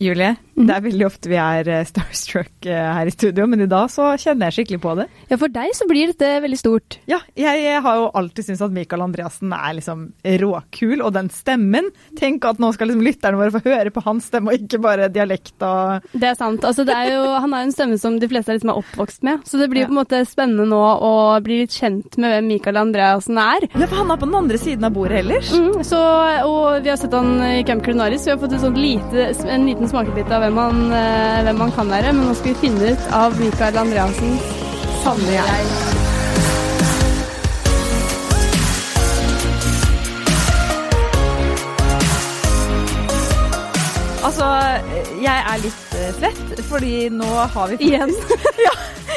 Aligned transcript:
Julie, 0.00 0.36
Det 0.54 0.70
er 0.70 0.84
veldig 0.84 1.06
ofte 1.08 1.30
vi 1.30 1.38
er 1.40 1.68
eh, 1.68 1.84
starstruck 1.88 2.66
eh, 2.70 2.90
her 2.98 3.08
i 3.10 3.14
studio, 3.14 3.46
men 3.50 3.64
i 3.64 3.68
dag 3.70 3.88
så 3.90 4.12
kjenner 4.20 4.50
jeg 4.50 4.58
skikkelig 4.60 4.80
på 4.84 4.92
det. 5.00 5.06
Ja, 5.30 5.38
for 5.40 5.50
deg 5.52 5.72
så 5.74 5.86
blir 5.90 6.12
dette 6.12 6.28
veldig 6.44 6.58
stort. 6.60 6.98
Ja, 7.10 7.18
jeg, 7.38 7.80
har 7.82 7.98
jo 7.98 8.08
alltid 8.14 8.46
syntes 8.48 8.62
at 8.64 8.74
Michael 8.74 9.02
Andreassen 9.04 9.52
er 9.56 9.74
liksom 9.78 10.04
råkul, 10.44 11.02
og 11.02 11.12
den 11.16 11.30
stemmen 11.34 11.90
Tenk 12.18 12.44
at 12.46 12.60
nå 12.62 12.70
skal 12.74 12.88
liksom 12.90 13.02
lytterne 13.04 13.38
våre 13.40 13.52
få 13.54 13.62
høre 13.64 13.90
på 13.94 14.02
hans 14.06 14.28
stemme, 14.30 14.52
og 14.52 14.62
ikke 14.62 14.78
bare 14.84 15.08
dialekt 15.12 15.62
og 15.66 16.04
Det 16.12 16.28
er 16.30 16.38
sant. 16.38 16.62
Altså, 16.64 16.84
det 16.86 16.94
er 16.94 17.10
jo, 17.16 17.24
han 17.42 17.52
har 17.54 17.64
jo 17.64 17.68
en 17.70 17.74
stemme 17.74 17.98
som 18.00 18.18
de 18.22 18.28
fleste 18.30 18.54
liksom 18.54 18.70
er 18.72 18.78
oppvokst 18.80 19.24
med, 19.26 19.42
så 19.48 19.58
det 19.60 19.68
blir 19.72 19.84
Ja. 19.84 19.88
på 19.90 19.94
en 19.96 20.00
måte 20.00 20.22
spennende 20.28 20.64
nå 20.70 20.80
å 20.80 21.12
bli 21.44 21.58
litt 21.64 21.74
kjent 21.74 22.16
med 22.22 22.36
hvem 22.36 22.48
Michael 22.52 22.78
Andreassen 22.80 23.38
er. 23.42 23.66
Ja, 23.74 23.88
for 23.88 23.96
han 24.00 24.12
er 24.14 24.20
på 24.22 24.28
den 24.30 24.38
andre 24.38 24.60
siden 24.60 24.86
av 24.86 24.94
bordet 24.96 25.20
ellers. 25.24 25.50
Mm, 25.52 25.82
så, 25.84 26.00
og 26.46 26.84
vi 26.84 26.92
har 26.92 27.00
sett 27.00 27.12
han 27.16 27.34
i 27.42 27.64
Camp 27.66 27.84
Culinaris, 27.84 28.24
vi 28.28 28.32
har 28.32 28.40
fått 28.40 28.54
et 28.56 28.62
sånt 28.64 28.78
lite, 28.80 29.28
en 29.50 29.66
liten 29.68 29.90
smakebit 29.90 30.30
av 30.34 30.43
hvem 30.44 30.56
han, 30.56 30.92
eh, 30.92 31.42
hvem 31.42 31.60
han 31.60 31.72
kan 31.72 31.90
være. 31.90 32.12
Men 32.12 32.26
nå 32.28 32.34
skal 32.36 32.52
vi 32.52 32.60
finne 32.66 32.92
ut 32.92 33.12
av 33.12 33.40
Mikael 33.40 33.78
Andreassens 33.80 34.42
sanne 35.04 35.32
jeg. 35.32 35.64
Altså, 44.24 44.46
jeg 45.24 45.44
er 45.50 45.60
litt 45.62 45.94
eh, 45.96 46.10
svett, 46.18 46.58
fordi 46.68 46.94
nå 47.12 47.28
har 47.54 47.70
vi 47.72 47.78
Igjen. 47.88 48.12
ja, 48.66 48.72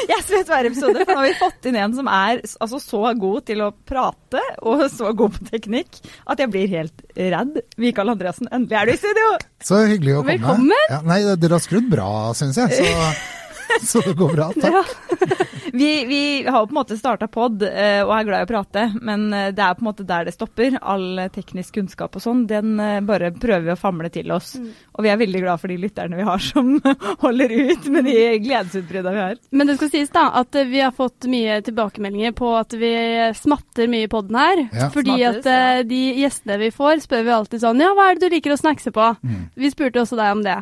jeg 0.08 0.16
er 0.16 0.24
svett 0.24 0.50
hver 0.50 0.68
episode, 0.70 1.02
for 1.02 1.12
nå 1.12 1.20
har 1.20 1.26
vi 1.26 1.34
fått 1.40 1.68
inn 1.68 1.78
en 1.80 1.96
som 1.96 2.08
er 2.12 2.40
altså, 2.44 2.80
så 2.82 3.02
god 3.18 3.46
til 3.48 3.64
å 3.64 3.70
prate, 3.88 4.42
og 4.64 4.86
så 4.92 5.12
god 5.16 5.36
på 5.36 5.48
teknikk, 5.50 6.00
at 6.28 6.40
jeg 6.40 6.52
blir 6.54 6.70
helt 6.72 7.04
redd. 7.16 7.60
Mikael 7.80 8.14
Andreassen, 8.14 8.48
endelig 8.54 8.80
er 8.80 8.88
du 8.88 8.94
i 8.94 9.00
studio! 9.00 9.32
Så 9.64 9.82
hyggelig 9.90 10.16
å 10.16 10.22
komme. 10.22 10.36
Velkommen. 10.36 10.86
Ja, 10.92 11.02
nei, 11.06 11.20
dere 11.36 11.58
har 11.58 11.64
skrudd 11.64 11.90
bra, 11.92 12.10
syns 12.38 12.60
jeg. 12.62 12.78
Så, 12.78 12.88
så 13.90 14.00
det 14.00 14.16
går 14.18 14.34
bra. 14.34 14.50
Takk. 14.52 14.74
Ja. 14.74 15.46
Vi, 15.72 16.04
vi 16.04 16.44
har 16.48 16.60
jo 16.60 16.66
på 16.66 16.72
en 16.72 16.78
måte 16.80 16.96
starta 16.96 17.28
pod 17.28 17.62
eh, 17.62 18.00
og 18.02 18.12
er 18.14 18.24
glad 18.28 18.42
i 18.42 18.46
å 18.46 18.48
prate, 18.48 18.84
men 19.04 19.28
eh, 19.36 19.50
det 19.54 19.62
er 19.64 19.76
på 19.76 19.84
en 19.84 19.88
måte 19.90 20.06
der 20.08 20.28
det 20.28 20.34
stopper. 20.34 20.78
All 20.80 21.20
eh, 21.20 21.30
teknisk 21.32 21.76
kunnskap 21.76 22.16
og 22.16 22.24
sånn, 22.24 22.46
den 22.48 22.76
bare 23.06 23.30
prøver 23.36 23.66
vi 23.66 23.74
å 23.74 23.78
famle 23.78 24.10
til 24.12 24.32
oss. 24.32 24.54
Og 24.58 25.04
vi 25.04 25.10
er 25.12 25.20
veldig 25.20 25.42
glad 25.44 25.60
for 25.60 25.70
de 25.70 25.78
lytterne 25.80 26.18
vi 26.18 26.26
har 26.26 26.42
som 26.42 26.72
holder 27.24 27.54
ut 27.72 27.88
med 27.92 28.08
de 28.08 28.16
gledesutbruddene 28.46 29.14
vi 29.14 29.22
har. 29.22 29.40
Men 29.50 29.70
det 29.70 29.76
skal 29.78 29.92
sies 29.92 30.12
da 30.14 30.24
at 30.40 30.56
vi 30.70 30.80
har 30.82 30.94
fått 30.96 31.28
mye 31.30 31.60
tilbakemeldinger 31.66 32.34
på 32.38 32.52
at 32.58 32.74
vi 32.78 32.92
smatter 33.36 33.90
mye 33.90 34.08
i 34.08 34.10
poden 34.10 34.38
her. 34.38 34.64
Ja. 34.72 34.88
Fordi 34.94 35.18
Smattes, 35.18 35.44
at 35.44 35.52
ja. 35.52 35.86
de 35.88 36.00
gjestene 36.22 36.58
vi 36.62 36.72
får, 36.74 37.04
spør 37.04 37.26
vi 37.26 37.34
alltid 37.34 37.62
sånn 37.62 37.82
Ja, 37.82 37.92
hva 37.96 38.08
er 38.10 38.18
det 38.18 38.28
du 38.28 38.36
liker 38.36 38.54
å 38.54 38.60
snackse 38.60 38.92
på? 38.94 39.10
Mm. 39.22 39.42
Vi 39.58 39.72
spurte 39.72 40.02
også 40.02 40.18
deg 40.18 40.34
om 40.38 40.44
det. 40.46 40.56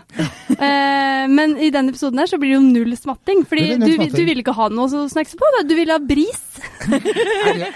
eh, 0.58 1.24
men 1.30 1.56
i 1.62 1.70
denne 1.74 1.94
episoden 1.94 2.20
her 2.22 2.30
så 2.30 2.40
blir 2.42 2.54
det 2.54 2.58
jo 2.58 2.64
null 2.66 2.95
smatting. 3.00 3.44
Fordi 3.48 3.66
du, 3.76 3.86
smatting. 3.86 4.12
du 4.14 4.22
ville 4.28 4.42
ikke 4.44 4.54
ha 4.56 4.68
noe 4.72 4.86
å 4.86 5.06
snackse 5.12 5.38
på. 5.40 5.50
Du 5.68 5.74
ville 5.78 5.96
ha 5.96 6.02
bris. 6.02 6.42
Er, 6.86 7.58
jeg, 7.60 7.70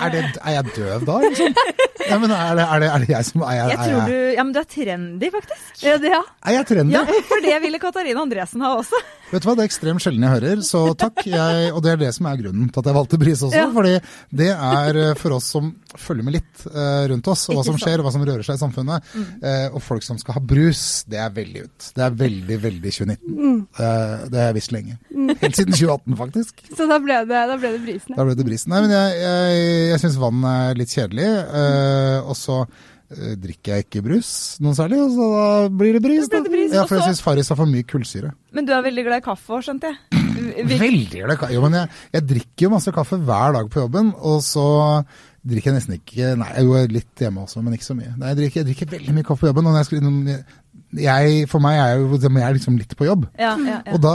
er, 0.00 0.08
det, 0.10 0.22
er 0.40 0.54
jeg 0.56 0.70
døv 0.74 1.04
da, 1.06 1.18
liksom? 1.22 1.58
Ja, 2.04 2.16
men 2.20 2.32
er, 2.34 2.56
det, 2.58 2.64
er, 2.64 2.82
det, 2.82 2.88
er 2.90 3.04
det 3.04 3.10
jeg 3.12 3.26
som 3.28 3.44
er, 3.46 3.54
jeg, 3.56 3.68
Jeg 3.70 3.78
er, 3.78 3.90
tror 3.90 4.08
du 4.10 4.16
Ja, 4.34 4.44
men 4.44 4.54
du 4.54 4.58
er 4.60 4.66
trendy, 4.74 5.30
faktisk. 5.34 5.68
Ja, 5.84 5.94
det, 6.02 6.10
ja. 6.12 6.22
er 6.44 6.56
jeg 6.58 6.68
trendy? 6.70 6.96
Ja, 6.96 7.04
for 7.30 7.44
det 7.44 7.60
ville 7.64 7.80
Katarina 7.82 8.24
Andresen 8.24 8.64
ha 8.66 8.74
også. 8.80 9.00
Vet 9.34 9.42
du 9.42 9.48
hva, 9.48 9.54
det 9.58 9.64
er 9.64 9.70
ekstremt 9.72 10.02
sjelden 10.04 10.22
jeg 10.22 10.34
hører, 10.36 10.60
så 10.62 10.80
takk. 10.94 11.24
Jeg, 11.26 11.70
og 11.74 11.80
det 11.82 11.90
er 11.90 12.02
det 12.04 12.10
som 12.14 12.28
er 12.30 12.38
grunnen 12.38 12.68
til 12.70 12.82
at 12.82 12.88
jeg 12.90 12.94
valgte 12.94 13.18
Bris 13.18 13.40
også. 13.42 13.58
Ja. 13.58 13.64
fordi 13.74 13.94
det 14.38 14.50
er 14.54 14.98
eh, 15.00 15.14
for 15.18 15.34
oss 15.34 15.48
som 15.56 15.72
følger 15.98 16.26
med 16.26 16.36
litt 16.36 16.62
uh, 16.68 17.06
rundt 17.10 17.30
oss, 17.30 17.48
og 17.48 17.58
hva 17.58 17.64
som 17.66 17.78
skjer, 17.80 17.98
og 17.98 18.06
hva 18.06 18.12
som 18.14 18.22
rører 18.26 18.46
seg 18.46 18.58
i 18.58 18.62
samfunnet. 18.62 19.10
Eh, 19.42 19.66
og 19.74 19.82
folk 19.82 20.06
som 20.06 20.20
skal 20.22 20.38
ha 20.38 20.44
brus, 20.54 20.84
det 21.10 21.18
er 21.22 21.34
veldig 21.34 21.66
ut. 21.66 21.90
Det 21.96 22.06
er 22.06 22.16
veldig, 22.22 22.60
veldig 22.68 22.94
2019. 22.94 23.60
Eh, 23.74 24.24
det 24.30 24.40
har 24.40 24.48
jeg 24.52 24.58
visst 24.60 24.74
lenge. 24.74 24.96
Helt 25.42 25.58
siden 25.58 25.74
2018, 25.74 26.18
faktisk. 26.22 26.64
Så 26.78 26.88
da 26.90 27.00
ble 27.02 27.20
det, 27.26 27.44
da 27.50 27.58
ble 27.58 27.74
det 27.76 27.84
brisen. 27.88 28.14
Da 28.14 28.26
ble 28.28 28.38
det 28.38 28.48
brisen. 28.48 28.74
Nei, 28.74 28.82
men 28.86 28.94
jeg, 28.94 29.20
jeg, 29.24 29.68
jeg 29.90 30.02
syns 30.04 30.22
vann 30.22 30.50
er 30.54 30.78
litt 30.78 30.94
kjedelig. 30.94 31.30
og 32.24 32.36
så 32.38 32.64
drikker 33.12 33.76
jeg 33.76 33.84
ikke 33.84 34.02
brus 34.04 34.30
noe 34.64 34.74
særlig, 34.76 34.98
og 35.04 35.12
så 35.12 35.26
da 35.30 35.46
blir 35.68 35.96
det 35.96 36.02
bris. 36.02 36.28
Da 36.30 36.40
blir 36.40 36.48
det 36.48 36.54
bris, 36.54 36.72
ja, 36.74 36.86
for 36.88 36.98
jeg 36.98 37.12
syns 37.12 37.22
Farris 37.24 37.50
har 37.52 37.58
for 37.58 37.70
mye 37.70 37.86
kullsyre. 37.86 38.32
Men 38.56 38.66
du 38.66 38.72
er 38.74 38.82
veldig 38.86 39.04
glad 39.06 39.22
i 39.22 39.26
kaffe 39.26 39.54
òg, 39.54 39.62
skjønte 39.66 39.92
jeg. 39.92 40.24
Vil... 40.54 40.78
Veldig 40.86 41.20
glad 41.20 41.36
i 41.36 41.38
kaffe. 41.40 41.54
Jo, 41.54 41.62
men 41.66 41.78
jeg, 41.78 41.92
jeg 42.16 42.26
drikker 42.32 42.66
jo 42.66 42.72
masse 42.74 42.94
kaffe 42.96 43.20
hver 43.28 43.54
dag 43.58 43.70
på 43.70 43.84
jobben, 43.84 44.10
og 44.18 44.42
så 44.44 44.66
drikker 45.44 45.70
jeg 45.70 45.76
nesten 45.76 45.96
ikke 45.98 46.34
Nei, 46.40 46.50
jo 46.64 46.84
litt 46.90 47.24
hjemme 47.24 47.44
også, 47.44 47.62
men 47.64 47.76
ikke 47.76 47.88
så 47.90 47.96
mye. 47.98 48.12
Nei, 48.16 48.32
jeg 48.32 48.40
drikker, 48.40 48.60
jeg 48.62 48.68
drikker 48.70 48.92
veldig 48.96 49.16
mye 49.18 49.28
kaffe 49.28 49.44
på 49.44 49.50
jobben. 49.50 49.68
og 49.68 49.74
når 49.74 49.82
jeg, 49.82 49.90
skal, 49.90 51.02
jeg, 51.04 51.50
For 51.52 51.64
meg 51.64 51.80
er 51.82 51.98
jo 52.00 52.20
jeg 52.22 52.46
er 52.46 52.56
liksom 52.56 52.78
litt 52.80 52.96
på 52.98 53.08
jobb. 53.08 53.26
Ja, 53.38 53.52
ja, 53.60 53.80
ja. 53.84 53.96
Og 53.96 54.00
da 54.04 54.14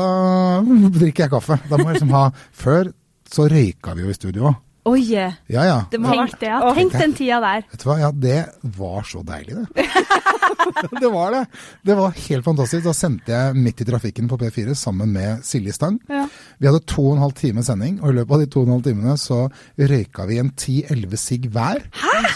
drikker 0.99 1.27
jeg 1.27 1.35
kaffe. 1.35 1.59
Da 1.69 1.77
må 1.77 1.91
jeg 1.91 1.99
liksom 1.99 2.15
ha 2.17 2.29
Før 2.63 2.91
så 3.29 3.45
røyka 3.45 3.93
vi 3.93 4.07
jo 4.07 4.09
i 4.09 4.17
studio 4.17 4.49
òg. 4.49 4.57
Oi, 4.89 4.99
yeah. 5.05 5.35
Ja 5.51 5.63
ja. 5.67 5.77
Det 5.91 5.99
må 6.01 6.09
ha 6.11 6.23
vært 6.23 6.39
det, 6.41 6.49
ja. 6.49 6.59
Tenk 6.77 6.95
den 6.97 7.13
tida 7.17 7.39
der. 7.43 7.65
Vet 7.69 7.83
du 7.83 7.87
hva, 7.89 7.97
ja, 8.01 8.09
det 8.25 8.37
var 8.79 9.05
så 9.07 9.21
deilig, 9.27 9.59
det. 9.75 9.85
det 11.03 11.09
var 11.13 11.31
det. 11.35 11.43
Det 11.85 11.95
var 11.97 12.15
helt 12.17 12.45
fantastisk. 12.45 12.83
Da 12.87 12.93
sendte 12.97 13.33
jeg 13.33 13.57
midt 13.59 13.83
i 13.83 13.87
trafikken 13.87 14.29
på 14.31 14.37
P4 14.41 14.73
sammen 14.77 15.11
med 15.13 15.43
Silje 15.45 15.73
Stang. 15.75 15.99
Ja. 16.09 16.25
Vi 16.59 16.69
hadde 16.69 16.81
to 16.89 17.05
og 17.09 17.17
en 17.17 17.23
halv 17.23 17.35
time 17.37 17.63
sending, 17.65 17.99
og 18.01 18.11
i 18.13 18.17
løpet 18.19 18.35
av 18.37 18.43
de 18.43 18.49
to 18.55 18.63
og 18.63 18.69
en 18.69 18.75
halv 18.77 18.85
timene 18.87 19.15
så 19.21 19.39
røyka 19.91 20.25
vi 20.29 20.39
en 20.41 20.51
10-11 20.55 21.21
sigg 21.21 21.47
hver. 21.53 21.83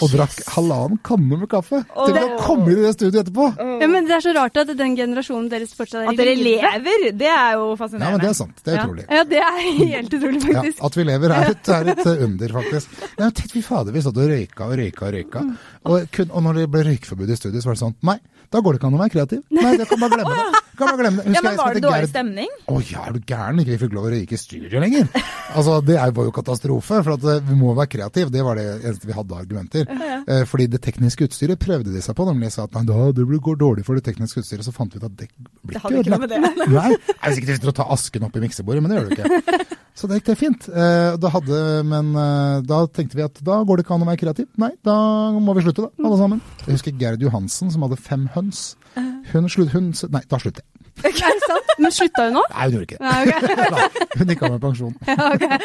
Og 0.02 0.10
drakk 0.14 0.38
halvannen 0.54 1.00
kanne 1.04 1.40
med 1.42 1.48
kaffe. 1.52 1.82
Til 1.94 2.20
å 2.20 2.38
komme 2.40 2.70
inn 2.72 2.80
i 2.82 2.86
det 2.86 2.94
studioet 2.96 3.24
etterpå! 3.24 3.50
Ja, 3.82 3.88
men 3.90 4.06
Det 4.08 4.16
er 4.18 4.24
så 4.24 4.34
rart 4.36 4.56
at 4.62 4.70
den 4.78 4.94
generasjonen 4.98 5.50
deres 5.52 5.74
fortsatt 5.76 6.04
er 6.04 6.08
i 6.08 6.14
At 6.14 6.20
dere 6.20 6.36
lever, 6.38 7.08
det 7.18 7.30
er 7.30 7.58
jo 7.58 7.72
fascinerende. 7.80 8.10
Ja, 8.14 8.16
men 8.16 8.24
det 8.24 8.30
er 8.30 8.38
sant. 8.38 8.62
Det 8.64 8.74
er 8.74 8.80
utrolig. 8.84 9.06
Ja, 9.10 9.24
det 9.28 9.42
er 9.42 9.60
helt 9.94 10.16
utrolig, 10.18 10.42
Ja, 10.44 10.60
faktisk. 10.60 10.82
at 10.88 10.98
vi 10.98 11.06
lever 11.10 11.34
er 11.34 11.50
et, 11.54 11.72
er 11.74 11.92
et 11.94 12.04
uh, 12.06 12.12
under, 12.44 12.54
faktisk. 12.60 12.92
Nei, 13.16 13.24
men 13.24 13.34
tenk, 13.40 13.50
fy 13.54 13.64
fader, 13.64 13.94
vi 13.94 14.04
satt 14.04 14.20
og 14.20 14.30
røyka 14.30 14.68
og 14.68 14.76
røyka 14.80 15.08
og 15.08 15.16
røyka. 15.16 15.44
Og, 15.88 16.06
kun, 16.14 16.30
og 16.30 16.46
når 16.46 16.62
det 16.62 16.68
ble 16.72 16.84
røykeforbud 16.90 17.32
i 17.32 17.38
studiet, 17.38 17.64
så 17.64 17.70
var 17.70 17.78
det 17.78 17.84
sånn 17.84 17.98
Nei, 18.04 18.18
da 18.54 18.60
går 18.62 18.76
det 18.76 18.80
ikke 18.80 18.88
an 18.92 18.96
å 18.96 19.02
være 19.02 19.12
kreativ. 19.16 19.40
Nei, 19.58 19.72
det 19.80 19.88
kan 19.90 20.00
bare 20.04 20.14
glemme 20.20 20.38
det. 20.38 20.60
Kan 20.74 20.88
bare 20.90 20.98
glemme 21.04 21.22
det. 21.22 21.30
Ja, 21.30 21.30
Husker 21.30 21.44
men 21.44 21.52
jeg 21.54 21.58
Var 21.60 21.74
det 21.76 21.82
dårlig 21.84 21.98
Gerd- 22.02 22.10
stemning? 22.10 22.54
Å 22.66 22.76
ja, 22.82 23.02
er 23.06 23.12
du 23.14 23.20
gæren? 23.30 23.60
Ikke 23.62 23.70
vi 23.70 23.76
fikk 23.84 23.92
lov 23.94 24.06
å 24.08 24.10
røyke 24.10 24.34
i 24.34 24.38
studio 24.42 24.80
lenger. 24.82 25.04
Altså, 25.54 25.76
Det 25.86 25.98
var 26.16 26.26
jo 26.26 26.32
katastrofe, 26.34 26.98
for 27.06 27.14
at 27.14 27.26
eh, 27.30 27.44
vi 27.46 27.54
må 27.60 27.70
være 27.78 27.92
kreative. 27.92 28.32
Det 28.34 28.42
var 28.42 28.58
det 28.58 28.64
eneste 28.80 29.06
vi 29.06 29.14
hadde 29.14 29.36
argumenter. 29.38 29.86
Eh, 30.26 30.42
Fordi 30.50 30.66
det 30.72 30.80
tekniske 30.82 31.28
utstyret 31.28 31.62
prøvde 31.62 31.94
de 31.94 32.02
seg 32.02 32.16
på, 32.18 32.26
nemlig 32.26 32.50
sa 32.56 32.66
at 32.66 32.74
nei, 32.74 32.82
da, 32.90 32.98
det 33.14 33.22
går 33.46 33.60
dårlig 33.62 33.86
for 33.86 33.94
det 33.94 34.02
tekniske 34.08 34.42
utstyret. 34.42 34.66
Så 34.66 34.74
fant 34.74 34.90
vi 34.90 34.98
ut 34.98 35.06
at 35.06 35.14
det 35.14 35.28
blir 35.62 35.78
Det 35.78 35.84
hadde 35.84 36.02
ikke 36.02 36.16
noe 36.16 36.24
med 36.26 36.34
det. 36.34 36.42
Nei, 36.74 36.90
jeg 36.98 37.22
er 37.22 37.38
sikkert 37.38 37.54
sitter 37.60 37.70
og 37.70 37.78
tar 37.78 37.94
asken 37.94 38.26
opp 38.26 38.34
i 38.34 38.42
miksebordet, 38.48 38.82
men 38.82 38.90
det 38.90 38.98
gjør 38.98 39.06
du 39.06 39.14
ikke. 39.14 39.70
Så 39.94 40.10
det 40.10 40.18
gikk 40.18 40.32
det 40.32 40.38
fint. 40.42 40.66
Eh, 40.74 41.14
da 41.22 41.30
hadde, 41.30 41.62
men 41.86 42.10
da 42.66 42.80
tenkte 42.90 43.14
vi 43.14 43.22
at 43.22 43.38
da 43.46 43.60
går 43.62 43.78
det 43.78 43.86
ikke 43.86 43.94
an 43.94 44.02
å 44.02 44.10
være 44.10 44.22
kreativ. 44.24 44.50
Nei, 44.58 44.72
da 44.82 44.98
må 45.38 45.54
vi 45.54 45.62
slutte, 45.68 45.86
da, 45.86 46.02
alle 46.10 46.18
sammen. 46.18 46.42
Jeg 46.66 46.80
husker 46.80 46.98
Gerd 46.98 47.22
Johansen 47.22 47.70
som 47.70 47.86
hadde 47.86 48.00
fem 48.02 48.26
høns. 48.34 48.43
Hun 49.32 49.48
slutt, 49.50 49.72
hun, 49.74 49.92
Nei, 50.14 50.22
da 50.30 50.38
slutter 50.42 50.62
jeg. 50.62 50.70
Er 51.04 51.10
det 51.10 51.42
sant? 51.42 51.72
Men 51.82 51.92
slutta 51.92 52.28
hun 52.28 52.36
nå? 52.38 52.42
Nei, 52.52 52.66
hun 52.68 52.74
gjorde 52.76 52.86
ikke 52.86 52.98
det. 52.98 53.06
Nei, 53.08 53.22
okay. 53.24 53.70
Nei, 53.74 54.18
hun 54.20 54.30
gikk 54.30 54.44
av 54.46 54.52
med 54.54 54.60
pensjon. 54.62 54.92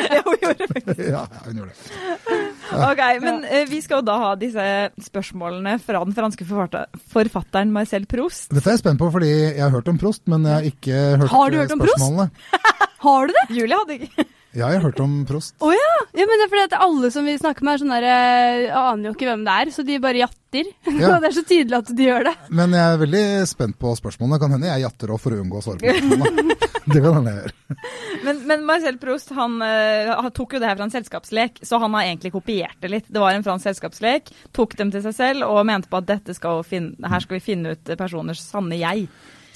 Ja, 0.09 0.23
hun 0.25 0.39
gjorde 0.41 0.65
det. 0.65 0.95
Ja, 1.05 1.21
ja, 1.21 1.43
hun 1.45 1.59
gjorde 1.59 1.75
det. 1.75 2.39
Ok, 2.79 3.03
men 3.23 3.45
eh, 3.45 3.67
vi 3.69 3.81
skal 3.85 4.01
jo 4.01 4.07
da 4.09 4.15
ha 4.23 4.31
disse 4.39 4.65
spørsmålene 5.05 5.75
fra 5.83 6.01
den 6.05 6.17
franske 6.17 6.47
forfatteren 6.49 7.71
Marcel 7.75 8.09
Proust. 8.09 8.49
Dette 8.53 8.65
er 8.71 8.77
jeg 8.77 8.83
spent 8.83 9.01
på, 9.01 9.11
fordi 9.13 9.29
jeg 9.29 9.61
har 9.61 9.73
hørt 9.73 9.89
om 9.91 10.01
Prost, 10.01 10.25
men 10.31 10.45
jeg 10.49 10.55
har 10.55 10.67
ikke 10.71 11.05
hørt, 11.21 11.31
Har 11.33 11.53
du 11.53 11.57
eh, 11.57 11.63
hørt 11.63 11.77
om 11.77 11.85
Prost? 11.85 12.59
Har 13.05 13.29
du 13.29 13.37
det? 13.37 13.45
Julie 13.55 13.79
hadde 13.83 13.99
ikke 14.01 14.27
Ja, 14.57 14.71
jeg 14.71 14.79
har 14.79 14.87
hørt 14.87 14.99
om 15.03 15.11
Prost. 15.29 15.53
Å 15.61 15.69
ja. 15.69 15.89
ja! 16.17 16.25
Men 16.25 16.39
det 16.39 16.45
er 16.47 16.49
fordi 16.49 16.63
at 16.65 16.79
alle 16.81 17.11
som 17.13 17.27
vi 17.27 17.35
snakker 17.37 17.65
med, 17.65 17.75
er 17.75 17.81
sånn 17.83 17.93
der 17.93 18.07
eh, 18.09 18.79
Aner 18.79 19.11
jo 19.11 19.13
ikke 19.13 19.27
hvem 19.29 19.43
det 19.45 19.57
er, 19.61 19.71
så 19.75 19.85
de 19.85 19.99
bare 20.01 20.23
jatter. 20.23 20.35
Ja. 20.99 21.19
Det 21.21 21.29
er 21.29 21.35
så 21.35 21.43
tydelig 21.45 21.77
at 21.77 21.91
de 21.93 22.07
gjør 22.07 22.25
det. 22.25 22.33
Men 22.57 22.73
jeg 22.73 22.81
er 22.81 22.97
veldig 23.03 23.21
spent 23.47 23.77
på 23.79 23.91
spørsmålene. 23.99 24.39
Kan 24.41 24.55
hende 24.55 24.71
jeg 24.71 24.83
jatter 24.87 25.13
òg 25.13 25.21
for 25.21 25.35
å 25.35 25.43
unngå 25.43 25.59
å 25.59 25.63
svare 25.63 25.83
på 25.83 25.93
spørsmålene. 25.93 26.57
Det 26.89 27.01
kan 27.03 27.19
hende 27.19 27.33
jeg 27.35 27.43
gjør. 27.43 27.81
Men, 28.25 28.39
men 28.49 28.63
Marcel 28.65 28.97
Prost 28.97 29.29
han, 29.37 29.59
eh, 29.61 30.09
han 30.09 30.33
tok 30.33 30.55
jo 30.55 30.61
det 30.63 30.71
her 30.71 30.79
fra 30.79 30.87
en 30.87 30.93
selskapslek, 30.95 31.61
så 31.61 31.77
han 31.83 31.93
har 31.93 32.07
egentlig 32.07 32.33
kopiert 32.33 32.79
det 32.81 32.89
litt. 32.89 33.11
Det 33.13 33.21
var 33.21 33.37
en 33.37 33.45
fransk 33.45 33.69
selskapslek, 33.69 34.33
tok 34.57 34.73
dem 34.79 34.89
til 34.95 35.05
seg 35.05 35.13
selv 35.13 35.45
og 35.45 35.61
mente 35.69 35.91
på 35.91 36.01
at 36.01 36.09
dette 36.09 36.33
skal 36.33 36.63
finne, 36.65 36.97
her 37.05 37.21
skal 37.21 37.37
vi 37.37 37.45
finne 37.45 37.75
ut 37.77 37.93
personers 37.99 38.41
sanne 38.41 38.81
jeg. 38.81 39.05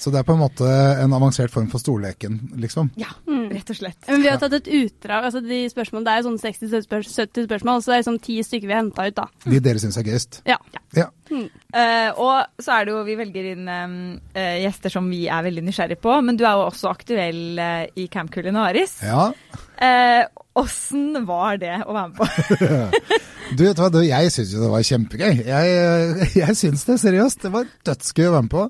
Så 0.04 0.10
det 0.12 0.18
er 0.20 0.26
på 0.28 0.34
en 0.36 0.42
måte 0.42 0.66
en 1.00 1.14
avansert 1.16 1.48
form 1.48 1.70
for 1.72 1.80
storleken, 1.80 2.34
liksom. 2.60 2.90
Ja, 3.00 3.08
rett 3.48 3.70
og 3.72 3.78
slett. 3.78 3.96
Men 4.04 4.20
vi 4.20 4.28
har 4.28 4.36
tatt 4.42 4.52
et 4.58 4.68
utdrag. 4.68 5.30
altså 5.30 5.40
de 5.40 5.62
spørsmålene, 5.72 6.04
Det 6.04 6.12
er 6.12 6.26
sånn 6.26 6.36
60-70 6.42 7.46
spørsmål, 7.48 7.80
så 7.80 7.94
det 7.94 7.96
er 7.96 8.06
sånn 8.10 8.20
ti 8.20 8.36
stykker 8.44 8.68
vi 8.68 8.74
har 8.76 8.82
henta 8.82 9.06
ut, 9.08 9.16
da. 9.16 9.24
De 9.48 9.60
dere 9.64 9.80
syns 9.80 9.96
er 9.96 10.04
gøyest. 10.04 10.42
Ja. 10.44 10.58
Ja. 10.92 11.08
Eh, 11.30 12.10
og 12.20 12.62
så 12.62 12.76
er 12.76 12.86
det 12.86 12.94
jo, 12.94 13.02
vi 13.06 13.16
velger 13.18 13.50
inn 13.54 13.68
um, 13.68 13.96
uh, 14.36 14.56
gjester 14.62 14.92
som 14.92 15.08
vi 15.10 15.24
er 15.26 15.46
veldig 15.46 15.64
nysgjerrige 15.66 16.02
på, 16.04 16.14
men 16.26 16.38
du 16.38 16.44
er 16.46 16.58
jo 16.58 16.66
også 16.68 16.90
aktuell 16.92 17.60
uh, 17.60 17.84
i 17.98 18.08
Camp 18.12 18.32
Culinaris. 18.34 19.00
ja. 19.04 19.30
Eh, 19.74 20.22
Åssen 20.54 21.16
var 21.26 21.56
det 21.58 21.80
å 21.82 21.94
være 21.94 22.10
med 22.12 22.18
på? 22.20 23.22
Du 23.54 23.60
vet 23.60 23.76
hva, 23.76 23.88
Jeg 24.00 24.30
syns 24.32 24.54
jo 24.54 24.62
det 24.62 24.68
var 24.72 24.84
kjempegøy. 24.88 25.40
Jeg, 25.44 26.28
jeg 26.40 26.54
syns 26.56 26.86
det, 26.88 26.94
seriøst. 27.02 27.42
Det 27.44 27.50
var 27.52 27.66
dødsgøy 27.86 28.28
å 28.30 28.32
være 28.32 28.44
med 28.46 28.52
på. 28.54 28.62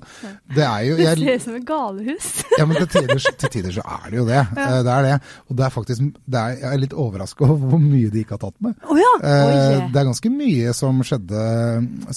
Det 0.57 0.65
er 0.65 0.81
jo 0.89 0.97
Det 0.99 1.05
ser 1.13 1.37
ut 1.39 1.45
som 1.45 1.55
et 1.55 1.67
galehus. 1.69 2.27
Ja, 2.59 2.65
men 2.67 2.79
til 2.81 2.89
tider, 2.91 3.21
til 3.39 3.53
tider 3.53 3.75
så 3.77 3.85
er 3.85 4.09
det 4.11 4.19
jo 4.19 4.25
det. 4.27 4.41
Eh, 4.41 4.75
Det 4.85 4.91
er 4.97 5.07
det. 5.07 5.13
Og 5.47 5.59
det 5.61 5.65
er 5.67 5.73
faktisk 5.77 6.03
det 6.25 6.41
er, 6.41 6.57
Jeg 6.59 6.69
er 6.73 6.81
litt 6.83 6.97
overraska 7.05 7.47
over 7.47 7.71
hvor 7.71 7.81
mye 7.85 8.11
de 8.11 8.25
ikke 8.25 8.35
har 8.35 8.43
tatt 8.43 8.57
med. 8.67 8.75
Oh, 8.83 8.99
ja. 8.99 9.13
Oi. 9.21 9.55
Det 9.93 10.01
er 10.01 10.09
ganske 10.11 10.33
mye 10.35 10.75
som 10.75 10.99
skjedde 11.07 11.45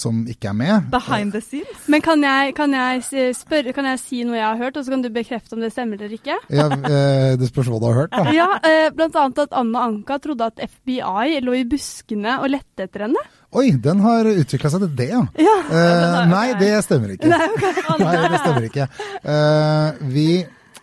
som 0.03 0.21
ikke 0.31 0.49
er 0.51 0.55
med. 0.59 0.89
Behind 0.93 1.33
the 1.35 1.41
scenes? 1.41 1.87
Men 1.91 2.01
kan 2.05 2.21
jeg, 2.23 2.53
kan, 2.57 2.73
jeg 2.77 3.03
si- 3.07 3.25
spørre, 3.37 3.73
kan 3.75 3.85
jeg 3.89 3.99
si 4.01 4.21
noe 4.27 4.37
jeg 4.37 4.45
har 4.45 4.57
hørt, 4.61 4.77
og 4.79 4.85
så 4.85 4.93
kan 4.93 5.01
du 5.05 5.09
bekrefte 5.13 5.57
om 5.57 5.63
det 5.65 5.71
stemmer 5.73 5.97
eller 5.99 6.13
ikke? 6.15 6.37
Ja, 6.53 6.67
eh, 6.69 7.33
det 7.41 7.49
spørs 7.51 7.67
hva 7.71 7.79
du 7.81 7.87
har 7.89 7.97
hørt, 8.03 8.13
da. 8.15 8.31
Ja, 8.35 8.47
eh, 8.63 8.89
Blant 8.95 9.15
annet 9.19 9.41
at 9.47 9.57
Anna 9.57 9.83
Anka 9.89 10.19
trodde 10.23 10.47
at 10.51 10.61
FBI 10.69 11.39
lå 11.45 11.57
i 11.59 11.65
buskene 11.69 12.37
og 12.43 12.49
lette 12.53 12.85
etter 12.87 13.07
henne. 13.07 13.25
Oi, 13.57 13.71
den 13.81 13.99
har 14.05 14.27
utvikla 14.29 14.69
seg 14.69 14.83
til 14.85 14.95
det, 14.99 15.09
ja. 15.09 15.23
Ja. 15.41 15.55
Eh, 15.73 16.19
nei, 16.29 16.45
det 16.59 16.71
stemmer 16.85 17.15
ikke. 17.15 17.29
Nei, 18.03 18.15
det 18.29 18.39
stemmer 18.43 18.67
ikke. 18.69 18.85
Eh, 19.25 20.03
vi 20.13 20.27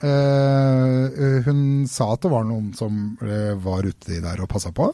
eh, 0.02 1.42
Hun 1.46 1.60
sa 1.90 2.10
at 2.14 2.24
det 2.24 2.32
var 2.32 2.44
noen 2.48 2.72
som 2.76 3.16
eh, 3.22 3.54
var 3.62 3.86
ute 3.86 4.18
der 4.22 4.42
og 4.42 4.50
passa 4.50 4.72
på. 4.74 4.90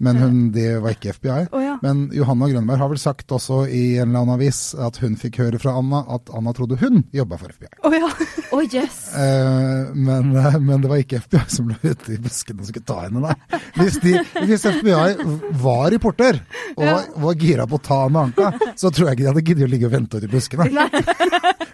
Men 0.00 0.16
hun, 0.16 0.36
det 0.54 0.78
var 0.80 0.94
ikke 0.94 1.12
FBI. 1.12 1.42
Oh, 1.52 1.60
ja. 1.60 1.74
Men 1.82 2.06
Johanna 2.16 2.48
Grønberg 2.48 2.80
har 2.80 2.88
vel 2.88 3.00
sagt 3.00 3.32
også 3.36 3.66
i 3.68 3.98
en 4.00 4.08
eller 4.08 4.22
annen 4.22 4.34
avis 4.38 4.60
at 4.80 4.96
hun 5.02 5.18
fikk 5.20 5.36
høre 5.42 5.60
fra 5.60 5.74
Anna 5.76 6.00
at 6.16 6.32
Anna 6.36 6.54
trodde 6.56 6.78
hun 6.80 7.02
jobba 7.12 7.36
for 7.40 7.52
FBI. 7.52 7.68
Å 7.84 7.92
ja. 7.92 8.08
Oh, 8.50 8.62
yes. 8.64 8.96
Eh, 9.14 9.92
men, 9.94 10.32
eh, 10.36 10.56
men 10.58 10.80
det 10.80 10.88
var 10.90 11.02
ikke 11.02 11.20
FBI 11.26 11.44
som 11.52 11.68
lå 11.68 11.76
ute 11.84 12.16
i 12.16 12.18
buskene 12.22 12.64
og 12.64 12.70
skulle 12.70 12.88
ta 12.88 12.96
henne, 13.04 13.20
nei. 13.28 13.60
Hvis, 13.76 14.00
de, 14.02 14.16
hvis 14.48 14.64
FBI 14.80 15.28
var 15.60 15.90
reporter 15.92 16.40
og 16.74 17.20
var 17.26 17.36
gira 17.44 17.68
på 17.68 17.78
å 17.78 17.84
ta 17.84 18.00
Anna 18.08 18.24
Anka, 18.28 18.50
så 18.80 18.88
tror 18.88 19.10
jeg 19.10 19.18
ikke 19.20 19.26
de 19.26 19.30
hadde 19.34 19.44
giddet 19.46 19.68
å 19.68 19.70
ligge 19.74 19.90
og 19.90 19.94
vente 19.98 20.18
ute 20.18 20.30
i 20.30 20.32
buskene. 20.32 20.88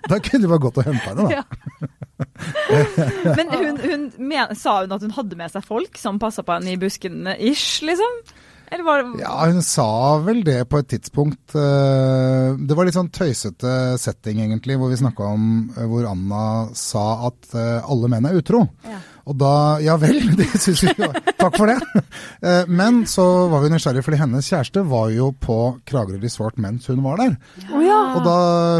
Da 0.06 0.20
kunne 0.22 0.44
de 0.44 0.50
bare 0.50 0.62
gått 0.62 0.76
og 0.82 0.86
henta 0.86 1.14
henne, 1.14 1.30
da. 1.30 1.88
Men 3.36 3.50
hun, 3.52 3.78
hun 3.82 4.04
men, 4.18 4.54
sa 4.56 4.80
hun 4.82 4.92
at 4.96 5.04
hun 5.04 5.14
hadde 5.16 5.38
med 5.38 5.52
seg 5.52 5.64
folk 5.66 5.98
som 6.00 6.20
passa 6.22 6.44
på 6.46 6.56
henne 6.56 6.74
i 6.74 6.80
buskene 6.80 7.36
ish, 7.38 7.82
liksom? 7.84 8.20
Eller 8.72 8.82
var 8.84 9.02
det 9.02 9.20
Ja, 9.22 9.34
hun 9.46 9.62
sa 9.62 10.18
vel 10.26 10.40
det 10.46 10.58
på 10.68 10.80
et 10.80 10.88
tidspunkt. 10.90 11.54
eh, 11.54 12.56
Det 12.58 12.74
var 12.76 12.88
litt 12.88 12.96
sånn 12.96 13.12
tøysete 13.14 13.98
setting, 14.02 14.40
egentlig, 14.42 14.78
hvor 14.80 14.90
vi 14.90 14.98
snakka 14.98 15.28
om 15.36 15.44
eh, 15.76 15.84
hvor 15.86 16.08
Anna 16.10 16.46
sa 16.74 17.28
at 17.28 17.54
eh, 17.54 17.78
alle 17.86 18.10
menn 18.10 18.26
er 18.26 18.40
utro. 18.40 18.64
Ja. 18.88 18.98
Og 19.26 19.34
da 19.40 19.52
Ja 19.82 19.96
vel, 19.98 20.20
det 20.38 20.46
syns 20.62 20.84
vi 20.86 20.92
jo. 21.02 21.08
Takk 21.38 21.56
for 21.58 21.66
det. 21.70 22.02
Eh, 22.46 22.68
Men 22.70 23.02
så 23.10 23.24
var 23.50 23.64
vi 23.64 23.72
nysgjerrige, 23.72 24.04
fordi 24.06 24.20
hennes 24.20 24.46
kjæreste 24.52 24.84
var 24.86 25.10
jo 25.14 25.32
på 25.42 25.56
Kragerø 25.88 26.20
Resort 26.22 26.60
mens 26.62 26.86
hun 26.90 27.02
var 27.04 27.18
der. 27.22 27.34
Ja. 27.82 27.98
Og 28.16 28.22
da 28.26 28.36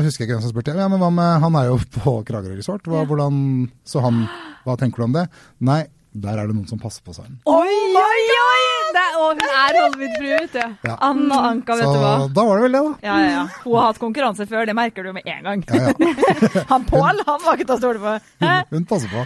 husker 0.06 0.22
jeg 0.25 0.28
ikke 0.31 0.37
hvem 0.38 0.44
som 0.46 0.54
spurte. 0.54 0.76
Ja, 0.78 0.87
men 0.93 1.02
hva 1.02 1.10
med 1.10 1.43
Han 1.43 1.58
er 1.58 1.72
jo 1.72 1.81
på 1.98 2.19
Kragerø 2.28 2.56
Resort. 2.60 2.87
Hva, 2.87 3.02
hvordan, 3.08 3.43
så 3.87 4.04
han 4.06 4.25
Hva 4.66 4.78
tenker 4.78 5.02
du 5.02 5.08
om 5.10 5.16
det? 5.19 5.26
Nei, 5.66 5.82
der 6.22 6.40
er 6.40 6.48
det 6.48 6.56
noen 6.56 6.68
som 6.68 6.80
passer 6.80 7.04
på 7.04 7.12
seg. 7.12 7.28
Oi, 7.50 7.76
oi, 8.00 8.20
oi! 8.40 8.62
Det 8.96 9.02
er, 9.02 9.16
og 9.20 9.26
hun 9.28 9.42
er 9.44 9.76
Hollywood-frue, 9.76 10.38
vet 10.40 10.54
du. 10.54 10.76
Ja. 10.88 10.94
Anna 11.04 11.40
Anka, 11.50 11.76
vet 11.76 11.84
Så 11.84 11.92
du 11.92 12.00
hva? 12.00 12.12
da 12.32 12.44
var 12.48 12.60
det 12.60 12.64
vel 12.66 12.76
det, 12.76 12.82
da. 12.86 12.92
Ja, 13.08 13.16
ja, 13.20 13.30
ja. 13.34 13.42
Hun 13.64 13.74
har 13.76 13.90
hatt 13.90 14.00
konkurranse 14.00 14.46
før, 14.48 14.64
det 14.68 14.76
merker 14.78 15.04
du 15.04 15.12
med 15.16 15.28
en 15.28 15.42
gang. 15.48 15.64
Ja, 15.68 15.90
ja. 15.90 16.64
Han 16.72 16.86
Pål, 16.86 17.20
han 17.26 17.42
var 17.42 17.58
ikke 17.58 17.66
til 17.66 17.74
å 17.74 17.78
stole 17.80 18.00
på. 18.00 18.14
Hun, 18.40 18.70
hun 18.70 18.86
passer 18.88 19.10
på. 19.12 19.24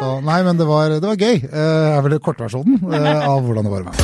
Så, 0.00 0.10
nei, 0.26 0.40
men 0.44 0.58
det 0.60 0.66
var, 0.68 0.96
det 0.98 1.06
var 1.06 1.16
gøy. 1.16 1.40
Uh, 1.48 1.94
er 1.94 2.04
vel 2.04 2.18
kortversjonen 2.24 2.82
uh, 2.82 3.08
av 3.30 3.46
hvordan 3.46 3.68
det 3.68 3.72
var 3.72 3.86
med. 3.86 3.94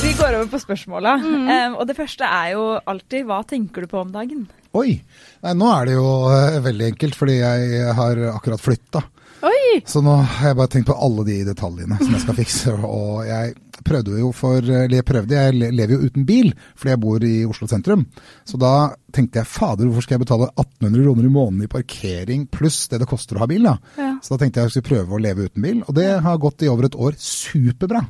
Vi 0.00 0.14
går 0.16 0.38
over 0.38 0.48
på 0.54 0.62
spørsmåla. 0.62 1.16
Um, 1.20 1.76
og 1.76 1.84
det 1.90 1.98
første 1.98 2.24
er 2.24 2.54
jo 2.54 2.64
alltid 2.78 3.28
hva 3.28 3.42
tenker 3.48 3.84
du 3.84 3.90
på 3.90 4.00
om 4.00 4.12
dagen? 4.14 4.46
Oi! 4.78 5.00
Nei, 5.44 5.54
nå 5.58 5.68
er 5.74 5.90
det 5.90 5.98
jo 5.98 6.06
uh, 6.30 6.60
veldig 6.64 6.92
enkelt, 6.94 7.18
fordi 7.18 7.40
jeg 7.42 7.96
har 7.98 8.22
akkurat 8.32 8.62
flytta. 8.62 9.04
Oi! 9.46 9.80
Så 9.88 10.02
nå 10.04 10.12
har 10.20 10.50
jeg 10.50 10.58
bare 10.58 10.70
tenkt 10.72 10.88
på 10.90 10.96
alle 11.00 11.24
de 11.24 11.38
detaljene 11.48 11.96
som 12.00 12.12
jeg 12.12 12.22
skal 12.24 12.36
fikse. 12.36 12.74
Og 12.76 13.22
jeg 13.28 13.54
prøvde 13.86 14.18
jo 14.20 14.32
for 14.36 14.60
Eller 14.60 14.98
jeg 14.98 15.06
prøvde, 15.08 15.38
jeg 15.38 15.72
lever 15.72 15.94
jo 15.94 16.10
uten 16.10 16.26
bil 16.28 16.50
fordi 16.74 16.92
jeg 16.92 17.00
bor 17.00 17.24
i 17.24 17.32
Oslo 17.48 17.68
sentrum. 17.70 18.04
Så 18.44 18.60
da 18.60 18.74
tenkte 19.14 19.40
jeg 19.40 19.48
fader, 19.48 19.88
hvorfor 19.88 20.04
skal 20.04 20.18
jeg 20.18 20.24
betale 20.26 20.50
1800 20.52 21.06
kroner 21.06 21.26
i 21.28 21.32
måneden 21.32 21.64
i 21.64 21.72
parkering 21.72 22.44
pluss 22.52 22.82
det 22.92 23.00
det 23.02 23.08
koster 23.10 23.38
å 23.38 23.44
ha 23.44 23.48
bil, 23.50 23.64
da. 23.66 23.78
Ja. 23.96 24.12
Så 24.20 24.34
da 24.34 24.42
tenkte 24.42 24.60
jeg 24.60 24.68
jeg 24.68 24.76
skulle 24.76 24.90
prøve 24.90 25.16
å 25.16 25.22
leve 25.24 25.48
uten 25.48 25.64
bil, 25.64 25.82
og 25.86 25.96
det 25.96 26.08
har 26.24 26.42
gått 26.42 26.66
i 26.66 26.70
over 26.70 26.86
et 26.90 26.98
år 27.00 27.16
superbra. 27.20 28.04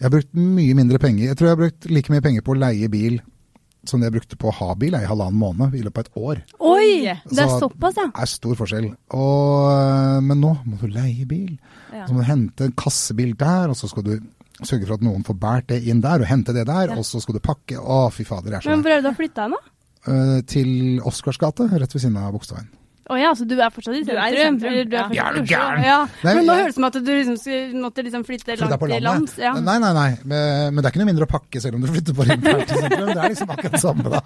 Jeg 0.00 0.06
har 0.06 0.14
brukt 0.14 0.30
mye 0.32 0.76
mindre 0.78 1.00
penger. 1.02 1.26
Jeg 1.28 1.36
tror 1.36 1.50
jeg 1.50 1.56
har 1.56 1.60
brukt 1.60 1.90
like 1.92 2.14
mye 2.14 2.24
penger 2.24 2.44
på 2.46 2.54
å 2.54 2.60
leie 2.62 2.88
bil 2.92 3.18
som 3.88 4.02
jeg 4.04 4.12
brukte 4.12 4.36
på 4.40 4.50
å 4.50 4.56
ha 4.58 4.74
bil 4.78 4.94
i 4.98 5.04
halvannen 5.08 5.38
måned 5.40 5.74
i 5.78 5.82
løpet 5.84 6.10
av 6.10 6.10
et 6.10 6.18
år. 6.20 6.42
Oi! 6.60 6.90
Det 7.30 7.40
er 7.44 7.54
såpass, 7.60 7.96
ja. 7.96 8.08
Det 8.10 8.24
er 8.26 8.30
stor 8.32 8.58
forskjell. 8.58 8.90
Og, 9.16 10.26
men 10.26 10.42
nå 10.42 10.52
må 10.66 10.80
du 10.82 10.88
leie 10.92 11.24
bil. 11.28 11.54
Ja. 11.94 12.04
Så 12.06 12.14
må 12.14 12.22
du 12.22 12.28
hente 12.28 12.68
en 12.68 12.76
kassebil 12.76 13.32
der, 13.40 13.72
og 13.72 13.78
så 13.78 13.88
skal 13.90 14.06
du 14.06 14.14
sørge 14.60 14.84
for 14.86 14.98
at 14.98 15.04
noen 15.04 15.24
får 15.24 15.38
båret 15.40 15.70
det 15.72 15.80
inn 15.88 16.02
der, 16.04 16.20
og 16.20 16.28
hente 16.28 16.52
det 16.56 16.66
der, 16.68 16.92
og 16.96 17.06
så 17.08 17.22
skal 17.22 17.38
du 17.38 17.42
pakke. 17.44 17.78
Å, 17.80 18.02
fy 18.12 18.26
fader, 18.28 18.58
jeg 18.58 18.66
er 18.66 18.74
Men 18.74 18.84
hvor 18.84 18.92
er 18.92 19.00
det 19.00 19.06
du 19.08 19.12
har 19.12 19.18
flytta 19.22 19.46
hen, 19.46 19.56
da? 19.56 19.76
Øh, 20.10 20.36
Til 20.48 20.70
Oscars 21.08 21.40
gate, 21.40 21.68
rett 21.72 21.96
ved 21.96 22.04
siden 22.04 22.20
av 22.20 22.34
Bogstadveien. 22.36 22.68
Å 23.10 23.16
ja, 23.18 23.30
så 23.34 23.42
du 23.48 23.56
er 23.58 23.72
fortsatt 23.74 23.96
i 23.98 24.02
Du 24.04 24.12
sentrum? 24.12 24.22
er 24.22 24.34
i 24.36 24.42
sentrum, 24.44 24.70
Eller 24.70 24.84
du 24.86 24.94
er 24.94 25.00
ja. 25.00 25.06
fortsatt 25.08 25.26
er 25.26 25.30
i 25.30 25.40
du 25.40 25.42
Oslo? 25.42 25.82
Ja. 25.88 25.96
Nei, 26.22 26.34
men 26.38 26.46
nå 26.46 26.54
høres 26.54 26.66
det 26.66 26.70
ut 26.70 26.78
som 26.78 26.84
at 26.86 26.98
du 27.00 27.10
liksom 27.10 27.36
skulle- 27.40 27.80
måtte 27.82 28.04
liksom 28.06 28.24
flytte 28.28 28.56
langt 28.60 28.84
til 28.86 29.02
lands. 29.08 29.34
Ja. 29.42 29.52
Nei, 29.58 29.78
nei, 29.82 29.92
nei. 29.98 30.10
Men, 30.24 30.74
men 30.74 30.78
det 30.78 30.86
er 30.86 30.92
ikke 30.94 31.02
noe 31.02 31.10
mindre 31.10 31.26
å 31.26 31.32
pakke 31.34 31.60
selv 31.64 31.74
om 31.74 31.82
du 31.82 31.90
flytter 31.90 32.14
på 32.14 32.28
internt 32.28 32.68
til 32.70 32.84
sentrum. 32.84 33.10
Det 33.10 33.18
er 33.24 33.34
liksom 33.34 33.50
akkurat 33.56 33.72
det 33.76 33.82
samme, 33.82 34.14
da. 34.14 34.22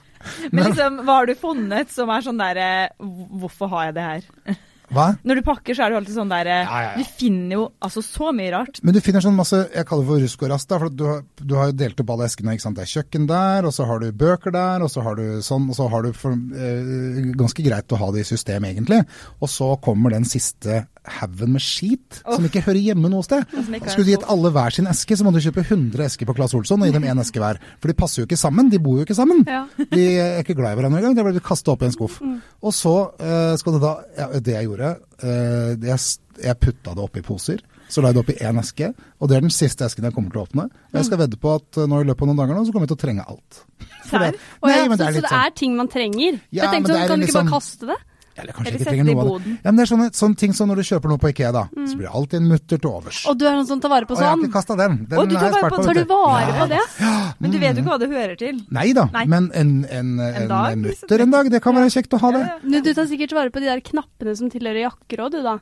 Men 0.52 0.64
liksom, 0.68 1.00
hva 1.08 1.16
har 1.22 1.26
du 1.26 1.34
funnet 1.40 1.90
som 1.96 2.12
er 2.12 2.20
sånn 2.28 2.38
derre 2.44 2.68
Hvorfor 3.00 3.68
har 3.72 3.88
jeg 3.90 3.94
det 3.96 4.06
her? 4.10 4.60
Hva? 4.94 5.06
Når 5.26 5.40
du 5.40 5.42
pakker, 5.46 5.74
så 5.76 5.84
er 5.84 5.90
det 5.92 5.96
jo 5.96 6.00
alltid 6.02 6.16
sånn 6.18 6.32
der 6.32 6.50
Ja, 6.50 6.58
ja, 6.64 6.80
ja. 6.86 6.92
Du 7.02 7.04
finner 7.18 7.56
jo 7.58 7.64
altså 7.82 8.02
så 8.06 8.30
mye 8.36 8.52
rart. 8.54 8.80
Men 8.86 8.94
du 8.96 9.00
finner 9.04 9.24
sånn 9.24 9.36
masse 9.36 9.58
Jeg 9.74 9.86
kaller 9.88 10.04
det 10.06 10.10
for 10.12 10.24
rusk 10.24 10.42
og 10.46 10.52
rast. 10.54 10.68
da, 10.70 10.78
for 10.78 10.88
Du 10.94 11.04
har, 11.08 11.22
du 11.40 11.54
har 11.58 11.70
jo 11.72 11.76
delt 11.82 12.00
opp 12.04 12.10
alle 12.14 12.28
eskene. 12.30 12.54
ikke 12.54 12.66
sant? 12.68 12.78
Det 12.78 12.86
er 12.86 12.92
kjøkken 12.94 13.28
der, 13.30 13.66
og 13.68 13.74
så 13.76 13.86
har 13.90 13.98
du 14.00 14.08
bøker 14.12 14.54
der, 14.54 14.82
og 14.86 14.90
så 14.92 15.02
har 15.04 15.18
du 15.18 15.24
sånn, 15.44 15.68
og 15.68 15.76
så 15.78 15.88
har 15.90 16.02
du 16.06 16.12
for, 16.12 16.32
eh, 16.32 17.30
Ganske 17.34 17.62
greit 17.66 17.92
å 17.94 17.98
ha 18.00 18.10
det 18.14 18.24
i 18.24 18.28
system, 18.30 18.64
egentlig. 18.70 19.02
Og 19.42 19.48
så 19.50 19.74
kommer 19.82 20.10
den 20.14 20.24
siste 20.28 20.86
haugen 21.04 21.52
med 21.52 21.60
skit 21.60 22.22
som 22.24 22.44
ikke 22.46 22.62
hører 22.64 22.80
hjemme 22.80 23.10
noe 23.12 23.24
sted. 23.26 23.44
Skulle 23.52 24.06
du 24.06 24.12
gitt 24.14 24.24
alle 24.32 24.48
hver 24.54 24.72
sin 24.72 24.86
eske, 24.88 25.16
så 25.18 25.24
må 25.26 25.32
du 25.34 25.40
kjøpe 25.44 25.60
100 25.66 26.00
esker 26.06 26.24
på 26.28 26.34
Claes 26.38 26.54
Olsson 26.56 26.80
og 26.80 26.88
gi 26.88 26.94
dem 26.96 27.04
én 27.10 27.20
eske 27.20 27.42
hver. 27.42 27.58
For 27.82 27.90
de 27.92 27.96
passer 27.98 28.22
jo 28.22 28.26
ikke 28.28 28.38
sammen. 28.40 28.70
De 28.72 28.78
bor 28.80 28.96
jo 29.00 29.04
ikke 29.04 29.16
sammen. 29.18 29.42
Ja. 29.44 29.66
De 29.90 30.04
er 30.16 30.38
ikke 30.40 30.56
glad 30.56 30.72
i 30.72 30.78
hverandre 30.80 31.02
engang. 31.02 31.16
Det 31.18 31.24
blir 31.26 31.44
kastet 31.44 31.68
opp 31.74 31.82
i 31.84 31.90
en 31.90 31.92
skuff. 31.96 32.20
Og 32.64 32.72
så 32.72 32.94
eh, 33.20 33.52
skal 33.60 33.76
du 33.76 33.80
da 33.84 33.92
ja, 34.16 34.28
Det 34.40 34.54
jeg 34.56 34.68
gjorde, 34.70 34.83
eh, 34.92 35.70
det 35.80 35.90
jeg, 35.90 36.00
jeg 36.44 36.58
putta 36.60 36.94
det 36.96 37.04
oppi 37.04 37.22
poser. 37.26 37.62
Så 37.88 38.00
la 38.02 38.10
jeg 38.10 38.16
det 38.16 38.22
oppi 38.24 38.34
én 38.42 38.58
eske, 38.58 38.88
og 39.20 39.28
det 39.30 39.36
er 39.36 39.44
den 39.44 39.52
siste 39.54 39.84
esken 39.86 40.06
jeg 40.08 40.14
kommer 40.16 40.32
til 40.32 40.40
å 40.40 40.46
åpne. 40.48 40.64
Og 40.90 40.96
jeg 40.98 41.04
skal 41.10 41.20
vedde 41.20 41.38
på 41.40 41.52
at 41.54 41.78
eh, 41.82 41.86
nå 41.90 42.00
i 42.00 42.06
løpet 42.08 42.24
av 42.24 42.30
noen 42.30 42.40
dager 42.40 42.56
nå, 42.58 42.64
så 42.66 42.72
kommer 42.74 42.88
jeg 42.88 42.94
til 42.94 42.98
å 42.98 43.04
trenge 43.04 43.26
alt. 43.28 43.60
Det- 44.10 44.20
Nei, 44.64 44.88
men 44.88 44.98
det 44.98 45.04
så, 45.04 45.08
er 45.08 45.12
så 45.12 45.20
det 45.20 45.28
sånn 45.30 45.44
er 45.44 45.54
ting 45.60 45.76
man 45.76 45.88
trenger? 45.92 46.40
Ja, 46.50 46.64
jeg 46.64 46.72
tenkte 46.78 46.92
sånn, 46.94 47.06
Kan 47.08 47.20
du 47.20 47.26
ikke 47.26 47.32
liksom- 47.32 47.50
bare 47.50 47.54
kaste 47.60 47.86
det? 47.92 47.98
Eller 48.36 48.52
kanskje 48.52 48.68
Eller 48.72 48.80
ikke 48.80 48.90
trenger 48.90 49.06
noe 49.06 49.24
av 49.24 49.42
det. 49.44 49.52
Ja, 49.64 49.70
men 49.70 49.76
det 49.78 49.82
er 49.84 49.90
sånne, 49.92 50.06
sånne 50.18 50.36
ting 50.40 50.52
som 50.58 50.68
når 50.70 50.80
du 50.80 50.84
kjøper 50.88 51.12
noe 51.12 51.20
på 51.22 51.28
Ikea, 51.30 51.52
da, 51.54 51.62
så 51.86 51.94
blir 51.98 52.08
det 52.08 52.14
alltid 52.18 52.40
en 52.40 52.48
mutter 52.50 52.80
til 52.82 52.90
overs. 52.90 53.20
Og 53.30 53.38
du 53.38 53.44
er 53.46 53.54
noen 53.54 53.68
som 53.68 53.80
tar 53.84 53.92
vare 53.92 54.08
på 54.10 54.16
sånn? 54.16 54.18
Og 54.18 54.24
jeg 54.24 54.30
har 54.30 54.36
sånn? 54.36 54.44
ikke 54.48 54.56
kasta 54.58 54.76
den. 54.80 54.96
Den 55.10 55.18
og 55.22 55.28
du 55.30 55.34
tar 55.36 55.50
vare 55.54 55.70
på- 55.70 55.76
på. 55.76 55.84
Tar 55.86 55.94
du 55.94 56.04
vare 56.10 56.56
på 56.58 56.66
det? 56.74 56.80
Men 57.38 57.50
du 57.54 57.58
vet 57.62 57.76
jo 57.76 57.82
ikke 57.84 57.92
hva 57.92 57.98
det 58.02 58.08
hører 58.10 58.36
til. 58.40 58.58
Nei 58.74 58.92
da, 58.92 59.04
Nei. 59.14 59.24
men 59.26 59.50
en, 59.54 59.70
en, 59.86 60.10
en, 60.20 60.48
dag, 60.48 60.72
en 60.72 60.82
liksom. 60.82 61.06
mutter 61.06 61.20
en 61.26 61.30
dag, 61.36 61.50
det 61.54 61.62
kan 61.62 61.74
være 61.78 61.92
kjekt 61.94 62.16
å 62.18 62.20
ha 62.24 62.32
det. 62.34 62.42
Du, 62.64 62.80
du 62.80 62.90
tar 62.94 63.06
sikkert 63.06 63.32
vare 63.38 63.50
på 63.54 63.62
de 63.62 63.70
der 63.70 63.80
knappene 63.80 64.34
som 64.36 64.50
tilhører 64.50 64.82
jakker 64.88 65.22
òg, 65.28 65.30
du 65.30 65.42
da. 65.46 65.58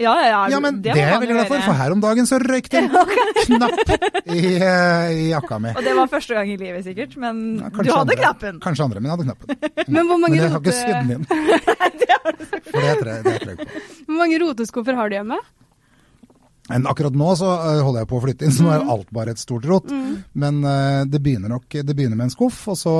Ja, 0.00 0.14
ja, 0.18 0.28
ja. 0.32 0.38
Ja, 0.54 0.58
men 0.64 0.78
det, 0.82 0.94
det 0.96 1.02
er 1.02 1.10
jeg 1.12 1.20
veldig 1.22 1.34
glad 1.36 1.48
for, 1.52 1.60
for 1.68 1.76
her 1.78 1.92
om 1.94 2.00
dagen 2.02 2.26
så 2.26 2.38
røyk 2.42 2.68
det 2.72 2.80
en 2.82 2.88
knapp 3.44 3.92
i, 4.32 4.40
eh, 4.56 5.10
i 5.12 5.26
jakka 5.30 5.58
mi. 5.62 5.70
Og 5.76 5.84
det 5.84 5.92
var 5.98 6.08
første 6.10 6.34
gang 6.38 6.48
i 6.50 6.56
livet, 6.58 6.82
sikkert. 6.86 7.14
Men 7.22 7.42
Ja, 7.60 7.68
du 7.70 7.78
hadde 7.92 8.00
andre- 8.00 8.16
knappen. 8.22 8.60
Kanskje 8.64 8.86
andre, 8.88 9.00
men 9.04 9.10
jeg 9.10 9.18
hadde 9.18 9.26
knappen. 9.28 9.72
Men 9.94 10.08
hvor 10.08 10.18
Men 10.24 10.34
jeg 10.38 10.50
har 10.50 10.62
ikke 10.62 10.74
sydd 10.74 10.94
den 10.96 11.10
inn. 11.18 11.24
For 12.72 12.80
det 12.80 12.94
tror 13.02 13.10
jeg 13.12 13.58
på. 13.58 13.66
hvor 14.08 14.18
mange 14.22 14.40
roteskuffer 14.42 14.96
har 14.98 15.12
du 15.12 15.16
hjemme? 15.20 15.38
Men 16.70 16.86
akkurat 16.88 17.14
nå 17.18 17.32
så 17.36 17.48
eh, 17.58 17.80
holder 17.84 18.04
jeg 18.04 18.08
på 18.12 18.18
å 18.18 18.22
flytte 18.24 18.46
inn, 18.48 18.54
så 18.54 18.64
nå 18.64 18.70
er 18.72 18.82
Mm. 18.86 18.90
alt 18.94 19.08
bare 19.12 19.34
et 19.34 19.40
stort 19.42 19.64
rot. 19.68 19.90
Men 20.34 20.62
uh, 20.64 21.02
det 21.10 21.20
begynner 21.22 21.50
nok 21.52 21.66
det 21.68 21.94
begynner 21.94 22.16
med 22.16 22.30
en 22.30 22.34
skuff, 22.34 22.60
og 22.72 22.78
så 22.80 22.94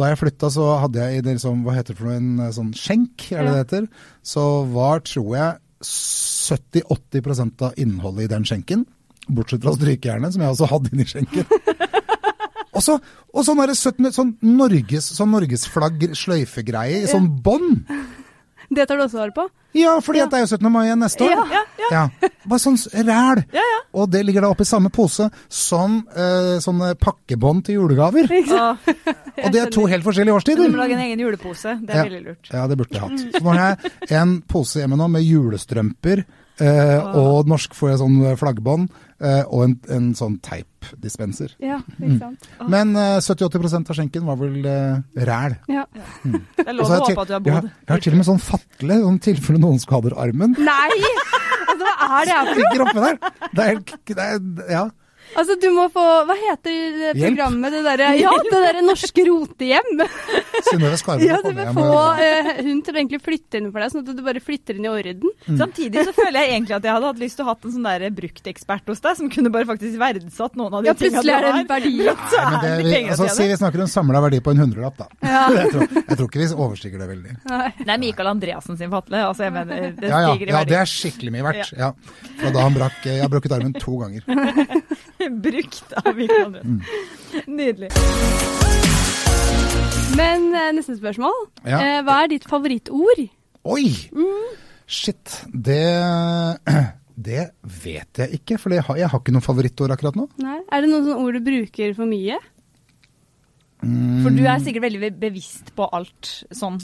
da 0.00 0.08
jeg 0.08 0.18
flytta 0.22 0.48
så 0.50 0.66
hadde 0.80 0.98
jeg 1.04 1.18
i 1.20 1.24
det 1.24 1.34
liksom, 1.36 1.60
hva 1.66 1.74
heter 1.76 1.92
det 1.92 1.98
for 2.00 2.08
noe, 2.08 2.16
en 2.16 2.52
sånn 2.56 2.72
skjenk, 2.76 3.26
er 3.36 3.44
det 3.44 3.44
Ja. 3.44 3.52
det 3.52 3.62
heter, 3.66 3.88
så 4.24 4.44
var, 4.72 5.02
tror 5.04 5.36
jeg, 5.36 5.58
70-80% 5.86 7.66
av 7.68 7.78
innholdet 7.80 8.26
i 8.26 8.32
den 8.34 8.46
skjenken, 8.48 8.86
bortsett 9.28 9.62
fra 9.64 9.74
strykejernet, 9.76 10.34
som 10.34 10.42
jeg 10.44 10.54
også 10.54 10.70
hadde 10.70 10.92
inni 10.92 11.08
skjenken. 11.08 11.46
Og 12.76 12.80
så 12.80 12.94
og 13.32 13.44
sånn, 13.44 13.60
sånn, 14.12 14.30
Norges, 14.44 15.10
sånn 15.16 15.30
norgesflagg 15.32 16.10
sløyfegreie 16.16 17.02
i 17.02 17.08
sånn 17.08 17.28
bånd. 17.44 17.84
Det 18.76 18.86
tar 18.88 18.96
du 18.96 19.04
også 19.04 19.18
vare 19.20 19.34
på? 19.36 19.44
Ja, 19.76 19.94
fordi 20.04 20.20
at 20.20 20.30
det 20.32 20.36
er 20.38 20.42
jo 20.44 20.50
17. 20.58 20.66
mai 20.72 20.90
neste 21.00 21.24
år. 21.24 21.30
Ja. 21.32 21.44
Ja, 21.52 21.62
ja. 21.80 21.88
Ja. 22.20 22.30
Bare 22.48 22.60
sånn 22.60 22.76
ræl. 22.92 23.40
Ja, 23.56 23.62
ja. 23.64 23.78
Og 23.96 24.10
det 24.12 24.20
ligger 24.28 24.44
da 24.44 24.50
oppi 24.52 24.64
samme 24.68 24.90
pose 24.92 25.30
som 25.52 25.98
uh, 26.12 26.58
sånne 26.60 26.90
pakkebånd 27.00 27.64
til 27.68 27.78
julegaver. 27.80 28.28
Og 28.28 28.90
Og 29.44 29.48
det 29.54 29.62
er 29.62 29.70
to 29.72 29.86
helt 29.88 30.04
forskjellige 30.04 30.34
årstider. 30.36 30.68
du 30.68 30.74
må 30.76 30.82
lage 30.82 30.92
en 30.98 31.04
egen 31.06 31.20
julepose. 31.24 31.78
Det 31.80 31.94
er 31.94 32.02
Ja. 32.02 32.04
veldig 32.04 32.22
lurt. 32.26 32.50
Ja, 32.52 32.66
det 32.68 32.76
burde 32.82 32.92
jeg 32.92 33.00
hatt. 33.00 33.24
Så 33.38 33.42
nå 33.46 33.54
har 33.56 33.76
jeg 33.80 34.20
en 34.20 34.34
pose 34.42 34.82
hjemme 34.82 34.98
nå 35.00 35.08
med 35.08 35.24
julestrømper 35.24 36.24
eh, 36.60 37.16
og 37.16 37.48
norsk 37.48 37.72
får 37.74 37.94
jeg 37.94 38.00
sånn 38.04 38.18
flaggbånd 38.38 38.90
og 39.22 39.64
en, 39.66 39.74
en 39.94 40.08
sånn 40.18 40.38
teipdispenser. 40.44 41.54
Ja, 41.62 41.78
ikke 41.98 42.18
sant. 42.20 42.48
Men 42.72 42.94
uh, 42.96 43.18
70-80 43.22 43.78
av 43.78 43.98
skjenken 43.98 44.26
var 44.28 44.40
vel 44.40 44.58
uh, 44.66 45.22
ræl. 45.28 45.58
Ja. 45.70 45.84
Det 45.92 46.66
er 46.66 46.76
lov 46.76 46.88
å 46.88 46.96
jeg 46.96 47.04
håpe 47.06 47.24
at 47.26 47.30
du 47.30 47.36
har 47.36 47.44
bodd. 47.44 47.68
jeg 47.68 47.86
jeg 47.86 47.94
har 47.94 48.04
til 48.06 48.16
og 48.16 48.22
med 48.22 48.28
sånn 48.30 48.42
fatle, 48.42 48.96
i 48.96 49.06
sånn 49.06 49.22
tilfelle 49.28 49.62
noen 49.62 49.80
skader 49.82 50.18
armen. 50.18 50.56
Nei! 50.58 50.90
Altså, 51.72 51.86
hva 51.86 52.18
er 52.18 52.26
det 52.26 52.34
her 52.34 52.48
for 52.48 52.52
noe? 52.52 52.58
Ligger 52.58 52.84
oppi 52.84 53.04
der. 53.06 53.16
Det 53.52 53.64
er, 53.64 53.78
det 54.12 54.26
er, 54.26 54.42
ja. 54.72 54.82
Altså, 55.38 55.56
du 55.60 55.68
må 55.74 55.86
få 55.92 56.02
Hva 56.28 56.34
heter 56.36 56.72
det 56.72 57.12
Hjelp. 57.16 57.22
programmet? 57.24 57.72
Det 57.74 57.82
derre 57.86 58.08
Ja, 58.20 58.32
det 58.46 58.60
der 58.66 58.80
norske 58.84 59.24
rotehjem! 59.28 60.02
Synnøve 60.68 60.98
Skarve 61.00 61.26
Ja, 61.26 61.38
du 61.40 61.48
kommer 61.48 61.68
hjem 61.68 61.78
få 61.78 61.92
eh, 62.22 62.50
hun 62.66 62.82
til 62.84 62.94
å 62.94 63.00
egentlig 63.00 63.20
flytte 63.24 63.60
inn 63.60 63.70
for 63.72 63.82
deg, 63.82 63.92
sånn 63.94 64.04
at 64.04 64.18
du 64.18 64.22
bare 64.26 64.42
flytter 64.44 64.78
inn 64.78 64.86
i 64.86 64.90
orden. 64.92 65.32
Mm. 65.46 65.56
Samtidig 65.60 66.04
så 66.08 66.14
føler 66.16 66.38
jeg 66.44 66.52
egentlig 66.56 66.76
at 66.76 66.88
jeg 66.88 66.96
hadde 66.96 67.10
hatt 67.12 67.22
lyst 67.22 67.38
til 67.40 67.46
å 67.46 67.48
ha 67.50 67.56
en 67.56 67.74
sånn 67.76 67.88
der 67.88 68.04
bruktekspert 68.18 68.92
hos 68.92 69.02
deg, 69.04 69.18
som 69.20 69.30
kunne 69.32 69.52
bare 69.54 69.68
faktisk 69.68 69.98
verdsatt 70.00 70.58
noen 70.60 70.76
av 70.78 70.84
de 70.84 70.90
Ja, 70.92 70.96
plutselig 70.98 71.34
er 71.36 71.46
det 71.46 71.52
en 71.62 71.70
verdi. 71.70 71.94
Så 72.02 72.42
Nei, 72.42 72.52
er 72.52 72.62
det, 72.62 72.72
det 72.72 72.86
vi, 72.92 73.08
altså, 73.14 73.28
si 73.36 73.48
vi 73.48 73.58
snakker 73.62 73.84
om 73.86 73.90
samla 73.92 74.22
verdi 74.26 74.42
på 74.44 74.54
en 74.54 74.62
hundrelapp, 74.64 75.00
da. 75.00 75.08
Ja. 75.22 75.42
Jeg, 75.62 75.70
tror, 75.72 75.88
jeg 75.94 76.16
tror 76.18 76.28
ikke 76.28 76.40
vi 76.42 76.46
overstiger 76.52 77.00
det 77.02 77.06
veldig. 77.08 77.34
Nei. 77.48 77.66
Det 77.78 77.90
er 77.94 78.00
Mikael 78.02 78.28
Andreassen 78.32 78.78
sin 78.80 78.90
fatle. 78.92 79.20
Altså, 79.28 79.44
jeg 79.46 79.52
mener, 79.54 79.84
det 79.96 80.08
Ja, 80.10 80.20
ja, 80.24 80.32
stiger 80.32 80.50
i 80.50 80.54
ja, 80.54 80.62
det 80.68 80.76
er 80.80 80.90
skikkelig 80.90 81.32
mye 81.34 81.44
verdt. 81.46 81.72
Ja. 81.78 81.90
Fra 82.40 82.50
da 82.54 82.64
han 82.66 82.76
brakk 82.76 83.06
Jeg 83.06 83.22
har 83.22 83.30
brukket 83.32 83.54
armen 83.56 83.74
to 83.78 83.98
ganger. 84.02 84.26
Brukt 85.46 85.92
av 86.02 86.16
Mikael. 86.16 86.56
Mm. 86.62 86.80
Nydelig. 87.46 87.90
Men 90.16 90.48
eh, 90.54 90.72
neste 90.76 90.96
spørsmål. 90.98 91.46
Ja. 91.64 91.78
Eh, 91.78 92.00
hva 92.06 92.22
er 92.24 92.32
ditt 92.34 92.48
favorittord? 92.48 93.22
Oi! 93.72 93.86
Shit. 94.86 95.38
Det 95.52 95.84
Det 97.22 97.42
vet 97.84 98.18
jeg 98.18 98.38
ikke, 98.40 98.56
for 98.58 98.72
jeg 98.74 98.82
har, 98.86 98.96
jeg 98.98 99.10
har 99.12 99.20
ikke 99.20 99.34
noe 99.34 99.44
favorittord 99.44 99.92
akkurat 99.94 100.16
nå. 100.16 100.24
Nei. 100.42 100.58
Er 100.72 100.82
det 100.82 100.88
noen 100.90 101.04
sånne 101.06 101.20
ord 101.20 101.36
du 101.36 101.44
bruker 101.44 101.92
for 101.98 102.08
mye? 102.08 102.38
For 103.82 104.30
du 104.30 104.44
er 104.46 104.60
sikkert 104.62 104.84
veldig 104.84 105.08
bevisst 105.18 105.72
på 105.74 105.86
alt 105.90 106.28
sånn. 106.54 106.76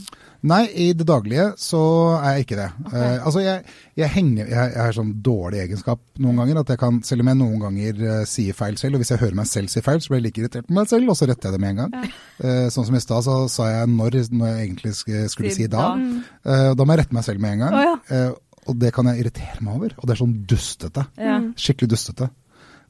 Nei, 0.51 0.65
i 0.75 0.87
det 0.99 1.05
daglige 1.07 1.53
så 1.59 1.81
er 2.17 2.37
jeg 2.37 2.47
ikke 2.47 2.59
det. 2.59 2.67
Eh, 2.91 3.27
altså, 3.27 3.43
jeg, 3.43 3.63
jeg 3.99 4.11
henger 4.15 4.51
Jeg, 4.51 4.73
jeg 4.75 4.83
har 4.83 4.97
sånn 4.97 5.13
dårlig 5.23 5.61
egenskap 5.65 6.03
noen 6.23 6.41
ganger 6.43 6.61
at 6.63 6.73
jeg 6.75 6.81
kan, 6.83 6.99
selv 7.07 7.23
om 7.23 7.31
jeg 7.31 7.39
noen 7.39 7.63
ganger 7.63 8.03
uh, 8.03 8.25
sier 8.27 8.59
feil 8.59 8.79
selv, 8.81 8.99
og 8.99 9.05
hvis 9.05 9.13
jeg 9.15 9.23
hører 9.23 9.39
meg 9.39 9.51
selv 9.51 9.71
si 9.71 9.83
feil, 9.85 10.03
så 10.03 10.11
blir 10.11 10.21
jeg 10.21 10.27
like 10.29 10.43
irritert 10.43 10.69
på 10.69 10.77
meg 10.79 10.91
selv, 10.91 11.13
og 11.13 11.19
så 11.19 11.31
retter 11.31 11.51
jeg 11.51 11.59
det 11.59 11.63
med 11.63 11.75
en 11.75 11.81
gang. 11.85 12.11
Eh, 12.39 12.67
sånn 12.75 12.87
som 12.91 12.99
i 12.99 13.03
stad, 13.03 13.27
så 13.27 13.39
sa 13.53 13.71
jeg 13.71 13.95
når, 13.95 14.21
når 14.35 14.51
jeg 14.51 14.67
egentlig 14.67 14.95
skulle, 14.99 15.55
Si 15.55 15.71
da. 15.71 15.89
da. 15.95 16.29
Eh, 16.51 16.69
da 16.79 16.85
må 16.87 16.95
jeg 16.95 17.05
rette 17.05 17.19
meg 17.19 17.27
selv 17.27 17.43
med 17.43 17.57
en 17.57 17.65
gang. 17.65 17.79
Oh, 17.79 17.87
ja. 17.87 17.97
Eh, 18.15 18.63
og 18.69 18.79
det 18.83 18.93
kan 18.95 19.09
jeg 19.11 19.23
irritere 19.23 19.63
meg 19.65 19.79
over. 19.79 19.95
Og 19.99 20.07
det 20.07 20.15
er 20.15 20.21
sånn 20.21 20.39
dustete. 20.51 21.07
Ja. 21.19 21.39
Skikkelig 21.59 21.95
dustete. 21.95 22.29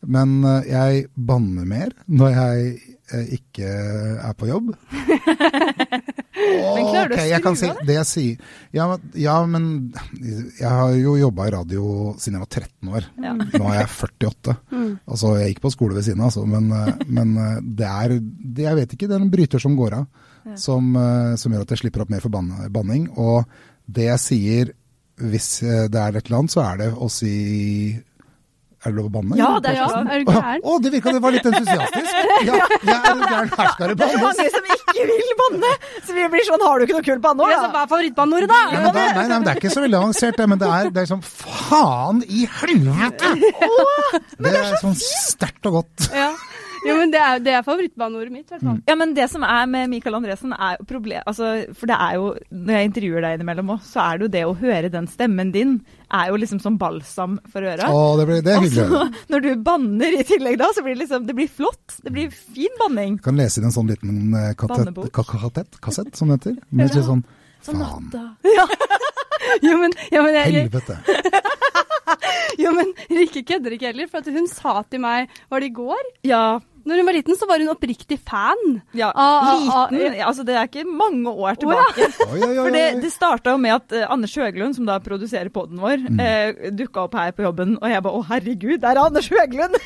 Men 0.08 0.40
jeg 0.66 1.08
banner 1.14 1.66
mer 1.66 1.92
når 2.06 2.34
jeg 2.34 2.97
ikke 3.34 3.68
er 3.68 4.34
på 4.38 4.48
jobb. 4.50 4.72
Men 6.38 6.88
Ok, 6.88 7.16
jeg 7.28 7.42
kan 7.42 7.56
si 7.58 7.68
det 7.86 7.96
jeg 7.96 8.08
sier. 8.08 8.50
Ja, 8.74 8.86
ja, 9.18 9.34
men 9.48 9.90
jeg 10.20 10.68
har 10.68 10.92
jo 10.94 11.16
jobba 11.18 11.48
i 11.48 11.52
radio 11.54 12.14
siden 12.20 12.38
jeg 12.38 12.44
var 12.44 12.52
13 12.62 12.92
år. 12.94 13.08
Ja. 13.24 13.34
Nå 13.34 13.72
er 13.72 13.80
jeg 13.80 13.90
48. 13.96 14.56
Altså, 15.08 15.34
jeg 15.40 15.52
gikk 15.54 15.62
på 15.64 15.72
skole 15.74 15.96
ved 15.96 16.06
siden 16.06 16.22
av, 16.22 16.30
altså, 16.30 16.44
men, 16.48 16.68
eh, 16.72 17.02
men 17.10 17.34
eh, 17.42 17.56
det 17.80 17.86
er 17.88 18.14
det, 18.20 18.64
Jeg 18.64 18.78
vet 18.78 18.92
ikke, 18.94 19.08
det 19.10 19.16
er 19.16 19.24
en 19.24 19.32
bryter 19.32 19.62
som 19.62 19.74
går 19.78 19.96
av, 19.98 20.06
som, 20.60 20.90
eh, 20.96 21.32
som 21.40 21.54
gjør 21.54 21.64
at 21.66 21.74
jeg 21.74 21.82
slipper 21.82 22.04
opp 22.04 22.12
mer 22.12 22.24
for 22.24 22.32
banning. 22.74 23.08
Og 23.18 23.48
det 23.88 24.08
jeg 24.10 24.22
sier 24.24 24.72
hvis 25.18 25.48
eh, 25.66 25.86
det 25.90 25.98
er 25.98 26.16
et 26.16 26.28
eller 26.28 26.42
annet, 26.42 26.54
så 26.54 26.62
er 26.64 26.80
det 26.82 26.88
å 26.94 27.08
si 27.12 27.34
Er 28.88 28.94
det 28.94 28.96
lov 28.98 29.08
å 29.10 29.12
banne? 29.18 29.36
Ja, 29.36 29.48
det 29.60 29.74
er 29.74 29.78
Ja, 29.78 29.88
er 30.00 30.22
du 30.24 30.30
gæren? 30.32 30.62
å, 30.64 30.76
det 30.80 30.92
virka 30.96 31.12
det 31.12 31.20
var 31.24 31.34
litt 31.36 31.48
entusiastisk. 31.50 32.12
Ja, 32.48 32.58
jeg 32.88 32.94
er 32.96 33.08
en 33.10 33.22
her 33.28 33.48
skal 33.52 33.92
Det 33.92 33.92
er 33.92 33.98
banne. 34.00 34.20
mange 34.24 34.46
som 34.54 34.68
ikke 34.74 35.06
vil 35.10 35.32
banne! 35.42 35.72
Så 36.06 36.16
vi 36.16 36.26
blir 36.32 36.46
sånn, 36.48 36.64
har 36.64 36.78
du 36.80 36.86
ikke 36.86 36.96
noe 36.96 37.06
kult 37.10 37.22
banneord? 37.24 37.52
Ja, 37.52 37.60
hva 37.74 37.82
er 37.84 37.90
favorittbanneordet, 37.92 38.48
da? 38.48 38.60
Ja, 38.72 38.80
men 38.80 38.88
da, 38.88 39.04
nei, 39.04 39.12
nei, 39.18 39.26
men 39.34 39.46
Det 39.48 39.52
er 39.52 39.60
ikke 39.60 39.74
så 39.76 39.84
veldig 39.84 39.98
avansert, 40.00 40.38
det, 40.40 40.48
men 40.54 40.62
det 40.62 40.70
er, 40.78 40.90
det 40.94 41.04
er 41.04 41.10
sånn 41.12 41.24
Faen 41.28 42.22
i 42.24 42.46
helvete! 42.60 43.34
Det 44.42 44.54
er 44.54 44.78
sånn 44.80 44.94
sterkt 44.98 45.66
og 45.68 45.80
godt. 45.82 46.08
Ja. 46.14 46.30
Jo, 46.86 46.96
men 47.00 47.12
det 47.12 47.20
er, 47.20 47.40
det 47.42 47.54
er 47.58 47.64
favorittbaneordet 47.66 48.32
mitt, 48.32 48.46
i 48.46 48.54
hvert 48.54 48.64
fall. 48.64 48.80
Ja, 48.88 48.96
men 48.98 49.14
det 49.16 49.28
som 49.32 49.44
er 49.46 49.68
med 49.70 49.90
Michael 49.92 50.18
Andresen, 50.20 50.52
er 50.54 50.76
jo 50.78 50.86
problem... 50.88 51.22
Altså, 51.26 51.52
for 51.74 51.90
det 51.90 51.96
er 51.98 52.18
jo, 52.18 52.28
når 52.54 52.76
jeg 52.76 52.90
intervjuer 52.90 53.24
deg 53.24 53.38
innimellom 53.38 53.72
òg, 53.74 53.86
så 53.86 54.04
er 54.04 54.18
det 54.18 54.28
jo 54.28 54.32
det 54.36 54.44
å 54.48 54.56
høre 54.60 54.92
den 54.92 55.08
stemmen 55.10 55.52
din, 55.54 55.78
er 56.14 56.30
jo 56.30 56.38
liksom 56.40 56.60
som 56.64 56.78
balsam 56.80 57.38
for 57.52 57.66
øra. 57.66 57.90
Å, 57.90 58.04
det, 58.20 58.28
blir, 58.30 58.44
det 58.44 58.54
er 58.54 58.62
hyggelig. 58.64 58.86
så 58.88 59.02
når 59.34 59.44
du 59.44 59.50
banner 59.66 60.18
i 60.20 60.22
tillegg 60.28 60.60
da, 60.60 60.70
så 60.74 60.84
blir 60.84 60.96
det 60.96 61.04
liksom 61.04 61.26
Det 61.28 61.36
blir 61.36 61.50
flott. 61.50 61.98
Det 62.04 62.14
blir 62.14 62.30
fin 62.32 62.78
banning. 62.80 63.18
Du 63.18 63.26
kan 63.28 63.40
lese 63.40 63.60
inn 63.60 63.68
en 63.68 63.74
sånn 63.74 63.90
liten 63.90 64.36
eh, 64.38 64.54
katett, 64.58 65.02
kassett, 65.14 65.82
kassett, 65.84 66.14
som 66.16 66.30
det 66.30 66.40
heter. 66.40 66.56
Med 66.70 66.94
litt 66.94 67.04
sånn 67.08 67.26
Faen. 67.68 68.10
Ja. 68.58 68.66
Jo, 69.62 69.76
men, 69.78 69.92
ja, 70.10 70.22
men, 70.22 70.34
jeg, 70.34 70.66
Helvete. 70.66 70.98
Jo, 72.58 72.72
men 72.76 72.92
Rikke 73.10 73.44
kødder 73.46 73.76
ikke 73.76 73.92
heller, 73.92 74.10
for 74.10 74.26
hun 74.34 74.48
sa 74.50 74.82
til 74.90 75.02
meg 75.04 75.30
Var 75.50 75.64
det 75.64 75.70
i 75.70 75.76
går? 75.78 76.10
Ja. 76.28 76.58
Når 76.88 77.00
hun 77.02 77.08
var 77.10 77.16
liten, 77.18 77.36
så 77.38 77.46
var 77.50 77.60
hun 77.62 77.68
oppriktig 77.72 78.18
fan. 78.24 78.80
ja. 78.96 79.10
Ah, 79.14 79.52
ah, 79.68 79.92
Altså, 80.28 80.44
det 80.48 80.54
er 80.56 80.68
ikke 80.68 80.84
mange 80.88 81.28
år 81.30 81.58
tilbake. 81.60 82.08
Oh, 82.28 82.34
oi. 82.34 82.54
For 82.58 82.70
det, 82.74 82.82
det 83.02 83.10
starta 83.12 83.52
jo 83.54 83.58
med 83.60 83.72
at 83.76 83.92
uh, 83.94 84.06
Anders 84.12 84.34
Høglund, 84.36 84.74
som 84.76 84.86
da 84.88 84.98
produserer 85.04 85.48
poden 85.54 85.78
vår, 85.82 85.96
Mm. 86.08 86.18
Uh, 86.20 86.70
dukka 86.78 87.02
opp 87.06 87.14
her 87.18 87.32
på 87.36 87.42
jobben, 87.44 87.76
og 87.82 87.88
jeg 87.90 88.02
bare 88.04 88.18
å 88.18 88.24
herregud, 88.28 88.78
der 88.82 88.96
er 88.96 89.00
Anders 89.04 89.28
Høglund! 89.32 89.76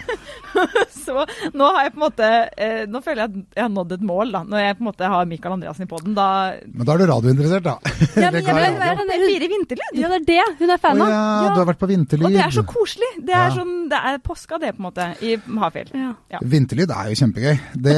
så 1.05 1.25
nå 1.57 1.69
har 1.75 1.87
jeg 1.87 1.93
på 1.95 1.99
en 1.99 2.05
måte 2.05 2.29
uh, 2.29 2.83
Nå 2.93 3.01
føler 3.05 3.23
jeg 3.25 3.31
at 3.31 3.57
jeg 3.59 3.65
har 3.65 3.73
nådd 3.73 3.95
et 3.97 4.05
mål, 4.07 4.33
da. 4.35 4.43
Når 4.49 4.63
jeg 4.65 4.77
på 4.79 4.85
en 4.85 4.89
måte 4.91 5.11
har 5.15 5.29
Mikael 5.31 5.55
Andreassen 5.57 5.87
i 5.87 5.91
poden, 5.91 6.15
da 6.19 6.27
Men 6.69 6.87
da 6.89 6.95
er 6.97 7.03
du 7.03 7.07
radiointeressert, 7.11 7.65
da. 7.67 7.77
Ja, 8.21 8.31
men 8.35 8.41
jeg 8.49 8.53
jeg 8.53 8.77
hva 8.79 8.93
er 8.93 9.25
fire 9.27 9.43
P4 9.43 9.49
Vinterlyd! 9.53 9.99
Ja, 9.99 10.09
det 10.13 10.19
er 10.21 10.27
det 10.29 10.59
hun 10.61 10.71
er 10.75 10.81
fan 10.83 11.01
av. 11.03 11.09
ja, 11.13 11.23
Ja. 11.43 11.49
du 11.55 11.61
har 11.63 11.69
vært 11.73 11.81
på 11.83 11.89
vinterlyd. 11.91 12.27
Og 12.29 12.37
det 12.37 12.45
er 12.47 12.55
så 12.55 12.65
koselig! 12.69 13.11
Det 13.19 13.35
er 13.35 13.49
Ja. 13.49 13.55
sånn, 13.57 13.73
det 13.91 13.99
er 14.13 14.19
påska 14.23 14.59
det, 14.63 14.75
på 14.77 14.83
en 14.83 14.87
måte, 14.89 15.09
i 15.23 15.37
Hafjell. 15.63 15.91
Ja. 15.97 16.13
Ja. 16.33 16.39
Vinterlyd 16.93 17.01
er 17.01 17.09
jo 17.13 17.17
kjempegøy. 17.23 17.57
Det, 17.87 17.95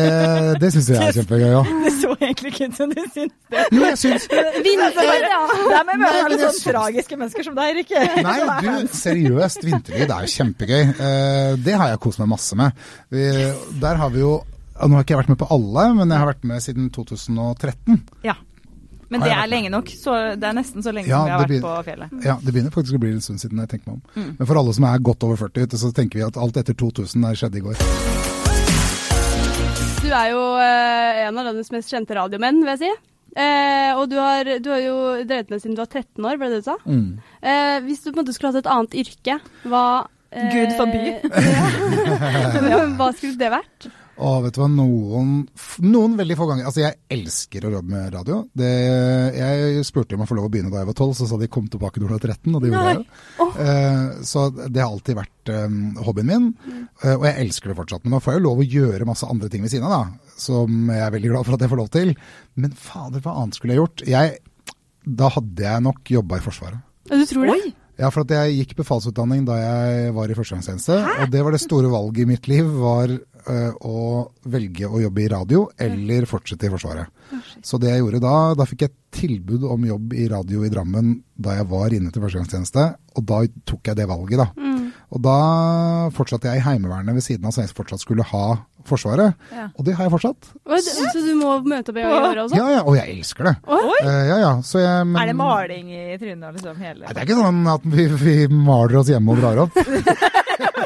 det 0.63 0.71
syns 0.75 0.89
jeg 0.93 1.01
er 1.03 1.15
kjempegøy 1.19 1.55
òg. 1.59 1.71
Det 1.85 1.93
så 1.99 2.11
egentlig 2.21 2.53
ikke 2.53 2.69
ut 2.71 2.79
som 2.79 2.93
du 2.95 3.01
syns 3.03 3.35
det. 3.51 3.65
Jo, 3.75 3.83
jeg 3.85 3.99
syns 4.01 4.27
Vinterlyd, 4.31 5.27
ja. 5.27 5.41
Det 5.55 5.77
er 5.79 5.85
med 5.89 6.01
men 6.05 6.15
sånn 6.15 6.39
syns- 6.45 6.63
tragiske 6.69 7.19
mennesker 7.21 7.47
som 7.49 7.59
deg, 7.59 7.75
Rikke. 7.81 8.05
Nei, 8.25 8.39
du, 8.65 8.89
seriøst. 8.95 9.67
Vinterlyd 9.67 10.15
er 10.17 10.27
jo 10.29 10.33
kjempegøy. 10.39 10.81
Eh, 10.95 11.53
det 11.67 11.77
har 11.81 11.93
jeg 11.95 12.03
kost 12.07 12.23
meg 12.23 12.31
masse 12.35 12.59
med. 12.59 12.85
Der 13.11 14.01
har 14.03 14.11
vi 14.15 14.25
jo 14.25 14.35
Nå 14.75 14.97
har 14.99 15.05
ikke 15.05 15.13
jeg 15.15 15.19
vært 15.21 15.29
med 15.31 15.39
på 15.39 15.47
alle, 15.55 15.83
men 15.95 16.11
jeg 16.11 16.19
har 16.19 16.27
vært 16.33 16.43
med 16.51 16.59
siden 16.65 16.89
2013. 16.91 18.01
Ja. 18.27 18.35
Men 19.07 19.23
det 19.23 19.31
er 19.31 19.47
lenge 19.47 19.71
nok. 19.71 19.93
Så 19.95 20.11
det 20.35 20.49
er 20.49 20.57
nesten 20.59 20.83
så 20.83 20.91
lenge 20.91 21.07
Ja, 21.07 21.21
som 21.23 21.29
vi 21.29 21.35
har 21.37 21.47
det 21.47 21.61
vært 21.61 21.67
på 21.69 21.75
fjellet. 21.87 22.17
Ja, 22.27 22.35
Det 22.43 22.51
begynner 22.57 22.75
faktisk 22.75 22.99
å 22.99 23.03
bli 23.05 23.13
en 23.15 23.23
stund 23.23 23.39
siden 23.39 23.63
jeg 23.63 23.71
tenker 23.71 23.93
meg 23.93 24.01
om. 24.01 24.05
Mm. 24.19 24.33
Men 24.41 24.51
for 24.51 24.59
alle 24.59 24.75
som 24.75 24.89
er 24.91 24.99
godt 25.07 25.23
over 25.29 25.39
40, 25.47 25.69
ute, 25.71 25.79
så 25.79 25.93
tenker 25.95 26.19
vi 26.19 26.27
at 26.27 26.43
alt 26.43 26.59
etter 26.59 26.75
2000 26.75 27.31
er 27.31 27.39
skjedde 27.39 27.63
i 27.63 27.67
går. 27.69 27.85
Du 30.05 30.11
er 30.13 30.31
jo 30.35 30.41
eh, 30.61 31.25
en 31.25 31.39
av 31.41 31.47
landets 31.49 31.73
mest 31.73 31.89
kjente 31.89 32.17
radiomenn, 32.19 32.61
vil 32.61 32.75
jeg 32.75 32.83
si. 32.83 32.91
Eh, 33.41 33.91
og 33.97 34.11
du 34.13 34.19
har, 34.21 34.47
du 34.61 34.69
har 34.71 34.83
jo 34.85 34.97
drevet 35.25 35.49
med 35.51 35.63
siden 35.63 35.79
du 35.79 35.81
var 35.81 35.89
13 35.89 36.29
år, 36.29 36.37
ble 36.39 36.51
det 36.53 36.61
du 36.61 36.67
sa? 36.69 36.77
Mm. 36.85 37.07
Eh, 37.41 37.77
hvis 37.87 38.05
du 38.05 38.11
på 38.11 38.19
en 38.19 38.21
måte 38.21 38.35
skulle 38.37 38.53
hatt 38.53 38.61
et 38.61 38.71
annet 38.75 38.97
yrke, 39.01 39.39
hva 39.65 39.85
eh, 40.29 40.51
Gud 40.53 40.75
forby. 40.77 41.15
ja. 42.75 42.83
hva 43.01 43.09
skulle 43.17 43.41
det 43.41 43.51
vært? 43.57 43.89
Og 44.23 44.45
vet 44.45 44.55
du 44.55 44.61
hva, 44.61 44.69
noen, 44.71 45.31
noen 45.83 46.15
veldig 46.19 46.37
få 46.39 46.47
ganger 46.51 46.69
Altså, 46.69 46.83
jeg 46.85 46.99
elsker 47.17 47.67
å 47.67 47.73
jobbe 47.77 47.95
med 47.95 48.13
radio. 48.15 48.39
Det, 48.55 48.71
jeg 49.35 49.87
spurte 49.89 50.15
om 50.17 50.25
å 50.25 50.29
få 50.29 50.39
lov 50.39 50.49
å 50.49 50.53
begynne 50.53 50.71
da 50.73 50.83
jeg 50.83 50.91
var 50.91 50.97
12, 50.97 51.15
så 51.19 51.29
sa 51.31 51.39
de 51.41 51.51
kom 51.51 51.67
tilbake 51.71 52.03
når 52.03 52.13
du 52.13 52.15
var 52.15 52.25
13, 52.29 52.55
og 52.55 52.63
det 52.63 52.71
gjorde 52.71 52.93
jeg 52.93 53.01
jo. 53.01 53.49
Eh, 53.65 54.23
så 54.31 54.47
det 54.55 54.83
har 54.83 54.89
alltid 54.89 55.19
vært 55.19 55.55
eh, 55.55 55.77
hobbyen 56.07 56.31
min, 56.31 56.49
eh, 57.03 57.15
og 57.17 57.29
jeg 57.29 57.47
elsker 57.47 57.73
det 57.73 57.79
fortsatt. 57.83 58.07
Men 58.07 58.17
nå 58.17 58.23
får 58.25 58.35
jeg 58.35 58.43
jo 58.43 58.47
lov 58.49 58.63
å 58.63 58.69
gjøre 58.77 59.11
masse 59.11 59.31
andre 59.31 59.51
ting 59.53 59.67
ved 59.67 59.75
siden 59.75 59.89
av, 59.89 59.95
da, 59.95 60.35
som 60.41 60.91
jeg 60.95 61.07
er 61.07 61.15
veldig 61.19 61.33
glad 61.35 61.49
for 61.49 61.59
at 61.59 61.67
jeg 61.67 61.75
får 61.75 61.83
lov 61.83 61.95
til. 61.95 62.13
Men 62.61 62.77
fader, 62.79 63.25
hva 63.25 63.39
annet 63.43 63.59
skulle 63.59 63.75
jeg 63.75 63.83
gjort? 63.83 64.05
Jeg, 64.15 64.37
da 65.05 65.33
hadde 65.35 65.67
jeg 65.67 65.87
nok 65.91 66.15
jobba 66.19 66.39
i 66.39 66.45
Forsvaret. 66.45 66.85
Du 67.11 67.27
tror 67.29 67.51
det? 67.51 67.75
Ja, 68.01 68.11
for 68.11 68.25
at 68.25 68.33
jeg 68.35 68.57
gikk 68.59 68.75
befalsutdanning 68.81 69.45
da 69.47 69.59
jeg 69.61 70.15
var 70.17 70.31
i 70.31 70.35
førstegangstjeneste. 70.37 70.97
Og 71.23 71.31
det 71.31 71.45
var 71.47 71.55
det 71.55 71.63
store 71.63 71.93
valget 71.93 72.25
i 72.25 72.29
mitt 72.33 72.49
liv, 72.51 72.67
var 72.83 73.13
øh, 73.15 73.73
å 73.87 74.01
velge 74.51 74.89
å 74.89 75.03
jobbe 75.05 75.23
i 75.23 75.29
radio 75.31 75.65
eller 75.87 76.27
fortsette 76.27 76.67
i 76.67 76.73
Forsvaret. 76.73 77.13
Så 77.63 77.79
det 77.79 77.93
jeg 77.93 78.03
gjorde 78.03 78.23
da, 78.25 78.37
da 78.59 78.67
fikk 78.67 78.87
jeg 78.87 78.97
tilbud 79.15 79.67
om 79.71 79.87
jobb 79.87 80.15
i 80.19 80.27
radio 80.33 80.65
i 80.67 80.73
Drammen 80.73 81.15
da 81.35 81.55
jeg 81.61 81.69
var 81.71 81.95
inne 81.95 82.11
til 82.11 82.25
førstegangstjeneste, 82.25 82.89
og 83.15 83.27
da 83.31 83.41
tok 83.71 83.91
jeg 83.91 84.01
det 84.01 84.11
valget, 84.11 84.43
da. 84.43 84.49
Og 85.15 85.23
da 85.23 85.39
fortsatte 86.15 86.51
jeg 86.51 86.59
i 86.59 86.65
Heimevernet 86.67 87.15
ved 87.15 87.23
siden 87.23 87.47
av, 87.47 87.55
så 87.55 87.63
jeg 87.63 87.75
fortsatt 87.77 88.03
skulle 88.03 88.27
ha 88.27 88.47
Forsvaret. 88.89 89.35
Ja. 89.55 89.69
Og 89.75 89.87
det 89.87 89.95
har 89.97 90.09
jeg 90.09 90.15
fortsatt. 90.15 90.51
Så 90.85 91.23
du 91.25 91.33
må 91.41 91.57
møte 91.65 91.93
opp 91.93 92.01
i 92.01 92.05
året 92.05 92.43
også? 92.45 92.59
Ja, 92.59 92.67
ja, 92.77 92.83
og 92.85 92.99
jeg 92.99 93.19
elsker 93.19 93.51
det. 93.51 93.55
Oi! 93.65 93.99
Eh, 94.03 94.23
ja, 94.31 94.39
ja, 94.43 94.53
så 94.67 94.83
jeg, 94.83 95.07
men, 95.09 95.21
Er 95.23 95.33
det 95.33 95.37
maling 95.39 95.93
i 95.95 96.19
trynet 96.21 96.59
liksom 96.59 96.77
hele 96.81 97.05
Nei, 97.05 97.13
det 97.13 97.23
er 97.23 97.29
ikke 97.29 97.41
sånn 97.41 97.63
at 97.75 97.89
vi, 97.97 98.09
vi 98.21 98.37
maler 98.53 99.01
oss 99.01 99.13
hjemme 99.13 99.35
og 99.35 99.43
drar 99.43 99.65
opp. 99.67 99.75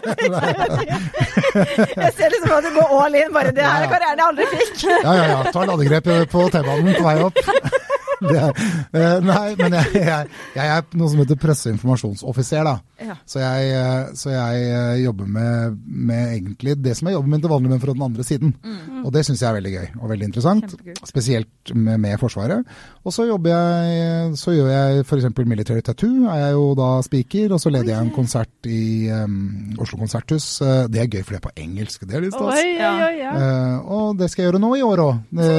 Jeg 2.03 2.13
ser 2.17 2.33
liksom 2.33 2.55
at 2.57 2.65
du 2.65 2.71
går 2.77 2.95
all 3.03 3.19
in, 3.19 3.33
bare 3.35 3.53
det 3.55 3.65
her 3.65 3.85
er 3.85 3.91
karrieren 3.93 4.23
jeg 4.23 4.27
aldri 4.31 4.49
fikk. 4.55 4.75
Ja, 4.89 5.13
ja, 5.19 5.27
ja. 5.33 5.39
Ta 5.53 5.67
ladegrep 5.69 6.11
på 6.33 6.49
T-banen 6.55 6.95
på 6.97 7.05
vei 7.07 7.19
opp. 7.29 7.39
Er, 8.19 8.51
uh, 8.51 9.19
nei, 9.23 9.55
men 9.59 9.77
jeg, 9.79 10.03
jeg, 10.03 10.31
jeg 10.57 10.75
er 10.75 10.87
noe 10.99 11.11
som 11.13 11.23
heter 11.23 11.39
presseinformasjonsoffiser, 11.41 12.67
da. 12.67 12.79
Ja. 12.99 13.15
Så 13.29 13.39
jeg, 13.39 13.67
eh, 13.79 14.09
så 14.19 14.33
jeg 14.33 14.63
eh, 14.75 15.01
jobber 15.05 15.29
med, 15.31 15.77
med 15.87 16.33
egentlig 16.35 16.75
det 16.83 16.97
som 16.99 17.09
jeg 17.09 17.15
jobber 17.15 17.31
med 17.31 17.45
til 17.45 17.53
vanlig, 17.53 17.71
men 17.71 17.83
fra 17.83 17.95
den 17.95 18.05
andre 18.09 18.27
siden. 18.27 18.55
Og 19.05 19.13
det 19.15 19.23
syns 19.27 19.43
jeg 19.43 19.49
er 19.49 19.59
veldig 19.59 19.73
gøy 19.75 19.87
og 20.01 20.11
veldig 20.11 20.27
interessant. 20.27 20.67
Kjempekult. 20.67 21.13
Spesielt 21.13 21.73
med, 21.75 22.01
med 22.03 22.19
Forsvaret. 22.19 22.75
Og 23.07 23.15
så 23.15 23.29
jobber 23.29 23.55
jeg, 23.55 24.35
så 24.41 24.57
gjør 24.57 24.73
jeg 24.73 25.07
f.eks. 25.07 25.29
Military 25.39 25.85
Tattoo, 25.87 26.27
er 26.33 26.43
jeg 26.43 26.57
jo 26.57 26.67
da 26.79 26.91
speaker. 27.07 27.55
Og 27.55 27.63
så 27.63 27.73
leder 27.73 27.95
jeg 27.95 28.09
en 28.09 28.15
konsert 28.17 28.69
i 28.69 28.83
um, 29.15 29.39
Oslo 29.79 30.01
Konserthus. 30.03 30.49
Det 30.91 31.05
er 31.05 31.11
gøy, 31.13 31.23
for 31.23 31.37
det 31.37 31.41
er 31.41 31.47
på 31.47 31.55
engelsk. 31.69 32.09
Det 32.09 32.19
er 32.19 32.27
litt 32.27 32.35
stas. 32.35 32.59
Oi, 32.59 32.75
oi, 32.83 32.95
oi, 33.07 33.15
ja. 33.23 33.35
Eh, 33.39 33.93
og 33.95 34.19
det 34.19 34.31
skal 34.33 34.45
jeg 34.45 34.51
gjøre 34.53 34.65
nå 34.67 34.75
i 34.79 34.87
år 34.87 35.05
òg. 35.07 35.23
Det 35.39 35.53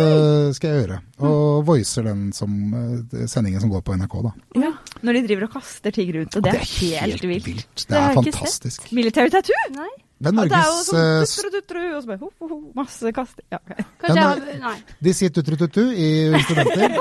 skal 0.59 0.73
jeg 0.73 0.83
gjøre. 0.83 0.99
Og 1.19 1.65
voicer 1.67 2.03
den 2.07 2.31
som, 2.33 2.51
eh, 2.73 3.25
sendingen 3.27 3.59
som 3.61 3.69
går 3.69 3.81
på 3.83 3.95
NRK, 3.99 4.21
da. 4.23 4.31
Ja. 4.55 4.71
Når 5.03 5.13
de 5.13 5.23
driver 5.27 5.43
og 5.47 5.53
kaster 5.57 5.91
ting 5.95 6.13
rundt, 6.15 6.35
og 6.35 6.43
det 6.43 6.53
er 6.55 6.65
helt 6.79 7.21
vilt. 7.21 7.45
Det 7.75 7.87
Det 7.87 7.97
er 7.97 8.13
fantastisk. 8.13 8.91
Military 8.95 9.29
tattoo! 9.29 9.55
Nei, 9.75 9.89
Det 10.19 10.27
er 10.27 10.35
Ja, 10.35 10.43
det 10.43 10.51
er 10.51 10.63
Norges 10.67 11.31
sånn 11.39 11.53
tutru, 11.53 11.81
og 11.95 12.01
så 12.03 12.09
bare 12.09 12.19
ho, 12.19 12.29
ho, 12.41 12.47
ho, 12.49 12.57
masse 12.75 13.11
kasting. 13.15 13.45
Ja, 13.53 13.59
ok. 13.63 13.77
kanskje 14.01 14.15
Ja, 14.19 14.23
jeg 14.35 14.51
har 14.51 14.59
Nei. 14.65 14.73
De 15.07 15.13
sier 15.15 15.31
tutru-tutu 15.31 15.79
i 15.95 16.07
instrumenter. 16.35 16.97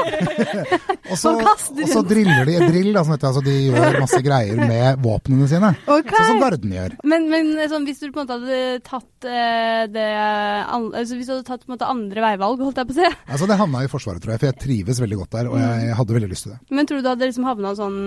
og 1.11 1.19
så, 1.19 1.33
Og 1.43 1.89
så 1.91 2.03
driller 2.07 2.47
de 2.47 2.55
drill, 2.63 2.93
da, 2.95 3.03
som 3.03 3.17
altså 3.19 3.43
de 3.43 3.57
gjør 3.73 3.99
masse 4.05 4.21
greier 4.23 4.63
med 4.63 5.03
våpnene 5.03 5.49
sine. 5.51 5.73
Okay. 5.83 6.15
Sånn 6.15 6.31
som 6.31 6.43
garden 6.45 6.77
gjør. 6.79 6.95
Men, 7.11 7.27
men 7.33 7.51
sånn, 7.73 7.89
hvis 7.91 7.99
du 8.05 8.07
på 8.13 8.23
en 8.23 8.29
måte 8.29 8.39
hadde 8.39 8.63
tatt 8.87 9.27
eh, 9.27 9.85
det 9.91 10.09
an- 10.15 10.93
altså, 10.95 11.19
Hvis 11.19 11.27
du 11.27 11.35
hadde 11.35 11.49
tatt 11.51 11.67
på 11.67 11.73
en 11.73 11.75
måte 11.75 11.91
andre 11.91 12.23
veivalg, 12.29 12.63
holdt 12.69 12.79
jeg 12.85 12.91
på 12.93 12.97
å 12.97 13.01
si. 13.03 13.13
Altså 13.27 13.51
Det 13.51 13.59
havna 13.59 13.83
i 13.83 13.91
Forsvaret, 13.91 14.23
tror 14.23 14.37
jeg, 14.37 14.45
for 14.45 14.53
jeg 14.53 14.61
trives 14.63 15.03
veldig 15.03 15.23
godt 15.25 15.35
der. 15.41 15.51
Og 15.51 15.59
jeg 15.59 15.95
hadde 15.99 16.21
veldig 16.21 16.31
lyst 16.31 16.47
til 16.47 16.55
det. 16.55 16.61
Men 16.71 16.87
tror 16.87 17.03
du 17.03 17.09
du 17.09 17.13
hadde 17.17 17.31
liksom 17.33 17.47
havna 17.49 17.75
sånn 17.79 17.99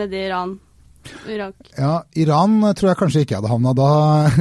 nedi 0.00 0.26
Iran? 0.26 0.58
Irak? 1.32 1.70
Ja, 1.76 1.94
Iran 2.18 2.58
tror 2.78 2.90
jeg 2.92 3.00
kanskje 3.00 3.24
ikke 3.24 3.36
jeg 3.36 3.42
hadde 3.42 3.52
havna 3.52 3.74
da. 3.76 3.90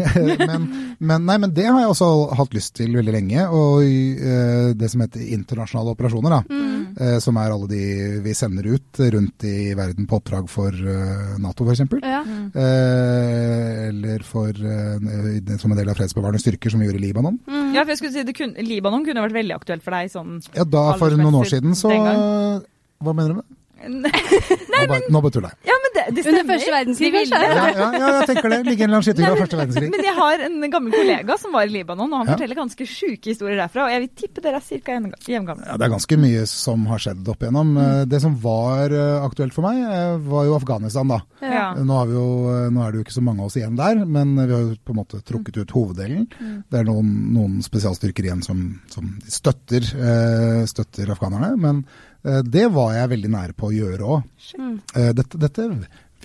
men, 0.50 0.70
men, 1.00 1.28
nei, 1.28 1.38
men 1.44 1.56
det 1.56 1.68
har 1.70 1.82
jeg 1.82 1.94
også 1.94 2.12
hatt 2.40 2.56
lyst 2.58 2.76
til 2.80 2.96
veldig 2.98 3.16
lenge. 3.16 3.48
Og 3.50 3.82
uh, 3.86 4.72
det 4.78 4.92
som 4.92 5.06
heter 5.06 5.26
internasjonale 5.38 5.96
operasjoner, 5.96 6.40
da. 6.40 6.66
Eh, 6.96 7.18
som 7.20 7.36
er 7.40 7.52
alle 7.52 7.68
de 7.68 7.86
vi 8.24 8.34
sender 8.38 8.70
ut 8.72 9.00
rundt 9.12 9.44
i 9.44 9.74
verden 9.76 10.08
på 10.08 10.20
oppdrag 10.20 10.48
for 10.52 10.72
uh, 10.72 11.36
Nato, 11.44 11.66
f.eks. 11.68 11.84
Ja. 12.00 12.22
Eh, 12.24 13.82
eller 13.90 14.24
for 14.24 14.56
som 14.56 15.74
en 15.74 15.80
del 15.80 15.92
av 15.92 16.00
fredsbevarende 16.00 16.40
styrker 16.40 16.72
som 16.72 16.80
vi 16.80 16.88
gjorde 16.88 17.02
i 17.02 17.06
Libanon. 17.08 17.42
Ja, 17.76 17.84
for 17.84 17.92
jeg 17.92 18.00
skulle 18.00 18.16
si 18.16 18.24
det 18.28 18.38
kun, 18.38 18.56
Libanon 18.64 19.04
kunne 19.08 19.26
vært 19.26 19.36
veldig 19.36 19.58
aktuelt 19.58 19.84
for 19.84 19.98
deg 19.98 20.14
sånn 20.14 20.40
Ja, 20.56 20.64
da 20.64 20.88
for 21.02 21.16
noen 21.20 21.42
år 21.42 21.52
siden 21.52 21.76
så 21.78 21.92
Hva 21.92 23.12
mener 23.12 23.34
du 23.34 23.40
med 23.42 23.44
det? 23.44 23.60
Nei, 23.76 24.10
Nå 24.10 24.88
bare- 24.88 25.10
Nå 25.12 25.22
bare 25.22 25.32
tuller 25.36 25.52
jeg. 25.52 25.68
Ja, 25.68 25.76
men 25.84 25.92
det, 25.96 26.04
det 26.16 26.24
Under 26.32 26.46
første 26.48 26.72
verdenskrig, 26.74 27.10
kanskje? 27.14 27.40
Ja, 27.44 27.66
ja, 27.76 27.88
ja, 28.00 28.08
jeg 28.22 28.28
tenker 28.30 28.50
det. 28.54 28.60
Ligger 28.66 28.86
en 28.86 28.90
eller 28.90 28.98
annen 28.98 29.06
skyttergrav 29.06 29.38
første 29.44 29.58
verdenskrig. 29.60 29.90
Men 29.92 30.06
jeg 30.08 30.16
har 30.16 30.44
en 30.48 30.56
gammel 30.72 30.96
kollega 30.96 31.38
som 31.42 31.52
var 31.56 31.68
i 31.68 31.74
Libanon, 31.74 32.08
og 32.14 32.18
han 32.22 32.28
Ja. 32.28 32.34
forteller 32.38 32.56
ganske 32.56 32.88
sjuke 32.88 33.30
historier 33.34 33.60
derfra. 33.60 33.86
Og 33.86 33.92
jeg 33.92 34.02
vil 34.06 34.10
tippe 34.24 34.42
dere 34.42 34.62
er 34.62 34.80
ca. 34.80 34.96
hjemgamle. 35.28 35.66
Ja, 35.68 35.78
Det 35.78 35.86
er 35.86 35.94
ganske 35.96 36.18
mye 36.24 36.46
som 36.48 36.86
har 36.88 36.98
skjedd 37.04 37.28
opp 37.28 37.40
igjennom. 37.46 37.74
Mm. 37.76 38.10
Det 38.10 38.22
som 38.22 38.36
var 38.42 38.90
eh, 38.96 39.26
aktuelt 39.28 39.54
for 39.54 39.62
meg, 39.68 39.84
eh, 39.84 40.18
var 40.18 40.46
jo 40.46 40.56
Afghanistan, 40.56 41.08
da. 41.08 41.20
Ja. 41.42 41.74
Nå, 41.76 41.94
har 42.00 42.06
vi 42.08 42.14
jo, 42.14 42.28
eh, 42.56 42.70
nå 42.72 42.82
er 42.88 42.92
det 42.92 42.98
jo 43.02 43.04
ikke 43.06 43.20
så 43.20 43.24
mange 43.28 43.40
av 43.42 43.46
oss 43.52 43.56
igjen 43.60 43.76
der, 43.76 44.06
men 44.06 44.36
vi 44.40 44.52
har 44.54 44.62
jo 44.66 44.76
på 44.86 44.96
en 44.96 45.02
måte 45.04 45.22
trukket 45.22 45.58
ut 45.62 45.72
hoveddelen. 45.76 46.28
Det 46.72 46.80
er 46.80 46.84
noen, 46.88 47.12
noen 47.36 47.62
spesialstyrker 47.62 48.24
igjen 48.24 48.42
som, 48.44 48.80
som 48.90 49.20
støtter, 49.28 49.84
eh, 49.84 50.66
støtter 50.66 51.12
afghanerne, 51.12 51.56
men 51.60 51.86
eh, 51.86 52.15
det 52.46 52.66
var 52.74 52.94
jeg 52.96 53.12
veldig 53.12 53.30
nære 53.36 53.54
på 53.58 53.70
å 53.70 53.76
gjøre 53.76 54.08
òg. 54.16 54.24
Mm. 54.58 54.76
Dette, 55.20 55.38
dette 55.42 55.66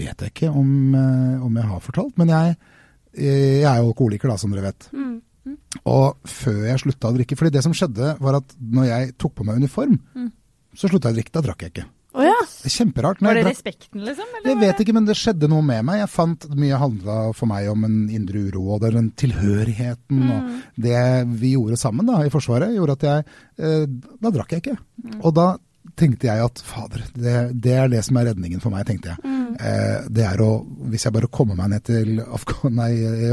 vet 0.00 0.24
jeg 0.24 0.32
ikke 0.32 0.50
om, 0.52 0.70
eh, 0.94 1.44
om 1.44 1.56
jeg 1.60 1.68
har 1.70 1.82
fortalt, 1.84 2.16
men 2.20 2.32
jeg, 2.32 2.56
eh, 3.16 3.60
jeg 3.60 3.68
er 3.68 3.82
jo 3.82 3.90
alkoholiker, 3.92 4.32
da, 4.32 4.36
som 4.40 4.54
dere 4.54 4.70
vet. 4.70 4.88
Mm. 4.96 5.16
Og 5.84 6.16
før 6.28 6.60
jeg 6.68 6.82
slutta 6.82 7.10
å 7.10 7.16
drikke 7.16 7.36
fordi 7.38 7.52
det 7.56 7.62
som 7.64 7.74
skjedde, 7.76 8.14
var 8.20 8.40
at 8.40 8.52
når 8.60 8.90
jeg 8.90 9.14
tok 9.20 9.34
på 9.38 9.46
meg 9.48 9.60
uniform, 9.62 9.96
så 10.76 10.88
slutta 10.90 11.10
jeg 11.10 11.16
å 11.16 11.18
drikke. 11.20 11.34
Da 11.36 11.42
drakk 11.44 11.64
jeg 11.64 11.72
ikke. 11.74 11.86
Oh, 12.10 12.24
ja. 12.26 12.34
Det 12.42 12.66
er 12.66 12.74
kjemperart. 12.74 13.20
Var 13.22 13.36
det 13.38 13.44
drakk- 13.44 13.54
respekten, 13.54 14.00
liksom? 14.02 14.30
Eller 14.40 14.50
jeg 14.50 14.58
vet 14.64 14.80
ikke, 14.82 14.94
men 14.96 15.04
det 15.06 15.14
skjedde 15.14 15.48
noe 15.48 15.62
med 15.62 15.84
meg. 15.86 16.00
Jeg 16.02 16.10
fant 16.10 16.46
mye 16.58 16.78
handla 16.80 17.16
for 17.38 17.46
meg 17.50 17.68
om 17.70 17.84
en 17.86 17.98
indre 18.10 18.42
uro, 18.48 18.64
og 18.74 18.80
den 18.82 19.12
tilhørigheten 19.14 20.24
og 20.34 20.48
det 20.74 20.98
vi 21.38 21.52
gjorde 21.54 21.78
sammen 21.78 22.06
da, 22.10 22.18
i 22.26 22.32
Forsvaret, 22.34 22.74
gjorde 22.74 22.96
at 22.98 23.06
jeg 23.06 23.24
eh, 23.62 23.84
Da 24.20 24.32
drakk 24.34 24.56
jeg 24.56 24.64
ikke. 24.64 24.78
Og 25.22 25.34
da 25.38 25.52
tenkte 25.98 26.28
jeg 26.28 26.44
at 26.44 26.62
fader, 26.64 27.04
det, 27.14 27.34
det 27.62 27.74
er 27.76 27.90
det 27.92 28.02
som 28.06 28.18
er 28.20 28.30
redningen 28.30 28.62
for 28.62 28.74
meg, 28.74 28.86
tenkte 28.88 29.14
jeg. 29.14 29.36
Eh, 29.58 30.06
det 30.12 30.24
er 30.26 30.40
å 30.44 30.50
Hvis 30.90 31.06
jeg 31.06 31.14
bare 31.14 31.30
kommer 31.32 31.58
meg 31.58 31.72
ned 31.72 31.84
til, 31.88 32.20
Afghan, 32.22 32.76
nei, 32.80 32.92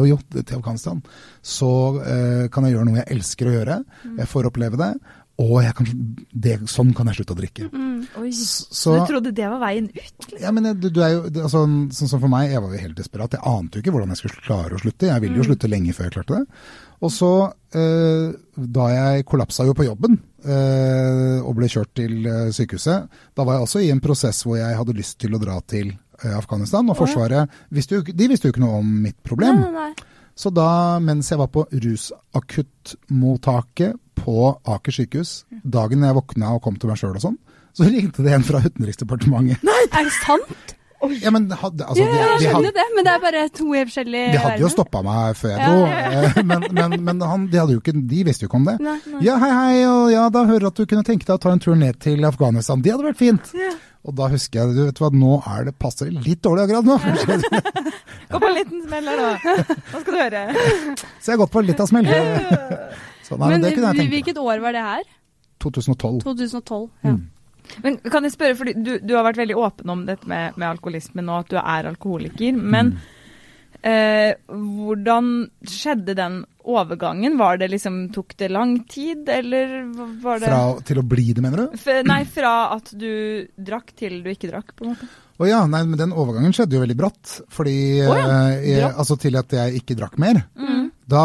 jo, 0.10 0.18
til 0.38 0.58
Afghanistan, 0.60 1.04
så 1.46 1.72
eh, 2.02 2.44
kan 2.54 2.68
jeg 2.68 2.76
gjøre 2.76 2.90
noe 2.90 3.02
jeg 3.02 3.12
elsker 3.18 3.50
å 3.50 3.56
gjøre. 3.58 3.80
Jeg 4.18 4.32
får 4.34 4.50
oppleve 4.52 4.82
det. 4.82 4.92
Og 5.38 5.60
jeg 5.62 5.74
kan, 5.78 5.90
det, 6.34 6.54
sånn 6.72 6.96
kan 6.98 7.12
jeg 7.12 7.20
slutte 7.20 7.36
å 7.36 7.38
drikke. 7.38 7.68
Oi. 8.18 8.32
så, 8.34 8.66
Så 8.74 8.96
du 8.98 9.04
trodde 9.06 9.34
det 9.38 9.46
var 9.52 9.60
veien 9.62 9.86
ut? 9.94 10.26
ja, 10.42 10.50
men 10.56 10.72
du, 10.82 10.88
du 10.90 10.98
er 11.06 11.12
jo, 11.14 11.20
altså, 11.30 11.62
sånn 11.94 12.10
som 12.10 12.24
for 12.24 12.32
meg, 12.32 12.50
jeg 12.56 12.64
var 12.64 12.74
jo 12.74 12.82
helt 12.82 12.98
desperat. 12.98 13.38
Jeg 13.38 13.46
ante 13.46 13.78
jo 13.78 13.86
ikke 13.86 13.94
hvordan 13.94 14.16
jeg 14.16 14.22
skulle 14.24 14.46
klare 14.48 14.80
å 14.80 14.82
slutte. 14.82 15.12
Jeg 15.12 15.22
ville 15.22 15.38
jo 15.38 15.46
slutte 15.46 15.70
lenge 15.70 15.94
før 15.94 16.10
jeg 16.10 16.16
klarte 16.18 16.40
det. 16.40 16.66
Og 17.06 17.14
så, 17.14 17.32
eh, 17.78 18.34
da 18.78 18.90
jeg 18.96 19.28
kollapsa 19.30 19.68
jo 19.70 19.78
på 19.78 19.86
jobben 19.86 20.18
eh, 20.42 21.38
og 21.44 21.54
ble 21.60 21.70
kjørt 21.70 21.94
til 22.02 22.26
eh, 22.26 22.50
sykehuset, 22.58 23.06
da 23.38 23.46
var 23.46 23.60
jeg 23.60 23.68
også 23.68 23.86
i 23.86 23.94
en 23.94 24.02
prosess 24.02 24.42
hvor 24.42 24.58
jeg 24.58 24.82
hadde 24.82 24.98
lyst 24.98 25.20
til 25.22 25.38
å 25.38 25.42
dra 25.44 25.60
til 25.70 25.92
eh, 25.94 26.34
Afghanistan. 26.34 26.90
Og 26.90 26.98
Forsvaret 26.98 27.54
visste 27.70 28.00
jo, 28.00 28.08
de 28.10 28.34
visste 28.34 28.50
jo 28.50 28.56
ikke 28.58 28.66
noe 28.66 28.82
om 28.82 28.94
mitt 29.06 29.22
problem. 29.22 29.62
Nei, 29.62 29.74
nei, 29.76 29.90
nei. 29.94 30.14
Så 30.38 30.52
da, 30.54 31.00
mens 31.02 31.32
jeg 31.32 31.40
var 31.42 31.48
på 31.50 31.64
rusakuttmottaket 31.74 33.96
på 34.18 34.58
Aker 34.70 34.92
sykehus, 34.94 35.46
dagen 35.66 36.04
jeg 36.06 36.14
våkna 36.18 36.52
og 36.58 36.62
kom 36.66 36.76
til 36.78 36.90
meg 36.92 36.98
sjøl 37.02 37.16
og 37.18 37.22
sånn, 37.24 37.38
så 37.78 37.84
ringte 37.90 38.24
det 38.26 38.34
en 38.34 38.44
fra 38.46 38.62
Utenriksdepartementet. 38.66 39.62
Nei, 39.66 39.82
Er 39.94 40.04
det 40.08 40.14
sant? 40.22 40.74
Ja, 41.22 41.30
men 41.30 41.46
hadde, 41.54 41.86
altså, 41.86 42.02
Ja, 42.02 42.06
de, 42.10 42.18
jeg 42.18 42.26
de, 42.26 42.32
skjønner 42.42 42.56
hadde, 42.56 42.72
det, 42.74 42.86
men 42.96 43.04
det 43.06 43.12
er 43.12 43.20
bare 43.22 43.42
to 43.54 43.68
helt 43.70 43.86
forskjellige 43.92 44.32
de 44.34 44.38
hadde 44.42 44.58
jo 44.58 44.66
verdener. 44.66 44.74
stoppa 44.74 45.02
meg 45.06 45.36
før 45.38 45.52
jeg 45.52 45.60
Ja, 45.62 45.68
dro, 45.70 45.86
ja, 45.86 45.92
eh, 46.26 46.34
men, 46.50 46.60
men, 46.74 46.90
men 47.06 47.22
han, 47.22 47.46
de, 47.52 47.58
hadde 47.62 47.74
jo 47.76 47.80
ikke, 47.84 47.94
de 48.14 48.22
visste 48.26 48.42
jo 48.46 48.50
ikke 48.50 48.58
om 48.58 48.66
det. 48.66 48.74
Nei, 48.82 48.96
nei. 49.14 49.22
Ja, 49.28 49.36
hei, 49.44 49.52
hei, 49.54 49.78
og 49.92 50.10
ja, 50.10 50.24
da 50.34 50.42
hører 50.50 50.66
jeg 50.66 50.72
at 50.74 50.80
du 50.82 50.86
kunne 50.90 51.06
tenke 51.06 51.22
deg 51.30 51.38
å 51.38 51.42
ta 51.44 51.54
en 51.54 51.62
tur 51.62 51.78
ned 51.78 52.02
til 52.02 52.26
Afghanistan. 52.26 52.82
Det 52.82 52.90
hadde 52.96 53.06
vært 53.12 53.22
fint. 53.22 53.46
Og 54.08 54.16
da 54.16 54.30
husker 54.32 54.62
jeg, 54.62 54.76
du 54.76 54.86
vet 54.86 55.00
hva, 55.04 55.10
nå 55.12 55.38
er 55.52 55.68
det 55.68 55.74
passer 55.76 56.12
litt 56.12 56.40
dårlig 56.46 56.64
akkurat 56.64 56.88
nå. 56.88 56.96
Gå 58.32 58.40
på 58.40 58.50
en 58.50 58.56
liten 58.56 58.84
smell 58.86 59.10
her, 59.12 59.24
da. 59.24 59.56
Nå 59.92 60.02
skal 60.04 60.14
du 60.14 60.20
høre. 60.20 60.44
Så 61.22 61.32
jeg 61.32 61.34
har 61.34 61.42
gått 61.44 61.54
på 61.54 61.64
litt 61.66 61.84
av 61.84 61.90
smell. 61.92 62.08
Så 63.28 63.40
nei, 63.40 63.58
men, 63.58 64.12
hvilket 64.14 64.40
år 64.40 64.64
var 64.64 64.76
det 64.76 64.86
her? 64.86 65.10
2012. 65.64 66.22
2012. 66.24 66.88
Ja. 67.04 67.18
Mm. 67.18 67.26
Men 67.84 67.98
kan 68.00 68.24
jeg 68.24 68.32
spørre, 68.32 68.56
fordi 68.56 68.74
du, 68.80 68.94
du 69.04 69.12
har 69.18 69.26
vært 69.28 69.42
veldig 69.42 69.58
åpen 69.60 69.92
om 69.92 70.06
dette 70.08 70.30
med, 70.30 70.56
med 70.56 70.70
alkoholisme 70.70 71.24
nå, 71.26 71.42
at 71.44 71.52
du 71.52 71.58
er 71.60 71.90
alkoholiker. 71.90 72.56
Men 72.56 72.94
eh, 73.86 74.34
hvordan 74.48 75.32
skjedde 75.68 76.16
den 76.18 76.42
overgangen? 76.68 77.38
Var 77.40 77.62
det 77.62 77.70
liksom, 77.72 78.00
Tok 78.16 78.36
det 78.40 78.50
lang 78.52 78.80
tid, 78.90 79.30
eller 79.30 79.78
var 80.24 80.42
det 80.42 80.50
Fra 80.52 80.64
til 80.88 81.02
å 81.02 81.06
bli 81.08 81.30
det, 81.32 81.44
mener 81.46 81.66
du? 81.66 81.78
F 81.78 81.88
Nei, 82.08 82.22
fra 82.30 82.74
at 82.76 82.92
du 82.92 83.48
drakk 83.56 83.94
til 83.98 84.20
du 84.26 84.30
ikke 84.34 84.52
drakk, 84.52 84.76
på 84.76 84.86
en 84.86 84.94
måte. 84.96 85.10
Å 85.38 85.46
ja, 85.46 85.62
nei, 85.70 85.84
men 85.86 86.00
den 86.00 86.16
overgangen 86.18 86.54
skjedde 86.56 86.78
jo 86.78 86.82
veldig 86.82 86.98
bratt. 86.98 87.34
Fordi 87.54 87.78
oh, 88.08 88.16
ja, 88.18 88.38
eh, 88.58 88.70
jeg. 88.72 88.90
Altså 88.90 89.20
til 89.22 89.38
at 89.38 89.54
jeg 89.54 89.82
ikke 89.84 89.98
drakk 90.00 90.18
mer. 90.22 90.42
Da, 91.08 91.24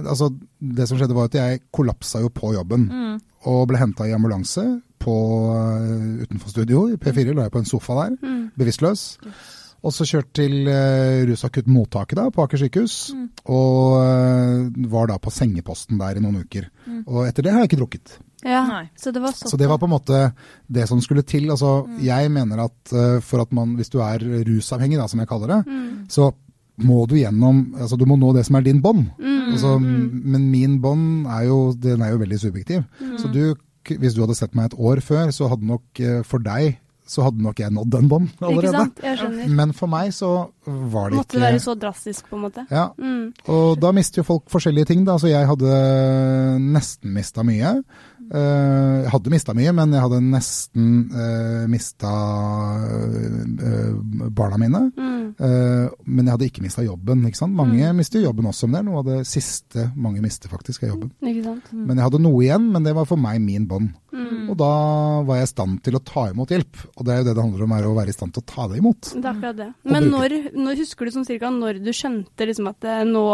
altså 0.00 0.32
Det 0.58 0.88
som 0.88 0.98
skjedde, 0.98 1.14
var 1.14 1.28
at 1.28 1.36
jeg 1.38 1.60
kollapsa 1.70 2.22
jo 2.24 2.32
på 2.34 2.54
jobben. 2.56 2.88
Og 3.50 3.66
ble 3.70 3.80
henta 3.80 4.08
i 4.08 4.14
ambulanse 4.16 4.64
på, 5.00 5.16
eh, 5.56 6.24
utenfor 6.24 6.52
studio 6.52 6.86
i 6.90 6.98
P4. 7.00 7.30
Lå 7.32 7.44
jeg 7.46 7.52
på 7.54 7.62
en 7.62 7.68
sofa 7.68 8.02
der, 8.02 8.16
bevisstløs. 8.58 9.04
Og 9.82 9.92
så 9.96 10.04
kjørt 10.04 10.32
til 10.36 10.66
uh, 10.68 11.22
rusakutt-mottaket 11.30 12.18
da, 12.18 12.26
på 12.34 12.42
Aker 12.44 12.60
sykehus. 12.60 12.96
Mm. 13.16 13.28
Og 13.48 13.94
uh, 13.96 14.88
var 14.92 15.06
da 15.08 15.16
på 15.22 15.32
sengeposten 15.32 16.00
der 16.00 16.18
i 16.18 16.24
noen 16.24 16.42
uker. 16.44 16.66
Mm. 16.86 16.98
Og 17.06 17.22
etter 17.28 17.46
det 17.46 17.54
har 17.54 17.62
jeg 17.64 17.70
ikke 17.72 17.80
drukket. 17.80 18.18
Ja, 18.44 18.60
Nei. 18.68 18.84
så 18.96 19.12
det 19.12 19.20
var. 19.20 19.32
Så 19.36 19.56
det 19.60 19.66
var 19.68 19.76
på 19.80 19.84
en 19.88 19.92
måte 19.92 20.20
det 20.72 20.86
som 20.88 21.00
skulle 21.04 21.24
til. 21.28 21.50
Altså, 21.52 21.80
Mm. 21.86 21.98
Jeg 22.04 22.30
mener 22.32 22.62
at 22.66 22.92
uh, 22.92 23.20
for 23.24 23.40
at 23.42 23.52
man, 23.56 23.74
hvis 23.76 23.88
du 23.92 23.98
er 24.04 24.20
rusavhengig, 24.48 24.98
da, 25.00 25.06
som 25.08 25.20
jeg 25.20 25.28
kaller 25.28 25.46
det, 25.56 25.60
Mm. 25.66 26.06
så 26.08 26.30
må 26.80 27.02
du 27.06 27.14
gjennom 27.18 27.74
altså 27.76 27.96
Du 28.00 28.06
må 28.08 28.16
nå 28.16 28.30
det 28.32 28.46
som 28.46 28.56
er 28.56 28.62
din 28.64 28.80
bånd. 28.80 29.10
Mm. 29.18 29.52
Altså, 29.52 29.78
Men 29.80 30.50
min 30.50 30.78
bånd 30.80 31.26
er 31.26 31.42
jo, 31.48 31.72
den 31.76 32.00
er 32.02 32.10
jo 32.14 32.20
veldig 32.22 32.38
subjektiv. 32.40 32.84
Mm. 33.00 33.18
Så 33.18 33.28
du, 33.32 33.54
hvis 33.98 34.14
du 34.14 34.20
hadde 34.22 34.36
sett 34.36 34.54
meg 34.54 34.70
et 34.70 34.78
år 34.78 35.00
før, 35.04 35.30
så 35.32 35.48
hadde 35.48 35.66
nok 35.66 36.00
eh, 36.00 36.22
for 36.24 36.38
deg 36.38 36.78
så 37.10 37.24
hadde 37.26 37.42
nok 37.42 37.58
jeg 37.58 37.72
nådd 37.74 37.90
den 37.90 38.08
bånd 38.10 38.28
Ikke 38.36 38.46
allerede. 38.46 38.84
sant? 38.84 39.00
Jeg. 39.02 39.48
Men 39.50 39.72
for 39.74 39.90
meg 39.90 40.12
så 40.14 40.28
var 40.66 41.10
det 41.10 41.18
Måtte 41.18 41.34
ikke 41.34 41.40
det 41.40 41.46
være 41.48 41.62
så 41.64 41.74
drastisk, 41.82 42.28
på 42.30 42.36
en 42.38 42.44
måte. 42.46 42.66
ja, 42.70 42.84
Mm. 42.98 43.32
og 43.50 43.80
da 43.82 43.90
mister 43.96 44.20
jo 44.22 44.26
folk 44.28 44.44
forskjellige 44.52 44.86
ting. 44.92 45.04
Da. 45.04 45.16
Så 45.18 45.26
jeg 45.32 45.46
hadde 45.50 45.74
nesten 46.60 47.12
mista 47.14 47.42
mye. 47.46 47.80
Eh, 48.30 48.96
jeg 49.04 49.10
hadde 49.10 49.32
mista 49.32 49.54
mye, 49.58 49.72
men 49.74 49.94
jeg 49.96 50.04
hadde 50.04 50.20
nesten 50.22 50.90
uh, 51.10 51.64
mista 51.70 52.10
barna 54.30 54.60
mine. 54.60 54.84
Mm. 54.94 55.20
Eh, 55.40 55.86
men 56.06 56.26
jeg 56.26 56.34
hadde 56.34 56.48
ikke 56.50 56.64
mista 56.64 56.84
jobben. 56.84 57.24
ikke 57.26 57.40
sant? 57.40 57.56
Mange 57.56 57.90
mister 57.96 58.22
jobben 58.22 58.48
også, 58.50 58.68
men 58.68 58.76
det 58.76 58.80
er 58.82 58.88
noe 58.90 59.00
av 59.02 59.08
det 59.08 59.18
siste 59.28 59.88
mange 59.96 60.22
mister, 60.24 60.52
faktisk, 60.52 60.84
er 60.84 60.94
jobben. 60.94 61.12
Sant. 61.20 61.72
Men 61.74 61.96
jeg 61.96 62.06
hadde 62.06 62.22
noe 62.22 62.44
igjen, 62.44 62.70
men 62.74 62.86
det 62.86 62.94
var 62.96 63.08
for 63.08 63.20
meg 63.20 63.40
min 63.42 63.66
bånd. 63.70 63.92
Mm. 64.14 64.50
Og 64.52 64.58
da 64.58 64.72
var 65.26 65.40
jeg 65.40 65.48
i 65.48 65.52
stand 65.52 65.80
til 65.86 65.96
å 65.96 66.02
ta 66.04 66.28
imot 66.30 66.52
hjelp. 66.54 66.84
Og 66.96 67.06
det 67.06 67.14
er 67.14 67.22
jo 67.22 67.28
det 67.30 67.36
det 67.36 67.46
handler 67.46 67.66
om, 67.66 67.74
er 67.76 67.88
å 67.88 67.96
være 67.96 68.12
i 68.12 68.16
stand 68.16 68.36
til 68.36 68.44
å 68.44 68.50
ta 68.50 68.68
det 68.70 68.80
imot. 68.82 69.14
Det 69.14 69.24
er 69.24 69.32
akkurat 69.32 69.58
det. 69.58 69.70
Men 69.90 70.10
når, 70.12 70.36
når 70.56 70.84
husker 70.84 71.06
du 71.06 71.16
sånn 71.16 71.28
cirka 71.28 71.52
når 71.54 71.82
du 71.82 71.90
skjønte 71.96 72.50
liksom 72.50 72.70
at 72.70 72.86
eh, 72.86 73.02
nå 73.08 73.24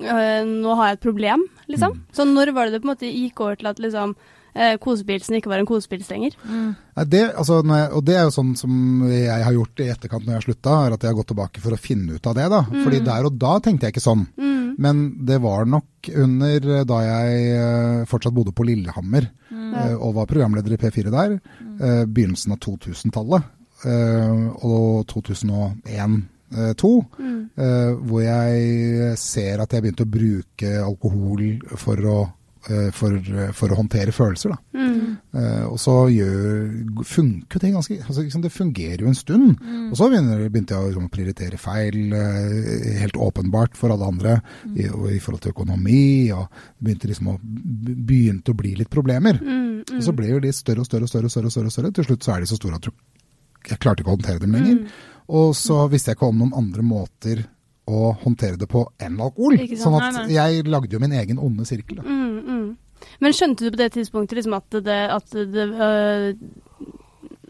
øh, 0.00 0.46
nå 0.48 0.78
har 0.78 0.90
jeg 0.90 0.98
et 0.98 1.04
problem, 1.04 1.44
liksom. 1.70 1.98
Mm. 1.98 2.06
Så 2.12 2.26
når 2.28 2.54
var 2.54 2.66
det 2.66 2.76
det 2.76 2.82
på 2.82 2.88
en 2.88 2.94
måte 2.94 3.10
gikk 3.10 3.44
over 3.44 3.60
til 3.60 3.70
at 3.70 3.82
liksom 3.82 4.16
eh, 4.54 4.74
kosepilsen 4.82 5.38
ikke 5.38 5.50
var 5.52 5.62
en 5.62 5.68
kosepils 5.68 6.08
lenger. 6.10 6.36
Mm. 6.46 6.74
Det, 7.10 7.22
altså, 7.34 7.60
jeg, 7.66 7.88
og 7.92 8.04
det 8.06 8.16
er 8.16 8.26
jo 8.26 8.34
sånn 8.34 8.52
som 8.58 8.74
jeg 9.10 9.46
har 9.46 9.56
gjort 9.56 9.82
i 9.82 9.90
etterkant 9.92 10.26
når 10.26 10.34
jeg 10.34 10.40
har 10.40 10.46
slutta, 10.48 10.76
er 10.80 10.96
at 10.96 11.06
jeg 11.06 11.12
har 11.12 11.18
gått 11.20 11.32
tilbake 11.32 11.64
for 11.64 11.76
å 11.76 11.80
finne 11.80 12.18
ut 12.18 12.30
av 12.30 12.36
det. 12.38 12.48
da. 12.52 12.60
Mm. 12.70 12.82
Fordi 12.86 13.00
der 13.08 13.30
og 13.30 13.40
da 13.46 13.56
tenkte 13.64 13.88
jeg 13.88 13.96
ikke 13.96 14.06
sånn. 14.06 14.26
Mm. 14.38 14.52
Men 14.84 15.02
det 15.26 15.40
var 15.42 15.66
nok 15.70 16.12
under 16.24 16.70
eh, 16.78 16.86
da 16.90 17.00
jeg 17.06 17.48
eh, 17.56 18.04
fortsatt 18.10 18.36
bodde 18.36 18.54
på 18.56 18.66
Lillehammer 18.66 19.28
mm. 19.50 19.74
og 19.98 20.16
var 20.20 20.30
programleder 20.30 20.74
i 20.74 20.80
P4 20.80 21.10
der, 21.10 21.38
mm. 21.38 22.10
begynnelsen 22.14 22.54
av 22.54 22.62
2000-tallet 22.62 23.52
og 23.84 25.02
2001 25.10 26.14
Eh, 26.52 26.72
2, 26.78 26.92
mm. 27.18 27.40
Eh, 27.56 27.92
hvor 28.06 28.22
jeg 28.24 28.64
eh, 29.08 29.18
ser 29.18 29.62
at 29.64 29.72
jeg 29.72 29.84
begynte 29.84 30.06
å 30.06 30.14
bruke 30.16 30.78
alkohol 30.84 31.46
for 31.80 32.10
å 32.10 32.22
for, 32.96 33.18
for, 33.52 33.74
å 33.74 33.76
håndtere 33.76 34.08
følelser. 34.16 34.54
Mm. 34.72 35.18
Uh, 35.36 35.66
og 35.68 35.74
så 35.76 36.06
gjør, 36.08 36.70
funker 37.04 37.60
det 37.60 37.74
ganske 37.74 37.98
altså, 37.98 38.22
liksom, 38.22 38.40
Det 38.40 38.50
fungerer 38.54 39.02
jo 39.04 39.10
en 39.10 39.18
stund. 39.18 39.58
Mm. 39.60 39.90
Og 39.90 39.98
så 40.00 40.08
begynte 40.08 40.72
jeg 40.72 40.78
å 40.78 40.86
liksom, 40.86 41.10
prioritere 41.12 41.60
feil, 41.60 41.98
uh, 42.16 42.88
helt 43.02 43.18
åpenbart 43.20 43.76
for 43.76 43.92
alle 43.92 44.08
andre, 44.08 44.38
mm. 44.64 44.78
i, 44.80 44.88
i, 45.12 45.20
forhold 45.20 45.44
til 45.44 45.52
økonomi. 45.52 46.32
Og 46.32 46.48
begynte, 46.80 47.12
liksom, 47.12 47.34
å, 47.34 47.38
begynte 48.08 48.54
å 48.54 48.60
bli 48.64 48.72
litt 48.80 48.88
problemer. 48.96 49.44
Mm, 49.44 49.64
mm. 49.84 49.98
Og 49.98 50.06
så 50.08 50.16
ble 50.16 50.32
jo 50.32 50.40
de 50.40 50.56
større 50.56 50.86
og 50.86 50.88
større 50.88 51.04
og 51.04 51.12
større, 51.12 51.34
større, 51.36 51.52
større, 51.52 51.74
større. 51.76 51.92
Til 52.00 52.08
slutt 52.08 52.24
så 52.24 52.32
er 52.32 52.46
de 52.46 52.48
så 52.48 52.56
store 52.56 52.80
at 52.80 52.88
jeg 53.68 53.80
klarte 53.80 54.00
ikke 54.00 54.12
å 54.12 54.16
håndtere 54.16 54.40
dem 54.40 54.56
lenger. 54.56 54.80
Mm. 54.80 55.12
Og 55.28 55.54
så 55.56 55.84
visste 55.92 56.12
jeg 56.12 56.18
ikke 56.18 56.28
om 56.28 56.40
noen 56.42 56.56
andre 56.58 56.84
måter 56.84 57.44
å 57.88 58.14
håndtere 58.22 58.58
det 58.60 58.68
på 58.70 58.84
enn 59.02 59.20
alkohol. 59.20 59.58
Sånn 59.76 59.96
at 59.98 60.06
Nei, 60.06 60.24
nei. 60.24 60.36
jeg 60.36 60.66
lagde 60.68 60.96
jo 60.96 61.00
min 61.02 61.16
egen 61.16 61.40
onde 61.40 61.66
sirkel. 61.68 62.00
Da. 62.00 62.04
Mm, 62.08 62.38
mm. 62.44 63.08
Men 63.20 63.36
skjønte 63.36 63.66
du 63.66 63.72
på 63.74 63.80
det 63.80 63.90
tidspunktet 63.96 64.38
liksom 64.38 64.56
at 64.56 64.78
det, 64.84 65.00
at 65.12 65.36
det 65.52 65.66
øh, 65.68 66.28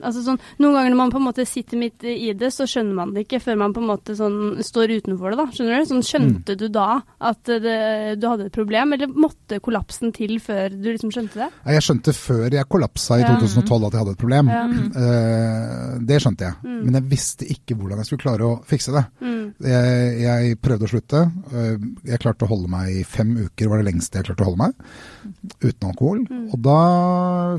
Altså 0.05 0.23
sånn, 0.27 0.39
Noen 0.61 0.75
ganger 0.77 0.91
når 0.95 1.01
man 1.01 1.11
på 1.15 1.21
en 1.21 1.27
måte 1.27 1.47
sitter 1.49 1.81
midt 1.81 2.05
i 2.05 2.33
det, 2.37 2.51
så 2.55 2.67
skjønner 2.69 2.95
man 2.95 3.15
det 3.15 3.25
ikke 3.27 3.41
før 3.43 3.57
man 3.63 3.73
på 3.75 3.81
en 3.83 3.89
måte 3.89 4.15
sånn 4.19 4.63
står 4.65 4.93
utenfor 5.01 5.31
det. 5.35 5.39
da, 5.41 5.47
skjønner 5.57 5.81
du? 5.83 5.89
Sånn, 5.91 6.05
Skjønte 6.05 6.57
du 6.61 6.67
da 6.69 7.01
at 7.21 7.43
det, 7.45 8.19
du 8.21 8.27
hadde 8.29 8.47
et 8.51 8.53
problem, 8.55 8.93
eller 8.95 9.09
måtte 9.09 9.59
kollapsen 9.65 10.13
til 10.15 10.37
før 10.45 10.69
du 10.77 10.91
liksom 10.93 11.11
skjønte 11.15 11.41
det? 11.43 11.49
Jeg 11.75 11.83
skjønte 11.89 12.13
før 12.15 12.49
jeg 12.53 12.69
kollapsa 12.69 13.19
i 13.19 13.25
Ja. 13.25 13.35
2012 13.41 13.87
at 13.89 13.93
jeg 13.97 14.01
hadde 14.05 14.15
et 14.15 14.21
problem. 14.21 14.49
Ja. 14.53 14.65
Uh, 14.69 15.99
det 16.05 16.21
skjønte 16.23 16.45
jeg, 16.49 16.55
Mm. 16.65 16.81
men 16.85 16.95
jeg 16.99 17.09
visste 17.11 17.47
ikke 17.51 17.77
hvordan 17.79 17.99
jeg 18.01 18.07
skulle 18.09 18.25
klare 18.25 18.45
å 18.49 18.55
fikse 18.69 18.93
det. 18.95 19.05
Mm. 19.21 19.55
Jeg, 19.65 20.21
jeg 20.25 20.59
prøvde 20.65 20.87
å 20.87 20.91
slutte. 20.91 21.21
Eh, 21.53 21.77
Jeg 22.05 22.21
klarte 22.21 22.45
å 22.45 22.49
holde 22.51 22.69
meg 22.69 22.91
i 23.01 23.03
fem 23.05 23.31
uker, 23.37 23.69
var 23.71 23.81
det 23.83 23.87
lengste 23.93 24.19
jeg 24.19 24.27
klarte 24.29 24.45
å 24.45 24.49
holde 24.51 24.63
meg, 24.65 24.75
uten 25.63 25.89
alkohol. 25.89 26.19
Mm. 26.29 26.47
Og 26.53 26.59
da 26.65 26.79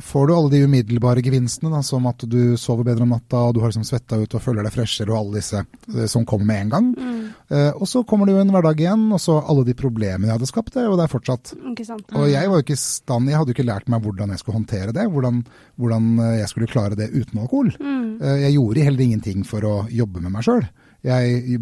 får 0.06 0.28
du 0.30 0.34
alle 0.36 0.52
de 0.54 0.64
umiddelbare 0.68 1.24
gevinstene, 1.26 1.72
da, 1.74 1.82
som 1.86 2.06
at 2.10 2.26
du 2.30 2.35
sover 2.60 2.88
bedre 2.88 3.06
om 3.06 3.14
natta, 3.16 3.42
og 3.48 3.56
du 3.56 3.62
har 3.64 3.72
liksom 3.72 3.86
svetta 3.88 4.20
ut 4.22 4.36
og 4.38 4.44
føler 4.44 4.66
deg 4.68 4.74
freshere, 4.76 5.12
og 5.12 5.20
alle 5.20 5.40
disse 5.42 5.62
eh, 5.62 6.06
som 6.12 6.26
kommer 6.28 6.50
med 6.50 6.62
en 6.66 6.74
gang. 6.76 6.92
Mm. 6.96 7.20
Eh, 7.50 7.72
og 7.76 7.86
så 7.90 8.04
kommer 8.08 8.30
det 8.30 8.36
jo 8.36 8.44
en 8.44 8.54
hverdag 8.56 8.82
igjen, 8.86 9.06
og 9.16 9.22
så 9.22 9.38
alle 9.42 9.66
de 9.68 9.76
problemene 9.78 10.30
jeg 10.30 10.38
hadde 10.38 10.50
skapt, 10.50 10.74
det 10.76 10.84
er 10.84 10.90
jo 10.90 11.00
der 11.00 11.12
fortsatt. 11.12 11.54
Ikke 11.74 11.88
sant. 11.88 12.08
Og 12.18 12.30
jeg 12.32 12.50
var 12.52 12.62
jo 12.62 12.66
ikke 12.66 12.78
i 12.78 12.84
stand, 12.86 13.30
jeg 13.30 13.40
hadde 13.42 13.54
jo 13.54 13.58
ikke 13.60 13.70
lært 13.72 13.92
meg 13.92 14.06
hvordan 14.06 14.34
jeg 14.34 14.42
skulle 14.42 14.60
håndtere 14.62 14.96
det, 14.96 15.06
hvordan, 15.14 15.44
hvordan 15.82 16.10
eh, 16.20 16.34
jeg 16.42 16.54
skulle 16.54 16.72
klare 16.72 16.98
det 17.00 17.12
uten 17.14 17.44
alkohol. 17.44 17.74
Mm. 17.80 18.02
Eh, 18.22 18.42
Jeg 18.46 18.58
gjorde 18.58 18.90
heller 18.90 19.06
ingenting 19.06 19.46
for 19.48 19.66
å 19.68 19.76
jobbe 19.92 20.24
med 20.24 20.34
meg 20.34 20.48
sjøl. 20.48 20.66
Jeg 21.06 21.60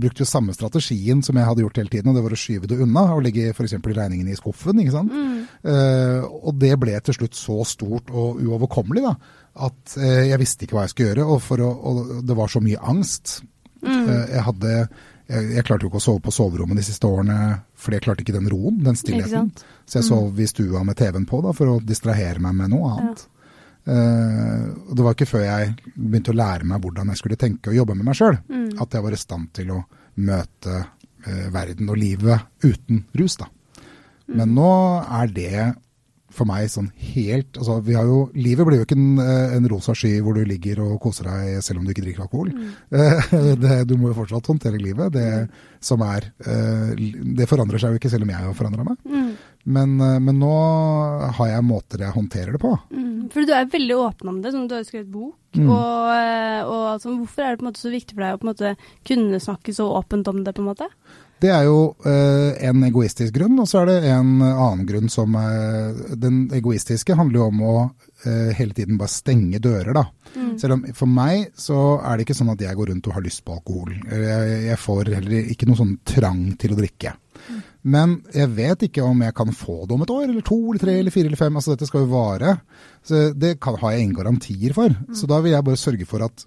brukte 0.00 0.24
jo 0.24 0.28
samme 0.28 0.54
strategien 0.56 1.18
som 1.24 1.36
jeg 1.36 1.44
hadde 1.44 1.60
gjort 1.60 1.80
hele 1.82 1.92
tiden, 1.92 2.08
og 2.08 2.16
det 2.16 2.22
var 2.24 2.32
å 2.32 2.38
skyve 2.40 2.70
det 2.70 2.78
unna 2.80 3.02
og 3.12 3.26
legge 3.26 3.50
f.eks. 3.52 3.74
regningen 3.84 4.30
i 4.32 4.36
skuffen. 4.38 4.80
ikke 4.80 4.94
sant? 4.94 5.12
Mm. 5.12 5.42
Uh, 5.66 6.24
og 6.48 6.56
det 6.62 6.72
ble 6.80 6.94
til 7.04 7.18
slutt 7.18 7.36
så 7.36 7.58
stort 7.68 8.08
og 8.08 8.40
uoverkommelig 8.40 9.04
da, 9.04 9.12
at 9.56 9.96
eh, 9.96 10.26
jeg 10.30 10.38
visste 10.42 10.64
ikke 10.66 10.76
hva 10.76 10.82
jeg 10.86 10.92
skulle 10.94 11.10
gjøre, 11.14 11.26
og, 11.32 11.42
for 11.42 11.62
å, 11.64 11.68
og 11.90 12.24
det 12.28 12.36
var 12.36 12.48
så 12.52 12.60
mye 12.60 12.80
angst. 12.82 13.38
Mm. 13.82 14.08
Eh, 14.08 14.24
jeg 14.34 14.42
hadde 14.48 14.72
jeg, 15.26 15.46
jeg 15.56 15.64
klarte 15.66 15.82
jo 15.86 15.88
ikke 15.90 15.98
å 15.98 16.04
sove 16.04 16.20
på 16.22 16.30
soverommet 16.34 16.78
de 16.78 16.84
siste 16.86 17.08
årene, 17.08 17.36
fordi 17.74 17.96
jeg 17.98 18.04
klarte 18.04 18.22
ikke 18.22 18.36
den 18.36 18.50
roen, 18.52 18.76
den 18.84 18.94
stillheten. 18.98 19.48
Så 19.86 19.98
jeg 20.00 20.06
sov 20.06 20.38
i 20.38 20.46
stua 20.46 20.84
med 20.86 20.96
TV-en 21.00 21.26
på 21.26 21.40
da, 21.42 21.50
for 21.56 21.72
å 21.72 21.80
distrahere 21.82 22.38
meg 22.44 22.54
med 22.60 22.70
noe 22.74 22.92
annet. 22.92 23.24
Eh, 23.86 24.66
og 24.90 24.92
det 24.98 25.04
var 25.06 25.14
ikke 25.16 25.28
før 25.30 25.44
jeg 25.46 25.74
begynte 25.94 26.32
å 26.34 26.38
lære 26.40 26.66
meg 26.66 26.82
hvordan 26.82 27.10
jeg 27.12 27.20
skulle 27.20 27.38
tenke 27.38 27.70
og 27.70 27.76
jobbe 27.78 27.94
med 27.98 28.06
meg 28.08 28.18
sjøl, 28.18 28.38
Mm. 28.50 28.68
at 28.82 28.94
jeg 28.94 29.02
var 29.02 29.12
i 29.14 29.20
stand 29.20 29.52
til 29.54 29.70
å 29.76 29.80
møte 30.16 30.76
eh, 31.26 31.48
verden 31.54 31.88
og 31.90 31.96
livet 31.98 32.40
uten 32.64 33.04
rus. 33.14 33.36
da. 33.36 33.46
Men 34.26 34.54
nå 34.54 34.70
er 35.06 35.26
det 35.30 35.74
for 36.36 36.48
meg 36.48 36.68
sånn 36.72 36.88
helt 37.14 37.56
altså 37.56 37.78
vi 37.86 37.96
har 37.96 38.06
jo, 38.08 38.26
Livet 38.36 38.68
blir 38.68 38.80
jo 38.80 38.86
ikke 38.86 38.98
en, 38.98 39.18
eh, 39.22 39.56
en 39.56 39.68
rosa 39.70 39.94
sky 39.96 40.18
hvor 40.24 40.36
du 40.36 40.44
ligger 40.46 40.82
og 40.84 40.98
koser 41.02 41.28
deg 41.30 41.64
selv 41.64 41.80
om 41.80 41.86
du 41.86 41.94
ikke 41.94 42.04
drikker 42.04 42.26
alkohol. 42.26 42.52
Mm. 42.52 42.70
det, 43.62 43.78
du 43.88 43.96
må 43.98 44.12
jo 44.12 44.18
fortsatt 44.20 44.52
håndtere 44.52 44.80
livet. 44.80 45.14
Det 45.16 45.28
som 45.86 46.02
er 46.06 46.30
eh, 46.44 46.94
Det 47.36 47.48
forandrer 47.48 47.82
seg 47.82 47.94
jo 47.94 48.00
ikke 48.00 48.12
selv 48.12 48.26
om 48.26 48.32
jeg 48.32 48.42
har 48.44 48.56
forandra 48.56 48.86
meg. 48.86 48.98
Mm. 49.06 49.30
Men, 49.76 49.96
eh, 50.00 50.18
men 50.22 50.38
nå 50.38 50.54
har 51.38 51.50
jeg 51.50 51.66
måter 51.66 52.04
jeg 52.06 52.14
håndterer 52.14 52.54
det 52.54 52.62
på. 52.62 52.72
Mm. 52.94 53.26
For 53.34 53.46
du 53.46 53.52
er 53.56 53.68
veldig 53.72 53.98
åpen 53.98 54.30
om 54.30 54.40
det, 54.42 54.54
sånn, 54.54 54.68
du 54.70 54.76
har 54.76 54.84
jo 54.84 54.90
skrevet 54.90 55.12
bok. 55.12 55.36
Mm. 55.56 55.68
Og, 55.72 56.10
eh, 56.14 56.60
og 56.62 56.82
altså, 56.94 57.14
hvorfor 57.14 57.44
er 57.44 57.54
det 57.54 57.60
på 57.60 57.66
en 57.66 57.70
måte 57.72 57.82
så 57.82 57.92
viktig 57.94 58.16
for 58.16 58.26
deg 58.26 58.66
å 58.70 58.74
kunne 59.08 59.42
snakke 59.42 59.74
så 59.74 59.88
åpent 59.98 60.30
om 60.30 60.42
det? 60.46 60.54
på 60.56 60.62
en 60.62 60.70
måte? 60.70 60.90
Det 61.42 61.50
er 61.52 61.66
jo 61.68 61.80
eh, 62.08 62.56
en 62.68 62.84
egoistisk 62.86 63.34
grunn, 63.36 63.58
og 63.60 63.68
så 63.68 63.82
er 63.82 63.90
det 63.90 63.96
en 64.08 64.38
annen 64.40 64.86
grunn 64.88 65.10
som 65.12 65.34
eh, 65.36 66.14
Den 66.16 66.46
egoistiske 66.56 67.16
handler 67.18 67.42
jo 67.42 67.48
om 67.50 67.60
å 67.60 67.74
eh, 68.24 68.54
hele 68.56 68.72
tiden 68.76 68.96
bare 69.00 69.12
stenge 69.12 69.60
dører, 69.60 69.92
da. 69.96 70.06
Mm. 70.32 70.54
Selv 70.60 70.78
om 70.78 70.86
for 70.96 71.12
meg 71.12 71.52
så 71.60 71.98
er 72.00 72.16
det 72.16 72.26
ikke 72.26 72.38
sånn 72.40 72.54
at 72.54 72.64
jeg 72.64 72.78
går 72.78 72.92
rundt 72.92 73.10
og 73.10 73.18
har 73.18 73.24
lyst 73.24 73.44
på 73.44 73.56
alkohol. 73.58 73.92
Jeg, 74.08 74.58
jeg 74.70 74.80
får 74.80 75.12
heller 75.18 75.52
ikke 75.52 75.68
noe 75.68 75.80
sånn 75.80 75.94
trang 76.08 76.42
til 76.60 76.72
å 76.72 76.80
drikke. 76.80 77.14
Men 77.86 78.16
jeg 78.34 78.50
vet 78.56 78.88
ikke 78.88 79.04
om 79.06 79.20
jeg 79.22 79.34
kan 79.36 79.52
få 79.54 79.84
det 79.86 79.94
om 79.94 80.02
et 80.02 80.10
år, 80.10 80.24
eller 80.26 80.44
to, 80.46 80.58
eller 80.72 80.82
tre, 80.82 80.96
eller 80.98 81.14
fire, 81.14 81.30
eller 81.30 81.38
fem. 81.38 81.58
Altså 81.58 81.74
dette 81.74 81.86
skal 81.86 82.02
jo 82.02 82.10
vare. 82.10 82.56
Så 83.06 83.28
det 83.38 83.52
kan, 83.62 83.76
har 83.78 83.94
jeg 83.94 84.06
ingen 84.06 84.16
garantier 84.18 84.74
for. 84.74 84.96
Så 85.14 85.28
da 85.30 85.38
vil 85.44 85.54
jeg 85.54 85.66
bare 85.68 85.78
sørge 85.78 86.08
for 86.08 86.24
at 86.26 86.46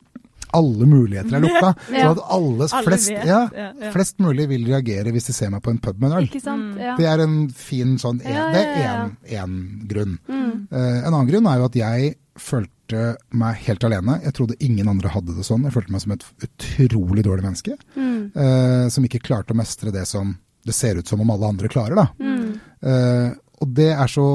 alle 0.55 0.87
muligheter 0.89 1.37
er 1.37 1.43
lukka. 1.45 1.71
Ja. 1.99 2.05
Så 2.05 2.11
at 2.15 2.21
alle, 2.35 2.67
flest, 2.85 3.09
ja, 3.11 3.23
Ja, 3.25 3.69
ja. 3.81 3.91
flest 3.93 4.19
mulig 4.23 4.47
vil 4.51 4.65
reagere 4.69 5.11
hvis 5.13 5.29
de 5.29 5.35
ser 5.35 5.51
meg 5.53 5.63
på 5.65 5.73
en 5.73 5.79
pub 5.83 5.99
med 6.01 6.11
en 6.11 6.17
øl. 6.21 6.29
Mm. 6.29 6.97
Det 6.99 7.07
er 7.09 7.23
en 7.25 7.37
fin 7.55 7.95
sånn 8.01 8.21
en, 8.23 8.33
Ja, 8.35 8.47
Det 8.53 8.63
ja, 8.81 8.95
er 9.25 9.43
én 9.43 9.55
grunn. 9.89 10.17
Mm. 10.29 10.51
Uh, 10.71 10.99
en 11.03 11.13
annen 11.13 11.29
grunn 11.31 11.49
er 11.49 11.61
jo 11.61 11.69
at 11.69 11.79
jeg 11.79 12.13
følte 12.39 13.01
meg 13.35 13.59
helt 13.67 13.83
alene. 13.85 14.19
Jeg 14.23 14.35
trodde 14.37 14.57
ingen 14.63 14.87
andre 14.89 15.11
hadde 15.13 15.35
det 15.37 15.45
sånn. 15.45 15.65
Jeg 15.67 15.75
følte 15.75 15.93
meg 15.93 16.03
som 16.05 16.13
et 16.15 16.25
utrolig 16.47 17.25
dårlig 17.27 17.45
menneske. 17.45 17.75
Mm. 17.99 18.31
Uh, 18.37 18.85
som 18.93 19.05
ikke 19.05 19.21
klarte 19.25 19.53
å 19.53 19.59
mestre 19.59 19.93
det 19.93 20.05
som 20.09 20.37
det 20.65 20.75
ser 20.75 20.99
ut 20.99 21.07
som 21.07 21.21
om 21.23 21.29
alle 21.33 21.51
andre 21.53 21.69
klarer. 21.71 21.95
da. 21.99 22.07
Mm. 22.19 22.49
Uh, 22.83 23.29
og 23.59 23.71
det 23.75 23.89
er 23.91 24.07
så 24.11 24.25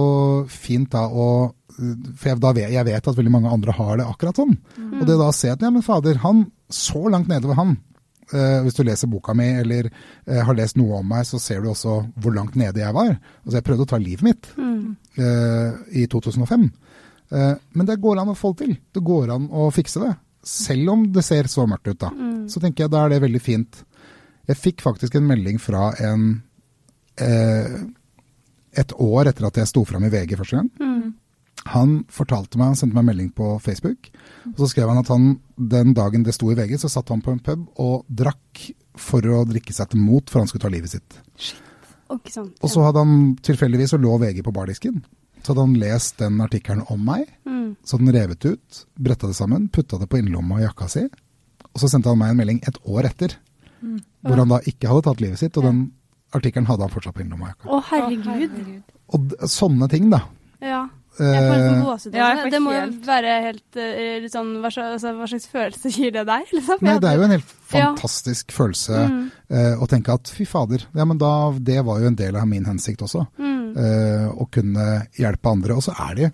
fint 0.52 0.90
da 0.92 1.06
å 1.08 1.26
For 1.74 2.30
jeg, 2.30 2.40
da 2.42 2.52
vet, 2.54 2.70
jeg 2.74 2.86
vet 2.86 3.08
at 3.10 3.16
veldig 3.18 3.32
mange 3.34 3.50
andre 3.50 3.74
har 3.74 3.98
det 3.98 4.06
akkurat 4.06 4.38
sånn. 4.38 4.54
Og 5.00 5.02
det 5.08 5.16
da 5.18 5.30
å 5.30 5.34
se 5.34 5.50
at 5.50 5.62
ja, 5.64 5.72
men 5.74 5.84
fader, 5.84 6.20
han 6.22 6.46
så 6.72 7.02
langt 7.10 7.30
nede 7.30 7.50
ved 7.50 7.58
han. 7.58 7.76
Uh, 8.32 8.62
hvis 8.64 8.78
du 8.78 8.80
leser 8.86 9.10
boka 9.12 9.34
mi 9.36 9.50
eller 9.60 9.90
uh, 9.90 10.38
har 10.46 10.56
lest 10.56 10.78
noe 10.80 11.02
om 11.02 11.10
meg, 11.12 11.26
så 11.28 11.36
ser 11.42 11.60
du 11.60 11.68
også 11.68 11.98
hvor 12.22 12.32
langt 12.34 12.56
nede 12.56 12.80
jeg 12.80 12.96
var. 12.96 13.16
Altså 13.44 13.58
Jeg 13.58 13.66
prøvde 13.66 13.84
å 13.84 13.90
ta 13.90 14.00
livet 14.00 14.24
mitt 14.24 14.48
eh, 15.20 15.74
i 16.00 16.06
2005. 16.10 16.64
Eh, 17.34 17.50
men 17.76 17.88
det 17.90 17.98
går 18.00 18.22
an 18.22 18.32
å 18.32 18.36
få 18.38 18.54
det 18.54 18.64
til. 18.64 18.78
Det 18.96 19.02
går 19.04 19.34
an 19.34 19.50
å 19.52 19.68
fikse 19.74 20.02
det. 20.02 20.14
Selv 20.44 20.94
om 20.94 21.04
det 21.12 21.24
ser 21.26 21.50
så 21.52 21.66
mørkt 21.68 21.90
ut, 21.90 22.00
da. 22.00 22.10
Så 22.50 22.62
tenker 22.62 22.84
jeg 22.84 22.94
da 22.94 23.04
er 23.04 23.14
det 23.14 23.22
veldig 23.24 23.42
fint. 23.44 23.84
Jeg 24.48 24.60
fikk 24.60 24.84
faktisk 24.84 25.16
en 25.16 25.28
melding 25.28 25.60
fra 25.62 25.90
en 26.04 26.26
et 28.74 28.92
år 28.98 29.30
etter 29.30 29.46
at 29.46 29.60
jeg 29.60 29.70
sto 29.70 29.84
fram 29.86 30.02
i 30.04 30.10
VG 30.10 30.34
første 30.40 30.58
gang. 30.58 30.70
Han 31.72 32.04
fortalte 32.12 32.58
meg, 32.60 32.66
han 32.72 32.76
sendte 32.76 32.94
meg 32.94 33.02
en 33.04 33.08
melding 33.12 33.30
på 33.34 33.46
Facebook, 33.64 34.10
og 34.50 34.58
så 34.60 34.68
skrev 34.68 34.88
han 34.92 34.98
at 35.00 35.08
han 35.08 35.40
den 35.56 35.94
dagen 35.96 36.22
det 36.26 36.34
sto 36.36 36.50
i 36.52 36.54
VG, 36.58 36.76
så 36.82 36.90
satt 36.92 37.08
han 37.08 37.22
på 37.24 37.32
en 37.32 37.40
pub 37.40 37.62
og 37.80 38.04
drakk 38.12 38.66
for 39.00 39.20
å 39.24 39.44
drikke 39.48 39.72
seg 39.72 39.88
til 39.94 40.00
mot, 40.04 40.28
for 40.30 40.40
han 40.42 40.46
skulle 40.50 40.62
ta 40.66 40.68
livet 40.74 40.90
sitt. 40.92 41.16
Shit, 41.40 41.60
Ikke 42.12 42.30
sant. 42.34 42.52
Og 42.62 42.68
så 42.70 42.84
hadde 42.84 43.00
han 43.00 43.36
tilfeldigvis, 43.42 43.94
så 43.94 43.98
lå 43.98 44.12
VG 44.20 44.42
på 44.44 44.52
bardisken, 44.54 45.00
så 45.42 45.54
hadde 45.54 45.64
han 45.64 45.74
lest 45.80 46.18
den 46.20 46.40
artikkelen 46.44 46.84
om 46.92 47.00
meg, 47.04 47.24
Mm. 47.48 47.76
så 47.82 47.96
hadde 47.96 48.06
han 48.12 48.14
revet 48.20 48.44
ut, 48.44 48.84
bretta 49.00 49.26
det 49.26 49.34
sammen, 49.36 49.68
putta 49.72 49.98
det 49.98 50.08
på 50.08 50.18
innerlomma 50.20 50.60
i 50.60 50.66
jakka 50.66 50.88
si, 50.88 51.06
og 51.72 51.80
så 51.80 51.88
sendte 51.88 52.08
han 52.12 52.18
meg 52.20 52.30
en 52.30 52.36
melding 52.36 52.60
et 52.68 52.76
år 52.84 53.08
etter, 53.08 53.34
hvor 54.22 54.36
han 54.36 54.48
da 54.52 54.58
ikke 54.68 54.88
hadde 54.88 55.02
tatt 55.08 55.20
livet 55.20 55.38
sitt, 55.40 55.56
og 55.56 55.64
den 55.64 55.80
artikkelen 56.34 56.66
hadde 56.68 56.80
han 56.86 56.90
fortsatt 56.92 57.14
på 57.16 57.24
innerlomma 57.24 57.48
i 57.48 57.52
jakka. 57.54 57.68
Å, 57.68 57.82
herregud. 57.88 58.82
Og 59.14 59.28
d- 59.28 59.36
sånne 59.48 59.88
ting, 59.90 60.10
da. 60.10 60.22
Ja. 60.60 60.88
Jeg 61.18 61.42
får 61.44 61.54
litt 61.54 61.66
Eh, 61.74 61.84
gåsehud. 61.84 62.14
Ja, 62.18 62.28
det. 62.50 62.60
Må 62.64 62.72
jo 62.74 62.86
være 63.06 63.34
helt 63.44 63.76
eh, 63.78 64.20
litt 64.24 64.32
sånn 64.34 64.54
hva 64.62 64.70
slags, 64.74 64.96
altså, 64.96 65.12
hva 65.18 65.28
slags 65.30 65.46
følelse 65.52 65.92
gir 65.94 66.10
det 66.16 66.24
deg, 66.26 66.48
liksom? 66.52 66.82
Nei, 66.82 66.96
det 66.98 67.10
er 67.12 67.16
jo 67.20 67.26
en 67.28 67.34
helt 67.36 67.52
Ja. 67.74 67.84
fantastisk 67.94 68.50
følelse 68.54 68.98
Mm. 69.08 69.30
eh, 69.50 69.76
å 69.78 69.86
tenke 69.90 70.12
at 70.14 70.28
fy 70.28 70.44
fader, 70.44 70.86
ja, 70.94 71.04
men 71.04 71.18
da, 71.18 71.50
det 71.58 71.84
var 71.84 72.00
jo 72.00 72.06
en 72.10 72.18
del 72.18 72.36
av 72.36 72.46
min 72.50 72.64
hensikt 72.64 73.02
også. 73.06 73.26
Mm. 73.38 73.76
eh, 73.76 74.26
å 74.30 74.48
kunne 74.50 75.06
hjelpe 75.18 75.50
andre. 75.50 75.74
Og 75.74 75.82
så 75.82 75.94
er 76.10 76.14
det 76.14 76.32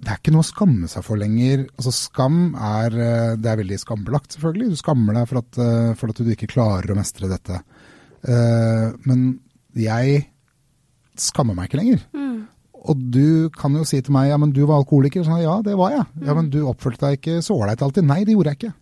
det 0.00 0.12
er 0.12 0.18
ikke 0.20 0.30
noe 0.32 0.44
å 0.46 0.52
skamme 0.52 0.86
seg 0.88 1.02
for 1.02 1.16
lenger. 1.18 1.64
Altså 1.76 1.90
Skam 1.92 2.54
er 2.54 2.90
det 3.36 3.46
er 3.50 3.56
veldig 3.58 3.78
skambelagt, 3.82 4.30
selvfølgelig. 4.36 4.68
Du 4.70 4.76
skammer 4.78 5.14
deg 5.18 5.26
for 5.26 5.38
at, 5.42 5.96
for 5.98 6.08
at 6.12 6.20
du 6.22 6.30
ikke 6.30 6.46
klarer 6.46 6.92
å 6.94 6.96
mestre 6.98 7.26
dette. 7.28 7.58
Eh, 8.22 8.92
men 9.10 9.40
jeg 9.74 10.28
skammer 11.18 11.56
meg 11.58 11.66
ikke 11.68 11.80
lenger. 11.80 12.04
Mm. 12.14 12.27
Og 12.86 12.98
du 13.14 13.48
kan 13.54 13.74
jo 13.74 13.84
si 13.88 14.00
til 14.04 14.14
meg 14.14 14.28
ja, 14.30 14.36
men 14.40 14.52
du 14.54 14.62
var 14.64 14.82
alkoholiker. 14.82 15.24
Sånn, 15.26 15.42
ja, 15.42 15.56
det 15.64 15.74
var 15.78 15.96
jeg. 15.96 16.04
Ja, 16.26 16.36
men 16.38 16.50
du 16.52 16.60
oppførte 16.70 17.08
deg 17.08 17.18
ikke 17.18 17.40
så 17.44 17.56
ålreit 17.58 17.82
alltid. 17.84 18.06
Nei, 18.06 18.22
det 18.28 18.36
gjorde 18.36 18.54
jeg 18.54 18.60
ikke. 18.62 18.74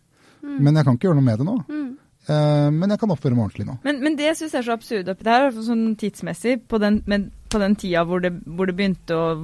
Men 0.57 0.79
jeg 0.79 0.87
kan 0.87 0.97
ikke 0.97 1.09
gjøre 1.09 1.19
noe 1.19 1.27
med 1.27 1.41
det 1.41 1.47
nå. 1.47 1.57
Mm. 1.69 1.89
Eh, 2.27 2.69
men 2.75 2.93
jeg 2.93 3.01
kan 3.03 3.13
oppføre 3.15 3.37
meg 3.37 3.47
ordentlig 3.47 3.67
nå. 3.69 3.77
Men, 3.87 4.01
men 4.03 4.19
det 4.19 4.33
syns 4.39 4.55
jeg 4.55 4.63
er 4.63 4.69
så 4.69 4.77
absurd 4.77 5.11
oppi 5.13 5.27
det 5.27 5.37
her, 5.37 5.51
sånn 5.67 5.85
tidsmessig. 6.01 6.57
På 6.71 6.81
den, 6.83 7.01
men 7.11 7.29
på 7.49 7.59
den 7.63 7.77
tida 7.79 8.05
hvor 8.07 8.23
det, 8.23 8.33
hvor 8.47 8.69
det 8.69 8.77
begynte 8.77 9.17
å 9.17 9.35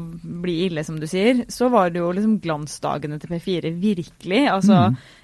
bli 0.42 0.62
ille, 0.66 0.84
som 0.84 0.98
du 1.00 1.08
sier, 1.10 1.44
så 1.52 1.70
var 1.72 1.92
det 1.92 2.02
jo 2.02 2.12
liksom 2.14 2.38
glansdagene 2.42 3.18
til 3.22 3.32
P4 3.32 3.72
virkelig. 3.80 4.40
Altså, 4.50 4.78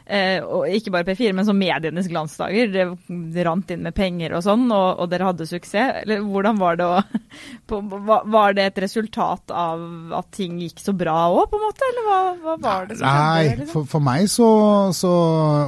eh, 0.06 0.38
og 0.44 0.68
ikke 0.72 0.92
bare 0.94 1.06
P4, 1.08 1.32
men 1.36 1.46
så 1.48 1.54
medienes 1.56 2.08
glansdager. 2.10 2.70
Det, 2.74 2.86
det 3.34 3.46
rant 3.46 3.72
inn 3.74 3.84
med 3.86 3.96
penger 3.96 4.36
og 4.38 4.44
sånn, 4.46 4.66
og, 4.70 5.02
og 5.02 5.10
dere 5.12 5.30
hadde 5.30 5.48
suksess. 5.50 6.02
Eller 6.04 6.22
hvordan 6.24 6.60
var 6.60 6.78
det 6.78 6.86
å 6.88 7.00
på, 7.68 7.80
var, 7.82 8.54
det 8.56 8.68
et 8.70 8.82
resultat 8.86 9.54
av 9.54 10.14
at 10.20 10.30
ting 10.34 10.60
gikk 10.62 10.82
så 10.82 10.94
bra 10.96 11.16
òg, 11.32 11.44
på 11.50 11.60
en 11.60 11.66
måte? 11.66 11.90
Eller 11.92 12.08
hva, 12.08 12.20
hva 12.44 12.56
var 12.62 12.88
det 12.88 13.00
som 13.00 13.08
Nei, 13.08 13.42
skjedde? 13.42 13.58
Liksom? 13.64 13.74
for, 13.74 13.90
for 13.96 14.08
meg 14.10 14.30
så, 14.32 14.48
så 14.96 15.16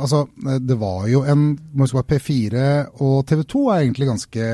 Altså, 0.01 0.25
det 0.62 0.77
var 0.81 1.05
jo 1.11 1.23
en 1.29 1.51
må 1.75 1.85
huske 1.85 1.99
på 1.99 2.03
at 2.03 2.11
P4 2.14 2.64
og 3.05 3.20
TV 3.29 3.42
2 3.49 3.62
er 3.73 3.83
egentlig 3.83 4.09
ganske 4.09 4.49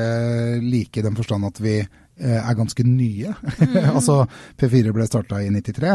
like 0.63 0.99
i 0.99 1.05
den 1.05 1.17
forstand 1.17 1.47
at 1.47 1.61
vi 1.63 1.79
er 2.19 2.57
ganske 2.57 2.83
nye. 2.87 3.33
altså, 3.95 4.23
P4 4.57 4.93
ble 4.95 5.07
starta 5.07 5.41
i 5.43 5.51
93, 5.53 5.91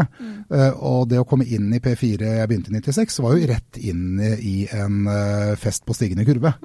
eh, 0.53 0.69
og 0.79 1.09
det 1.11 1.19
å 1.21 1.27
komme 1.27 1.47
inn 1.47 1.71
i 1.75 1.81
P4 1.83 2.33
jeg 2.39 2.49
begynte 2.49 2.71
i 2.71 2.79
96, 2.79 3.19
var 3.25 3.35
jo 3.37 3.49
rett 3.51 3.81
inn 3.81 4.21
i 4.21 4.55
en 4.71 5.09
eh, 5.11 5.53
fest 5.59 5.85
på 5.87 5.97
stigende 5.97 6.27
kurve. 6.27 6.55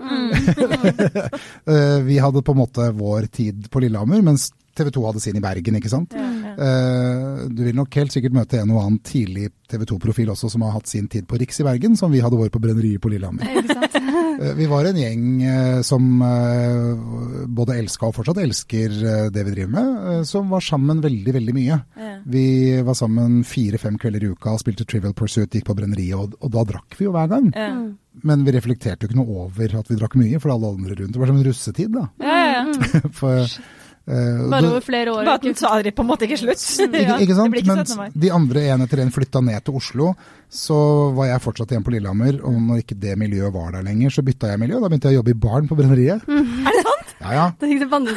Eh, 1.69 1.99
vi 2.05 2.17
hadde 2.23 2.41
på 2.45 2.53
en 2.55 2.59
måte 2.61 2.85
vår 2.97 3.27
tid 3.33 3.67
på 3.73 3.81
Lillehammer, 3.83 4.23
mens 4.25 4.49
TV 4.79 4.91
2 4.95 5.05
hadde 5.09 5.21
sin 5.21 5.37
i 5.37 5.43
Bergen, 5.43 5.77
ikke 5.79 5.91
sant. 5.93 6.15
Ja, 6.17 6.25
ja. 6.25 6.55
Eh, 6.59 7.43
du 7.53 7.65
vil 7.67 7.77
nok 7.77 7.95
helt 7.99 8.15
sikkert 8.15 8.37
møte 8.37 8.61
en 8.63 8.73
og 8.75 8.81
annen 8.83 9.01
tidlig 9.05 9.51
TV 9.71 9.85
2-profil 9.91 10.33
også 10.33 10.51
som 10.53 10.65
har 10.67 10.77
hatt 10.79 10.91
sin 10.91 11.09
tid 11.11 11.29
på 11.29 11.39
Riks 11.41 11.61
i 11.63 11.67
Bergen, 11.67 11.99
som 11.99 12.13
vi 12.15 12.23
hadde 12.25 12.39
vår 12.39 12.53
på 12.55 12.63
Brenneriet 12.63 13.03
på 13.03 13.13
Lillehammer. 13.13 13.47
Ikke 13.63 13.77
sant? 13.77 13.99
Eh, 14.39 14.55
vi 14.55 14.67
var 14.67 14.85
en 14.85 14.99
gjeng 14.99 15.43
eh, 15.43 15.81
som 15.83 16.23
eh, 16.23 17.45
både 17.47 17.79
elska 17.81 18.09
og 18.09 18.17
fortsatt 18.19 18.41
elsker 18.43 18.95
det 19.35 19.45
vi 19.47 19.55
driver 19.55 19.73
med, 19.75 20.27
som 20.29 20.51
var 20.53 20.63
sammen 20.65 21.03
veldig, 21.05 21.35
veldig 21.35 21.55
mye. 21.57 21.79
Ja. 21.99 22.13
Vi 22.29 22.47
var 22.87 22.99
sammen 22.99 23.41
fire-fem 23.47 23.99
kvelder 24.01 24.27
i 24.27 24.33
uka 24.35 24.55
spilte 24.61 24.87
Trivial 24.89 25.17
Pursuit, 25.17 25.51
gikk 25.55 25.69
på 25.69 25.77
Brenneriet, 25.79 26.19
og, 26.19 26.37
og 26.43 26.53
da 26.55 26.67
drakk 26.75 26.99
vi 26.99 27.09
jo 27.09 27.15
hver 27.17 27.31
gang. 27.33 27.51
Ja. 27.55 27.73
Mm. 27.75 27.97
Men 28.27 28.43
vi 28.47 28.55
reflekterte 28.55 29.07
jo 29.07 29.13
ikke 29.13 29.21
noe 29.21 29.45
over 29.45 29.77
at 29.79 29.91
vi 29.91 29.99
drakk 29.99 30.17
mye, 30.19 30.41
for 30.43 30.55
alle 30.55 30.73
andre 30.75 30.97
rundt. 30.99 31.15
Det 31.15 31.21
var 31.23 31.31
som 31.31 31.39
en 31.39 31.47
russetid, 31.47 31.93
da. 31.95 32.09
Ja, 32.23 32.39
ja, 32.39 32.63
ja. 32.65 33.03
For, 33.19 33.59
Bare 34.09 34.71
over 34.71 34.81
flere 34.85 35.13
år. 35.13 35.25
Bare 35.27 35.35
at 35.37 35.45
den 35.45 35.57
sa 35.59 35.75
på 35.83 36.05
en 36.05 36.09
måte 36.09 36.25
ikke 36.25 36.39
slutt. 36.41 36.63
Ikke, 36.87 37.03
Ja, 37.09 37.17
ikke 37.21 37.37
sant? 37.37 37.57
Ikke 37.61 37.75
Mens 37.77 37.93
de 38.25 38.31
andre 38.33 38.63
en 38.73 38.85
etter 38.87 39.03
en 39.05 39.13
flytta 39.13 39.43
ned 39.45 39.65
til 39.67 39.77
Oslo, 39.77 40.13
så 40.49 40.79
var 41.17 41.29
jeg 41.29 41.43
fortsatt 41.45 41.75
igjen 41.75 41.85
på 41.85 41.93
Lillehammer. 41.93 42.39
Og 42.49 42.57
når 42.57 42.83
ikke 42.85 42.97
det 43.03 43.17
miljøet 43.21 43.53
var 43.55 43.75
der 43.77 43.85
lenger, 43.85 44.15
så 44.15 44.25
bytta 44.25 44.53
jeg 44.55 44.63
miljø. 44.63 44.79
Da 44.81 44.89
begynte 44.89 45.13
jeg 45.13 45.19
å 45.19 45.21
jobbe 45.21 45.35
i 45.35 45.41
baren 45.45 45.69
på 45.69 45.77
Brenneriet. 45.79 46.25
Er 46.69 46.79
det 46.79 46.85
sant? 46.87 47.13
Ja, 47.19 47.35
ja. 47.35 47.45
Det 47.59 47.69
gikk 47.73 47.83
det 47.83 47.91
på 47.91 47.99
andre. 47.99 48.15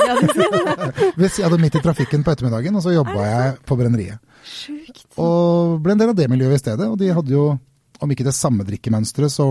Hvis 1.19 1.39
jeg 1.41 1.47
hadde 1.49 1.59
midt 1.63 1.75
i 1.75 1.83
trafikken 1.83 2.23
på 2.23 2.35
ettermiddagen, 2.35 2.77
og 2.77 2.85
så 2.85 2.93
jobba 2.95 3.25
jeg 3.25 3.57
på 3.67 3.77
Brenneriet. 3.79 4.21
Sjukt. 4.47 5.03
Og 5.21 5.79
ble 5.83 5.95
en 5.97 6.01
del 6.03 6.13
av 6.13 6.17
det 6.21 6.29
miljøet 6.31 6.59
i 6.59 6.61
stedet. 6.61 6.87
Og 6.87 6.95
de 7.01 7.11
hadde 7.17 7.33
jo, 7.33 7.49
om 8.01 8.13
ikke 8.15 8.25
det 8.29 8.35
samme 8.37 8.63
drikkemønsteret, 8.67 9.33
så 9.33 9.45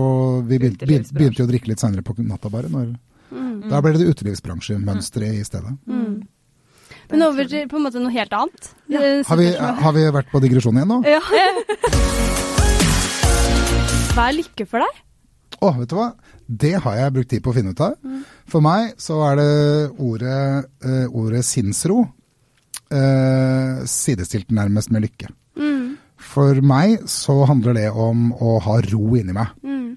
vi 0.47 0.57
begynte, 0.57 0.87
begynte 0.87 1.43
jo 1.43 1.47
å 1.49 1.51
drikke 1.51 1.69
litt 1.73 1.83
seinere 1.83 2.03
på 2.07 2.15
natta 2.23 2.49
bare. 2.51 2.71
Når, 2.71 2.93
Mm. 3.31 3.69
Da 3.71 3.79
ble 3.79 3.93
det 3.95 4.09
utelivsbransjemønsteret 4.11 5.37
i 5.39 5.43
stedet. 5.47 5.71
Mm. 5.87 6.17
Men 7.11 7.25
over 7.27 7.47
til 7.51 7.67
på 7.67 7.77
en 7.79 7.85
måte 7.85 7.99
noe 8.01 8.13
helt 8.15 8.33
annet. 8.35 8.71
Ja. 8.91 8.99
Har 9.27 9.37
vi, 9.39 9.47
har 9.55 9.93
vi 9.95 10.03
vært 10.15 10.29
på 10.31 10.39
digresjon 10.43 10.77
igjen 10.79 10.91
nå? 10.91 10.99
Ja. 11.07 11.21
Hva 14.11 14.27
er 14.27 14.37
lykke 14.39 14.65
for 14.67 14.83
deg? 14.83 14.93
Å, 15.61 15.69
vet 15.77 15.91
du 15.91 15.95
hva? 15.99 16.07
Det 16.63 16.73
har 16.83 16.95
jeg 16.97 17.13
brukt 17.15 17.29
tid 17.31 17.43
på 17.45 17.51
å 17.51 17.55
finne 17.55 17.71
ut 17.75 17.83
av. 17.85 17.93
For 18.49 18.63
meg 18.65 18.95
så 18.99 19.19
er 19.29 19.37
det 19.39 19.51
ordet, 20.01 20.39
eh, 20.83 21.05
ordet 21.07 21.43
sinnsro 21.47 22.01
eh, 22.91 23.83
sidestilt 23.87 24.51
nærmest 24.51 24.91
med 24.91 25.05
lykke. 25.05 25.29
Mm. 25.59 25.97
For 26.31 26.59
meg 26.65 27.05
så 27.09 27.37
handler 27.49 27.77
det 27.77 27.87
om 27.91 28.31
å 28.33 28.57
ha 28.65 28.79
ro 28.89 29.15
inni 29.19 29.35
meg. 29.37 29.53
Mm. 29.63 29.95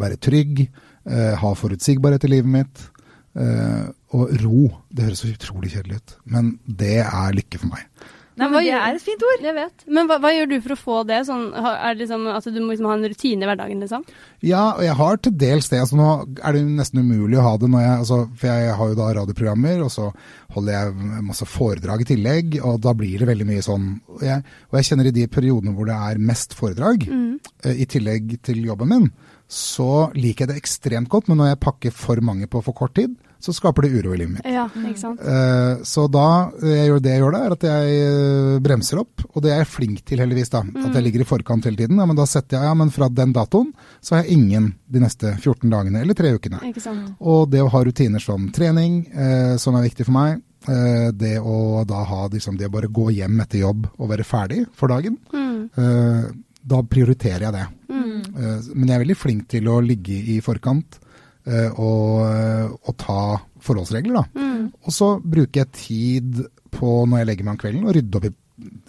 Være 0.00 0.18
trygg, 0.22 0.64
eh, 1.06 1.34
ha 1.38 1.54
forutsigbarhet 1.58 2.24
i 2.24 2.32
livet 2.32 2.52
mitt. 2.56 2.88
Eh, 3.36 3.86
og 4.12 4.32
ro, 4.42 4.66
det 4.92 5.06
høres 5.08 5.22
så 5.24 5.30
utrolig 5.32 5.72
kjedelig 5.72 6.02
ut, 6.02 6.18
men 6.34 6.56
det 6.66 6.98
er 7.04 7.38
lykke 7.38 7.62
for 7.62 7.72
meg. 7.72 7.86
Nei, 8.32 8.46
men 8.48 8.64
det 8.64 8.72
er 8.72 8.96
et 8.96 9.04
fint 9.04 9.22
ord. 9.26 9.42
Jeg 9.44 9.52
vet. 9.54 9.82
Men 9.92 10.08
hva, 10.08 10.16
hva 10.22 10.30
gjør 10.32 10.46
du 10.48 10.54
for 10.64 10.72
å 10.72 10.78
få 10.80 10.98
det? 11.04 11.18
Sånn, 11.28 11.50
er 11.52 11.92
det 11.92 12.06
liksom 12.06 12.24
altså, 12.32 12.52
du 12.54 12.62
må 12.62 12.70
liksom 12.72 12.88
ha 12.88 12.94
en 12.96 13.08
rutine 13.12 13.44
i 13.44 13.48
hverdagen, 13.48 13.82
liksom? 13.84 14.06
Ja, 14.40 14.62
og 14.70 14.84
jeg 14.86 14.96
har 14.96 15.18
til 15.20 15.34
dels 15.42 15.68
det. 15.68 15.82
Altså, 15.84 15.98
nå 16.00 16.06
er 16.40 16.54
det 16.56 16.62
jo 16.62 16.70
nesten 16.78 17.02
umulig 17.04 17.36
å 17.38 17.44
ha 17.44 17.52
det 17.60 17.68
når 17.72 17.84
jeg 17.84 17.98
altså, 17.98 18.18
For 18.40 18.48
jeg 18.48 18.76
har 18.78 18.92
jo 18.92 18.98
da 18.98 19.08
radioprogrammer, 19.18 19.82
og 19.84 19.92
så 19.92 20.08
holder 20.56 20.78
jeg 20.78 21.10
masse 21.28 21.48
foredrag 21.48 22.04
i 22.04 22.08
tillegg, 22.08 22.56
og 22.64 22.80
da 22.86 22.94
blir 22.96 23.20
det 23.20 23.28
veldig 23.28 23.48
mye 23.48 23.64
sånn 23.64 23.90
Og 24.14 24.24
jeg, 24.24 24.46
og 24.70 24.78
jeg 24.78 24.88
kjenner 24.88 25.10
i 25.10 25.14
de 25.16 25.26
periodene 25.32 25.76
hvor 25.76 25.88
det 25.88 25.98
er 26.08 26.24
mest 26.32 26.56
foredrag, 26.56 27.04
mm. 27.08 27.34
i 27.76 27.88
tillegg 27.88 28.38
til 28.48 28.64
jobben 28.64 28.92
min, 28.94 29.10
så 29.52 30.08
liker 30.16 30.46
jeg 30.46 30.54
det 30.54 30.62
ekstremt 30.62 31.12
godt, 31.12 31.28
men 31.28 31.42
når 31.42 31.52
jeg 31.52 31.62
pakker 31.66 31.94
for 31.96 32.24
mange 32.24 32.48
på 32.48 32.64
for 32.64 32.76
kort 32.76 32.96
tid, 32.96 33.12
så 33.42 33.52
skaper 33.56 33.82
det 33.88 33.90
uro 33.98 34.12
i 34.14 34.18
livet 34.20 34.36
mitt. 34.36 34.46
Ja, 34.46 34.68
ikke 34.70 35.00
sant? 35.00 35.20
Eh, 35.20 35.82
Så 35.88 36.04
da, 36.14 36.24
jeg 36.62 36.86
gjør 36.92 37.00
det 37.02 37.10
jeg 37.16 37.22
gjør 37.24 37.34
da, 37.34 37.40
er 37.48 37.54
at 37.56 37.66
jeg 37.66 37.96
eh, 38.06 38.58
bremser 38.62 39.00
opp, 39.02 39.24
og 39.32 39.42
det 39.42 39.50
er 39.52 39.58
jeg 39.64 39.70
flink 39.72 40.04
til 40.06 40.22
heldigvis 40.22 40.52
da, 40.54 40.60
at 40.62 40.94
jeg 40.94 41.02
ligger 41.08 41.24
i 41.24 41.28
forkant 41.28 41.66
hele 41.66 41.76
tiden. 41.80 41.98
Ja, 41.98 42.06
men 42.06 42.16
da 42.18 42.26
setter 42.30 42.58
jeg, 42.60 42.68
ja, 42.70 42.74
men 42.78 42.92
fra 42.94 43.08
den 43.10 43.34
datoen, 43.34 43.72
så 44.00 44.14
har 44.16 44.22
jeg 44.24 44.38
ingen 44.38 44.70
de 44.86 45.02
neste 45.02 45.34
14 45.40 45.66
dagene 45.72 46.00
eller 46.04 46.14
tre 46.18 46.30
ukene. 46.38 46.62
Ikke 46.70 46.84
sant? 46.84 47.12
Og 47.20 47.50
det 47.50 47.60
å 47.64 47.68
ha 47.74 47.82
rutiner 47.84 48.22
som 48.22 48.46
trening, 48.54 49.02
eh, 49.12 49.56
som 49.58 49.74
er 49.76 49.88
viktig 49.90 50.06
for 50.06 50.16
meg, 50.20 50.40
det 51.18 51.40
å 51.42 51.82
da 51.90 52.04
ha 52.06 52.28
liksom, 52.30 52.54
det 52.54 52.68
å 52.68 52.72
bare 52.76 52.86
gå 52.86 53.08
hjem 53.16 53.40
etter 53.42 53.58
jobb 53.64 53.88
og 53.98 54.12
være 54.12 54.22
ferdig 54.22 54.60
for 54.78 54.92
dagen, 54.94 55.18
Mm. 55.34 56.44
da 56.62 56.78
prioriterer 56.86 57.48
jeg 57.48 57.52
det. 57.56 57.64
Mm. 57.90 58.74
Men 58.74 58.88
jeg 58.88 58.94
er 58.94 59.02
veldig 59.04 59.16
flink 59.18 59.48
til 59.50 59.66
å 59.72 59.80
ligge 59.82 60.14
i 60.34 60.38
forkant 60.44 60.98
og, 61.74 62.78
og 62.86 62.96
ta 63.00 63.20
forholdsregler, 63.62 64.14
da. 64.20 64.24
Mm. 64.38 64.68
Og 64.86 64.94
så 64.94 65.08
bruker 65.18 65.64
jeg 65.64 65.72
tid 65.74 66.42
på 66.72 67.02
når 67.06 67.22
jeg 67.22 67.28
legger 67.32 67.44
meg 67.48 67.56
om 67.56 67.60
kvelden, 67.62 67.86
å 67.88 67.94
rydde 67.94 68.18
opp 68.20 68.26
i 68.28 68.34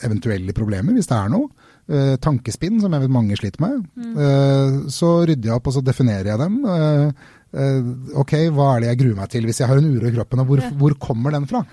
eventuelle 0.05 0.53
problemer, 0.53 0.93
hvis 0.93 1.09
det 1.09 1.17
er 1.17 1.31
noe. 1.33 1.49
eh, 1.89 2.15
tankespinn, 2.23 2.77
som 2.79 2.93
jeg 2.93 3.03
vet 3.03 3.11
mange 3.11 3.35
sliter 3.39 3.59
med. 3.63 3.79
Eh, 3.99 4.75
så 4.93 5.09
rydder 5.27 5.49
jeg 5.49 5.55
opp, 5.57 5.67
og 5.67 5.73
så 5.75 5.81
definerer 5.83 6.29
jeg 6.31 6.39
dem. 6.39 6.59
Eh, 6.63 7.31
eh, 7.59 7.89
ok, 8.21 8.33
hva 8.55 8.69
er 8.75 8.83
det 8.85 8.91
jeg 8.91 8.99
gruer 9.01 9.17
meg 9.19 9.33
til 9.33 9.49
hvis 9.49 9.59
jeg 9.63 9.67
har 9.71 9.81
en 9.81 9.89
uro 9.89 10.07
i 10.07 10.13
kroppen, 10.15 10.43
og 10.43 10.47
hvor, 10.51 10.63
hvor 10.79 10.95
kommer 11.09 11.35
den 11.35 11.47
fra? 11.49 11.63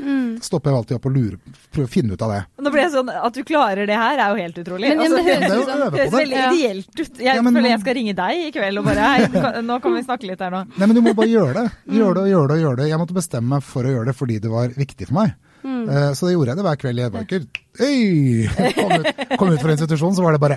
Stopper 0.40 0.70
jeg 0.70 0.78
alltid 0.80 0.96
opp 0.96 1.06
og 1.10 1.12
lurer, 1.16 1.36
prøver 1.74 1.88
å 1.88 1.90
finne 1.90 2.12
ut 2.14 2.22
av 2.22 2.30
det. 2.34 2.40
Nå 2.62 2.70
blir 2.74 2.82
jeg 2.84 2.92
sånn, 2.94 3.10
At 3.10 3.34
du 3.34 3.42
klarer 3.44 3.86
det 3.90 3.96
her, 3.98 4.18
er 4.18 4.28
jo 4.34 4.42
helt 4.44 4.58
utrolig. 4.62 4.88
Men, 4.88 4.98
altså, 5.00 5.16
men 5.16 5.26
det 5.26 5.50
høres 5.50 5.92
Det 5.96 6.06
veldig 6.14 6.36
Ja. 6.40 6.52
ideelt 6.52 7.00
ut. 7.00 7.18
Jeg 7.18 7.34
Ja, 7.34 7.42
men 7.42 7.54
føler 7.54 7.68
jeg 7.70 7.80
skal 7.80 7.94
ringe 7.94 8.14
deg 8.14 8.46
i 8.46 8.50
kveld 8.54 8.78
og 8.78 8.84
bare 8.84 9.00
Hei, 9.10 9.60
nå 9.62 9.80
kan 9.82 9.94
vi 9.94 10.02
snakke 10.02 10.26
litt 10.30 10.40
her 10.40 10.50
nå. 10.50 10.64
Nei, 10.78 10.86
men 10.86 10.94
du 10.94 11.02
må 11.02 11.14
bare 11.14 11.28
gjøre 11.28 11.54
det. 11.54 11.66
Gjøre 11.90 12.14
det 12.14 12.22
og 12.22 12.30
gjøre 12.34 12.48
det 12.48 12.56
og 12.56 12.64
gjøre 12.64 12.76
det. 12.82 12.88
Jeg 12.90 12.98
måtte 13.02 13.14
bestemme 13.16 13.48
meg 13.56 13.62
for 13.62 13.82
å 13.82 13.94
gjøre 13.96 14.06
det 14.06 14.16
fordi 14.16 14.38
det 14.40 14.50
var 14.50 14.68
viktig 14.68 15.06
for 15.08 15.14
meg. 15.22 15.34
Eh, 15.64 16.12
så 16.16 16.26
det 16.26 16.34
gjorde 16.34 16.52
jeg 16.54 16.60
det 16.60 16.66
hver 16.66 16.80
kveld. 16.80 17.02
Var 17.14 17.26
ikke 17.26 17.42
Øy! 17.80 18.48
Kom 18.74 18.92
ut, 18.92 19.06
kom 19.38 19.52
ut 19.54 19.62
fra 19.62 19.72
institusjonen, 19.72 20.16
så 20.16 20.24
var 20.24 20.34
det 20.34 20.40
bare 20.42 20.56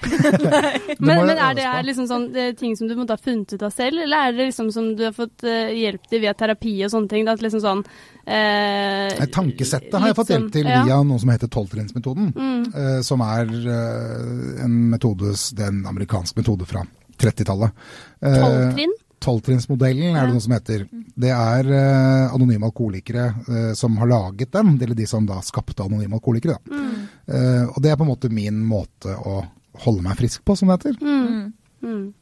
Men, 1.00 1.26
men 1.26 1.32
er 1.32 1.56
det 1.56 1.64
er 1.64 1.86
liksom 1.86 2.06
sånn 2.08 2.26
det 2.34 2.44
er 2.50 2.54
ting 2.58 2.76
som 2.76 2.88
du 2.88 2.94
måtte 2.98 3.16
ha 3.16 3.20
funnet 3.20 3.54
ut 3.54 3.64
av 3.64 3.72
selv, 3.72 4.02
eller 4.04 4.28
er 4.28 4.36
det 4.36 4.48
liksom 4.50 4.68
som 4.74 4.90
du 4.96 5.06
har 5.06 5.14
fått 5.16 5.44
eh, 5.48 5.72
hjelp 5.80 6.06
til 6.10 6.22
via 6.22 6.34
terapi 6.36 6.74
og 6.84 6.92
sånne 6.92 7.10
ting? 7.10 7.26
Er 7.28 7.42
liksom 7.42 7.64
sånn 7.64 7.82
eh, 8.28 9.26
Tankesettet 9.32 9.96
har 9.96 10.12
jeg 10.12 10.18
fått 10.20 10.32
hjelp 10.34 10.52
til 10.54 10.68
ja. 10.68 10.80
Mm. 10.82 10.88
via 10.90 11.00
noe 11.08 11.22
som 11.22 11.32
heter 11.32 11.52
tolvtrinnsmetoden. 11.56 12.32
eh, 12.70 13.00
som 13.06 13.24
er 13.24 13.52
eh, 13.60 14.64
en 14.66 14.80
metode, 14.92 15.34
det 15.56 15.66
er 15.66 15.72
en 15.72 15.84
amerikansk 15.94 16.40
metode 16.40 16.68
fra 16.68 16.84
30-tallet. 17.20 17.86
Eh, 18.20 18.40
Tolvtrinn? 18.40 18.98
Tolvtrinnsmodellen 19.20 20.16
er 20.16 20.26
det 20.26 20.34
noe 20.34 20.42
som 20.44 20.54
heter. 20.56 20.86
Det 21.20 21.30
er 21.34 21.70
eh, 21.76 22.34
anonyme 22.34 22.70
alkoholikere 22.70 23.26
eh, 23.44 23.70
som 23.76 23.98
har 24.00 24.08
laget 24.08 24.52
den, 24.56 24.74
eller 24.80 24.96
de 24.96 25.06
som 25.10 25.26
da 25.28 25.40
skapte 25.44 25.84
anonyme 25.84 26.16
alkoholikere. 26.16 26.56
Mm. 26.70 27.06
Eh, 27.28 27.64
og 27.68 27.80
det 27.84 27.92
er 27.92 27.98
på 28.00 28.06
en 28.06 28.12
måte 28.14 28.32
min 28.32 28.62
måte 28.64 29.12
å 29.16 29.42
holde 29.84 30.04
meg 30.04 30.16
frisk 30.18 30.44
på, 30.44 30.56
som 30.56 30.72
det 30.72 30.80
heter. 30.80 30.96
Mm. 31.04 31.52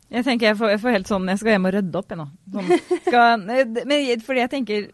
Jeg 0.08 0.22
tenker 0.24 0.46
jeg 0.52 0.56
får, 0.56 0.70
jeg 0.70 0.78
får 0.84 0.92
helt 0.94 1.08
sånn 1.10 1.24
Jeg 1.32 1.40
skal 1.40 1.50
hjem 1.50 1.64
og 1.66 1.72
rydde 1.74 1.98
opp, 1.98 2.12
jeg 2.12 2.18
nå. 2.20 2.26
Sånn, 2.54 2.68
skal, 3.08 3.40
men 3.90 4.22
fordi 4.22 4.44
jeg 4.44 4.50
tenker 4.52 4.84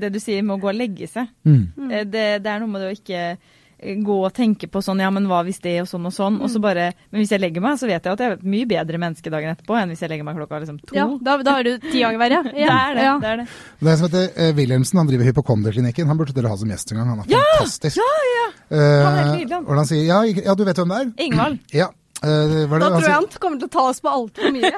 det 0.00 0.10
du 0.14 0.16
sier 0.22 0.40
med 0.46 0.56
å 0.56 0.62
gå 0.62 0.70
og 0.72 0.78
legge 0.78 1.08
seg. 1.10 1.28
Mm. 1.44 1.66
Eh, 1.90 2.06
Det, 2.08 2.24
det 2.44 2.50
er 2.54 2.62
noe 2.62 2.72
med 2.72 2.80
det 2.84 2.88
å 2.88 2.96
ikke 2.96 3.20
eh, 3.34 3.53
gå 3.78 4.16
og 4.24 4.32
tenke 4.36 4.68
på 4.70 4.80
sånn 4.84 5.00
ja, 5.02 5.10
men 5.12 5.26
hva 5.28 5.42
hvis 5.44 5.58
det 5.64 5.74
og 5.82 5.88
sånn 5.90 6.06
og 6.08 6.14
sånn. 6.14 6.36
Og 6.44 6.50
så 6.52 6.60
bare 6.62 6.92
Men 7.10 7.20
hvis 7.20 7.32
jeg 7.34 7.40
legger 7.42 7.60
meg, 7.64 7.78
så 7.80 7.88
vet 7.90 8.04
jeg 8.04 8.12
at 8.12 8.20
jeg 8.22 8.30
er 8.30 8.36
et 8.38 8.44
mye 8.54 8.66
bedre 8.70 9.00
menneske 9.02 9.30
dagen 9.32 9.50
etterpå 9.52 9.76
enn 9.80 9.92
hvis 9.92 10.00
jeg 10.04 10.12
legger 10.12 10.24
meg 10.28 10.38
klokka 10.38 10.60
liksom 10.62 10.78
to. 10.84 10.94
Ja, 10.96 11.06
da, 11.20 11.36
da 11.44 11.56
er 11.60 11.64
du 11.68 11.72
ti 11.90 12.00
ganger 12.04 12.20
verre. 12.22 12.42
Det 12.54 12.68
er 12.70 12.94
det. 12.96 13.04
Ja. 13.04 13.16
det, 13.20 13.28
er 13.32 13.42
det. 13.42 13.46
Det 13.80 13.90
er 13.92 13.96
som 14.00 14.08
heter 14.08 14.30
eh, 14.36 14.54
Wilhelmsen, 14.56 14.98
han 15.02 15.10
driver 15.10 15.28
hypokonderklinikken. 15.30 16.08
Han 16.08 16.20
burde 16.20 16.36
dere 16.36 16.52
ha 16.52 16.56
som 16.60 16.70
gjest 16.70 16.92
en 16.94 17.00
gang. 17.02 17.10
Han 17.14 17.24
er 17.24 17.28
fantastisk. 17.34 17.98
Ja, 18.00 18.08
ja! 18.34 18.46
Eh, 18.70 18.78
Han 18.78 19.10
er 19.10 19.20
helt 19.20 19.36
nydelig, 19.40 19.54
han. 19.58 19.78
han 19.82 19.90
sier 19.90 20.04
ja, 20.08 20.22
ja, 20.24 20.54
du 20.56 20.64
vet 20.64 20.80
hvem 20.80 20.94
det 20.94 21.02
er? 21.02 21.12
Ingvald. 21.28 21.60
Ja. 21.82 21.90
Det 22.24 22.64
Da 22.70 22.88
tror 22.88 23.04
jeg 23.04 23.14
han 23.14 23.28
kommer 23.42 23.60
til 23.60 23.68
å 23.68 23.72
ta 23.74 23.84
oss 23.90 24.00
på 24.04 24.12
altfor 24.12 24.52
mye. 24.54 24.70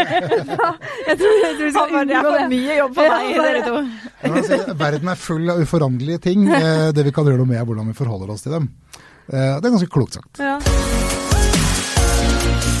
jeg 0.00 0.46
tror, 0.50 0.74
jeg 1.06 1.16
tror 1.20 1.64
vi 1.64 1.70
skal 1.74 1.94
Han 1.94 2.10
det 2.10 2.18
er 2.18 2.26
for 2.26 2.52
mye 2.54 2.78
jobb 2.80 2.98
for 2.98 3.14
meg, 3.14 3.30
dere 3.40 3.62
to. 3.66 3.82
Ja, 4.20 4.74
Verden 4.84 5.12
er 5.12 5.20
full 5.20 5.54
av 5.54 5.64
uforanderlige 5.64 6.24
ting. 6.30 6.48
Eh, 6.60 6.90
det 6.92 7.06
vi 7.06 7.12
kan 7.14 7.24
gjøre 7.24 7.40
noe 7.40 7.48
med, 7.48 7.56
er 7.56 7.64
hvordan 7.64 7.88
vi 7.88 7.94
forholder 7.96 8.34
oss 8.34 8.42
til 8.44 8.52
dem. 8.52 8.66
Eh, 9.30 9.54
det 9.62 9.64
er 9.64 9.72
ganske 9.72 9.88
klokt 9.92 10.18
sagt. 10.18 10.40
Ja. 10.42 10.58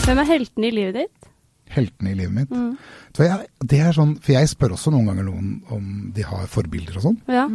Hvem 0.04 0.20
er 0.20 0.28
heltene 0.28 0.68
i 0.68 0.74
livet 0.74 0.98
ditt? 0.98 1.30
Heltene 1.70 2.12
i 2.12 2.16
livet 2.18 2.34
mitt. 2.34 2.50
Mm. 2.50 2.74
Så 3.16 3.26
jeg, 3.26 3.46
det 3.72 3.80
er 3.82 3.94
sånn, 3.94 4.16
for 4.22 4.34
jeg 4.34 4.50
spør 4.50 4.74
også 4.76 4.92
noen 4.92 5.08
ganger 5.10 5.26
noen 5.28 5.50
om 5.72 5.86
de 6.14 6.26
har 6.26 6.44
forbilder 6.50 6.98
og 6.98 7.06
sånn. 7.06 7.18
Ja. 7.30 7.46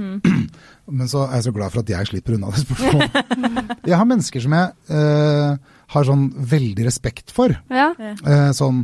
Men 1.00 1.12
så 1.12 1.26
er 1.28 1.38
jeg 1.40 1.48
så 1.50 1.56
glad 1.56 1.74
for 1.76 1.84
at 1.84 1.92
jeg 1.94 2.10
slipper 2.12 2.38
unna 2.38 2.52
det 2.56 2.64
spørsmålet. 2.64 3.20
Jeg 3.90 4.00
har 4.00 4.08
mennesker 4.10 4.42
som 4.42 4.54
jeg 4.56 4.96
eh, 4.98 5.75
har 5.94 6.08
sånn 6.08 6.30
veldig 6.38 6.86
respekt 6.88 7.32
for. 7.36 7.54
ja. 7.70 7.92
Eh, 8.00 8.50
sånn 8.58 8.84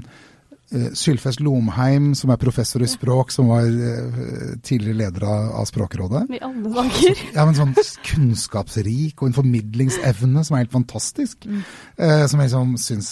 eh, 0.71 0.91
Sylfest 0.95 1.41
Lomheim, 1.43 2.11
som 2.15 2.31
er 2.31 2.39
professor 2.41 2.83
i 2.83 2.87
språk, 2.89 3.31
som 3.33 3.49
var 3.51 3.65
eh, 3.67 4.55
tidligere 4.63 4.99
leder 5.05 5.25
av, 5.27 5.65
Språkrådet. 5.71 6.23
I 6.37 6.41
alle 6.45 6.71
dager. 6.77 7.21
Ja, 7.35 7.45
men 7.47 7.57
sånn 7.57 7.75
kunnskapsrik 8.07 9.21
og 9.21 9.31
en 9.31 9.37
formidlingsevne 9.37 10.43
som 10.47 10.55
er 10.57 10.65
helt 10.65 10.73
fantastisk. 10.75 11.47
Eh, 11.97 12.25
som 12.27 12.39
jeg 12.39 12.49
liksom 12.51 12.75
syns 12.81 13.11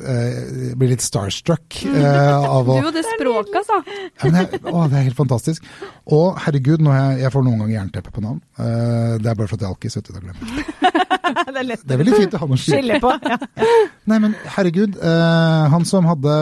eh, 0.00 0.72
blir 0.78 0.94
litt 0.94 1.04
starstruck 1.04 1.80
eh, 1.86 2.34
av 2.34 2.68
å 2.68 2.78
Du 2.80 2.88
og 2.88 2.96
det 2.96 3.04
språket, 3.06 3.60
altså. 3.62 3.80
ja, 3.86 4.24
men 4.30 4.40
jeg, 4.40 4.62
å, 4.72 4.86
det 4.90 4.98
er 5.00 5.06
helt 5.10 5.20
fantastisk. 5.20 5.68
Og 6.14 6.40
herregud, 6.44 6.84
jeg, 6.88 7.20
jeg 7.22 7.32
får 7.34 7.46
noen 7.46 7.62
ganger 7.64 7.76
jernteppe 7.78 8.14
på 8.14 8.24
navn. 8.24 8.40
Eh, 8.58 9.14
det 9.20 9.30
er 9.30 9.38
bare 9.38 9.48
for 9.50 9.56
at 9.58 9.64
jeg 9.64 9.70
er 9.70 9.74
alkis, 9.76 9.98
uten 10.00 10.20
å 10.20 10.24
glemme 10.24 10.54
jeg. 10.56 11.03
Det 11.54 11.60
er 11.60 11.66
lett 11.68 11.82
Det 11.86 11.94
er 11.96 12.00
veldig 12.04 12.16
fint 12.20 12.34
å 12.36 12.40
ha 12.42 12.46
noe 12.50 12.58
å 12.58 12.62
skille 12.64 13.00
på. 13.02 13.12
Ja. 13.28 13.38
Nei, 14.10 14.18
men 14.20 14.34
herregud. 14.56 14.96
eh, 15.00 15.64
han 15.72 15.84
som 15.88 16.04
hadde 16.08 16.32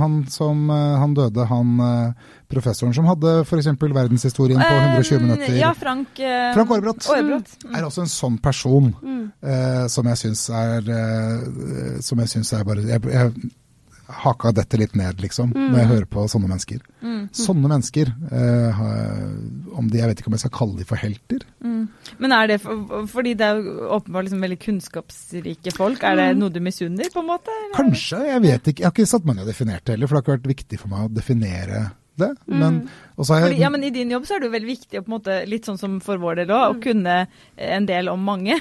Han 0.00 0.20
som 0.32 0.70
eh, 0.72 0.94
Han 1.02 1.14
døde, 1.18 1.44
han 1.50 1.74
eh, 1.86 2.28
professoren 2.50 2.94
som 2.96 3.06
hadde 3.06 3.34
f.eks. 3.44 3.68
verdenshistorien 3.78 4.58
på 4.58 4.78
120 4.80 5.20
minutter. 5.22 5.54
Ja, 5.60 5.70
Frank 5.78 6.18
eh, 6.18 6.50
Frank 6.56 6.72
Aarebrot. 6.74 7.06
Aarebrot. 7.12 7.52
er 7.70 7.86
også 7.86 8.02
en 8.06 8.10
sånn 8.10 8.40
person 8.42 8.90
Mm. 9.00 9.30
eh, 9.44 9.86
som 9.92 10.06
jeg 10.10 10.18
syns 10.18 10.42
er 10.50 10.88
eh, 10.90 12.00
Som 12.02 12.18
jeg 12.24 12.28
syns 12.32 12.50
er 12.56 12.64
bare 12.66 12.82
Jeg, 12.88 13.02
jeg 13.12 13.50
haka 14.10 14.52
dette 14.56 14.78
litt 14.80 14.96
ned, 14.98 15.20
liksom, 15.22 15.52
når 15.54 15.78
jeg 15.78 15.90
hører 15.90 16.08
på 16.10 16.24
sånne 16.30 16.50
mennesker. 16.50 16.82
Sånne 17.36 17.70
mennesker, 17.70 18.10
eh, 18.32 18.80
om 19.78 19.88
de, 19.90 20.00
jeg 20.00 20.10
vet 20.10 20.22
ikke 20.22 20.30
om 20.32 20.36
jeg 20.36 20.44
skal 20.44 20.54
kalle 20.56 20.78
de 20.80 20.86
for 20.88 21.00
helter. 21.00 21.44
Men 21.60 22.34
er 22.36 22.50
det 22.50 22.58
for, 22.64 23.06
fordi 23.10 23.36
det 23.38 23.46
er 23.46 23.62
åpenbart 23.96 24.26
liksom 24.26 24.44
veldig 24.44 24.58
kunnskapsrike 24.64 25.74
folk? 25.76 26.02
Er 26.06 26.18
det 26.18 26.28
noe 26.40 26.52
du 26.52 26.60
misunner, 26.64 27.10
på 27.12 27.22
en 27.22 27.30
måte? 27.30 27.54
eller? 27.54 27.76
Kanskje, 27.78 28.24
jeg 28.28 28.44
vet 28.46 28.72
ikke. 28.72 28.82
Jeg 28.82 28.88
har 28.88 28.96
ikke 28.96 29.12
satt 29.14 29.28
meg 29.28 29.38
ned 29.38 29.46
og 29.46 29.52
definert 29.52 29.86
det 29.86 29.96
heller, 29.96 30.10
for 30.10 30.16
det 30.16 30.20
har 30.20 30.26
ikke 30.26 30.38
vært 30.38 30.52
viktig 30.56 30.80
for 30.82 30.92
meg 30.92 31.06
å 31.06 31.14
definere 31.20 31.82
det. 32.20 32.30
Men, 32.46 32.78
og 33.16 33.26
så 33.26 33.34
har 33.34 33.40
jeg, 33.42 33.48
Fordi, 33.50 33.60
ja, 33.64 33.70
men 33.74 33.84
I 33.88 33.90
din 33.94 34.12
jobb 34.14 34.24
så 34.28 34.36
er 34.36 34.42
det 34.44 34.48
jo 34.50 34.54
veldig 34.54 34.70
viktig, 34.70 35.00
på 35.02 35.10
en 35.10 35.16
måte, 35.16 35.36
litt 35.50 35.66
sånn 35.68 35.80
som 35.80 35.98
for 36.04 36.20
vår 36.22 36.42
del 36.42 36.52
òg, 36.56 36.76
å 36.76 36.80
kunne 36.84 37.18
en 37.56 37.88
del 37.90 38.08
om 38.12 38.22
mange. 38.24 38.56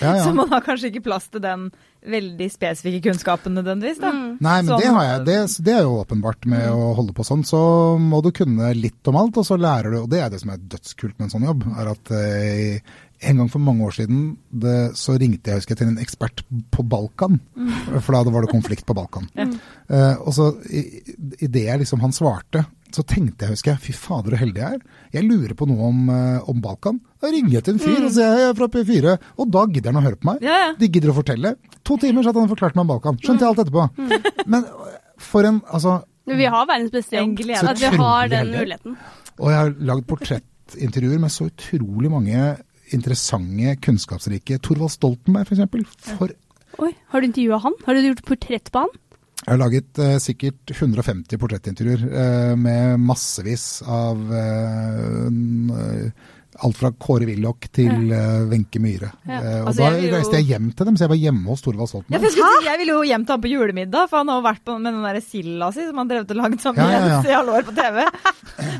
Ja, 0.00 0.16
ja. 0.18 0.22
Så 0.26 0.34
man 0.36 0.50
har 0.52 0.64
kanskje 0.66 0.90
ikke 0.92 1.04
plass 1.06 1.28
til 1.32 1.44
den 1.44 1.68
veldig 2.02 2.48
spesifikke 2.50 3.04
kunnskapen 3.12 3.54
nødvendigvis. 3.54 4.00
da. 4.02 4.10
Nei, 4.10 4.56
men 4.64 4.72
Sånn- 4.72 4.80
det 4.82 4.90
har 4.90 5.04
jeg. 5.06 5.22
Det, 5.28 5.38
det 5.68 5.76
er 5.78 5.84
jo 5.86 6.00
åpenbart 6.00 6.48
med 6.50 6.66
å 6.74 6.90
holde 6.98 7.14
på 7.14 7.22
sånn. 7.28 7.44
Så 7.46 7.60
må 8.02 8.18
du 8.26 8.32
kunne 8.34 8.72
litt 8.74 9.06
om 9.12 9.20
alt, 9.20 9.38
og 9.38 9.46
så 9.46 9.54
lærer 9.60 9.94
du. 9.94 10.00
Og 10.02 10.10
det 10.10 10.18
er 10.24 10.32
det 10.34 10.40
som 10.42 10.50
er 10.50 10.58
dødskult 10.74 11.14
med 11.20 11.28
en 11.28 11.34
sånn 11.36 11.46
jobb. 11.46 11.62
er 11.78 11.92
at 11.94 12.10
eh, 12.18 12.98
En 13.22 13.38
gang 13.38 13.46
for 13.52 13.62
mange 13.62 13.86
år 13.86 13.94
siden 13.94 14.32
det, 14.50 14.96
så 14.98 15.14
ringte 15.14 15.52
jeg 15.52 15.60
husker 15.60 15.76
jeg, 15.76 15.78
til 15.84 15.92
en 15.92 16.00
ekspert 16.02 16.42
på 16.74 16.82
Balkan. 16.82 17.36
For 18.02 18.10
da 18.16 18.24
var 18.34 18.42
det 18.42 18.50
konflikt 18.50 18.82
på 18.88 18.96
Balkan. 18.98 19.28
Eh, 19.38 20.16
og 20.18 20.32
så 20.34 20.48
i, 20.74 20.82
i 21.38 21.46
det 21.46 21.68
jeg 21.68 21.84
liksom 21.84 22.02
han 22.02 22.10
svarte, 22.16 22.64
så 22.96 23.02
tenkte 23.08 23.46
jeg, 23.46 23.54
husker 23.56 23.72
jeg, 23.72 23.80
fy 23.86 23.92
fader 23.96 24.34
så 24.36 24.40
heldig 24.42 24.60
jeg 24.62 24.76
er. 24.78 24.82
Jeg 25.16 25.24
lurer 25.28 25.54
på 25.58 25.66
noe 25.70 25.88
om, 25.88 26.00
eh, 26.12 26.48
om 26.50 26.60
Balkan. 26.64 27.00
Da 27.22 27.30
ringer 27.32 27.52
jeg 27.58 27.64
til 27.66 27.74
en 27.76 27.82
fyr 27.82 28.04
og 28.06 28.12
sier 28.14 28.38
jeg 28.38 28.48
er 28.50 28.56
fra 28.58 28.68
P4, 28.74 29.16
og 29.38 29.50
da 29.54 29.62
gidder 29.72 29.92
han 29.92 30.00
å 30.02 30.04
høre 30.06 30.18
på 30.20 30.28
meg. 30.30 30.42
Ja, 30.46 30.56
ja. 30.66 30.70
De 30.78 30.88
gidder 30.88 31.12
å 31.12 31.16
fortelle. 31.18 31.54
To 31.88 31.96
timer 32.02 32.22
satt 32.26 32.34
han 32.38 32.46
han 32.46 32.52
forklart 32.52 32.74
meg 32.78 32.84
om 32.86 32.90
Balkan. 32.94 33.20
Skjønte 33.22 33.46
jeg 33.46 33.52
alt 33.52 33.62
etterpå. 33.64 33.86
Men 34.52 34.66
for 35.22 35.46
en 35.48 35.60
Altså, 35.70 36.00
Men 36.26 36.38
Vi 36.38 36.46
har 36.54 36.66
verdens 36.66 36.90
beste 36.94 37.16
jobb. 37.18 37.36
glede. 37.40 37.68
At 37.72 37.80
vi 37.82 37.90
har 37.96 38.28
den 38.28 38.38
heldig. 38.46 38.58
muligheten. 38.60 38.96
og 39.38 39.48
jeg 39.50 39.58
har 39.58 39.72
lagd 39.92 40.06
portrettintervjuer 40.06 41.18
med 41.20 41.30
så 41.34 41.48
utrolig 41.50 42.10
mange 42.12 42.42
interessante, 42.92 43.76
kunnskapsrike 43.82 44.58
Torvald 44.62 44.92
Stoltenberg, 44.92 45.48
f.eks. 45.48 46.12
For 46.18 46.32
Oi, 46.82 46.92
Har 47.12 47.20
du 47.20 47.26
intervjua 47.28 47.58
han? 47.60 47.74
Har 47.86 47.94
du 47.94 48.00
gjort 48.06 48.22
portrett 48.28 48.70
på 48.72 48.82
han? 48.84 48.92
Jeg 49.42 49.50
har 49.50 49.58
laget 49.58 49.98
eh, 49.98 50.18
sikkert 50.22 50.70
150 50.70 51.40
portrettintervjuer 51.42 52.04
eh, 52.06 52.52
med 52.54 53.00
massevis 53.02 53.82
av 53.82 54.20
eh, 54.38 55.24
eh, 55.26 56.28
Alt 56.62 56.76
fra 56.78 56.90
Kåre 56.94 57.26
Willoch 57.26 57.68
til 57.74 57.90
Wenche 58.50 58.78
ja. 58.78 58.82
Myhre. 58.84 59.08
Ja. 59.26 59.38
Eh, 59.40 59.60
og 59.62 59.68
Altså, 59.72 59.82
da 59.82 59.90
jeg 59.96 60.10
jo- 60.10 60.16
reiste 60.16 60.36
jeg 60.38 60.46
hjem 60.52 60.68
til 60.76 60.86
dem, 60.86 60.96
så 60.96 61.04
jeg 61.06 61.12
var 61.12 61.20
hjemme 61.22 61.46
hos 61.50 61.62
Thorvald 61.64 61.88
Stoltenberg. 61.90 62.12
Ja, 62.22 62.28
jeg, 62.28 62.32
skulle 62.36 62.64
jeg 62.68 62.78
ville 62.82 62.92
jo 62.96 63.02
hjem 63.08 63.24
til 63.26 63.32
han 63.34 63.42
på 63.42 63.50
julemiddag, 63.52 64.08
for 64.10 64.16
han 64.22 64.28
har 64.30 64.38
jo 64.40 64.46
vært 64.46 64.62
på, 64.64 64.76
med 64.80 64.94
den 64.94 65.02
der 65.08 65.20
silda 65.26 65.70
si 65.74 65.86
som 65.88 65.98
han 66.02 66.08
drev 66.12 66.26
og 66.30 66.36
langt 66.38 66.62
sammen 66.62 66.82
Ja, 66.82 67.00
ja, 67.08 67.18
i 67.32 67.34
alle 67.40 67.56
år 67.58 67.66
på 67.66 67.74
TV. 67.74 67.98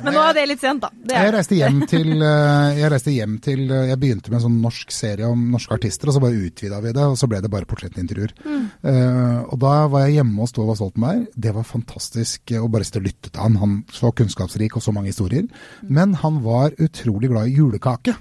Men 0.04 0.14
nå 0.14 0.22
er 0.28 0.34
det 0.38 0.44
litt 0.52 0.60
sent, 0.62 0.82
da. 0.84 0.90
Det 0.94 1.16
Jeg 1.18 1.34
reiste 1.34 1.58
hjem 1.58 1.80
til, 1.90 2.12
eh, 2.22 2.78
jeg 2.78 2.90
reiste 2.92 3.14
hjem 3.16 3.38
til 3.42 3.64
eh, 3.70 3.88
Jeg 3.90 3.98
begynte 4.02 4.30
med 4.30 4.38
en 4.40 4.44
sånn 4.46 4.60
norsk 4.62 4.94
serie 4.94 5.26
om 5.26 5.42
norske 5.50 5.74
artister, 5.74 6.08
og 6.10 6.14
så 6.16 6.22
bare 6.22 6.38
utvida 6.46 6.80
vi 6.84 6.92
det, 6.94 7.02
og 7.02 7.16
så 7.18 7.26
ble 7.30 7.40
det 7.42 7.50
bare 7.50 7.66
portrettintervjuer. 7.66 8.32
Eh, 8.82 9.40
og 9.48 9.58
da 9.62 9.74
var 9.90 10.06
jeg 10.06 10.18
hjemme 10.20 10.38
hos 10.42 10.52
Thorvald 10.54 10.78
Stoltenberg. 10.80 11.26
Det 11.34 11.52
var 11.54 11.66
fantastisk 11.66 12.54
eh, 12.54 12.62
å 12.62 12.70
bare 12.72 12.86
sitte 12.86 13.02
og 13.02 13.06
lytte 13.10 13.30
til 13.32 13.42
han. 13.42 13.58
Han 13.62 13.76
så 13.92 14.12
kunnskapsrik 14.14 14.76
og 14.78 14.82
så 14.84 14.94
mange 14.94 15.10
historier. 15.12 15.46
Men 15.88 16.14
han 16.22 16.40
var 16.44 16.74
utrolig 16.78 17.30
glad 17.32 17.50
i 17.50 17.56
julekake. 17.72 18.14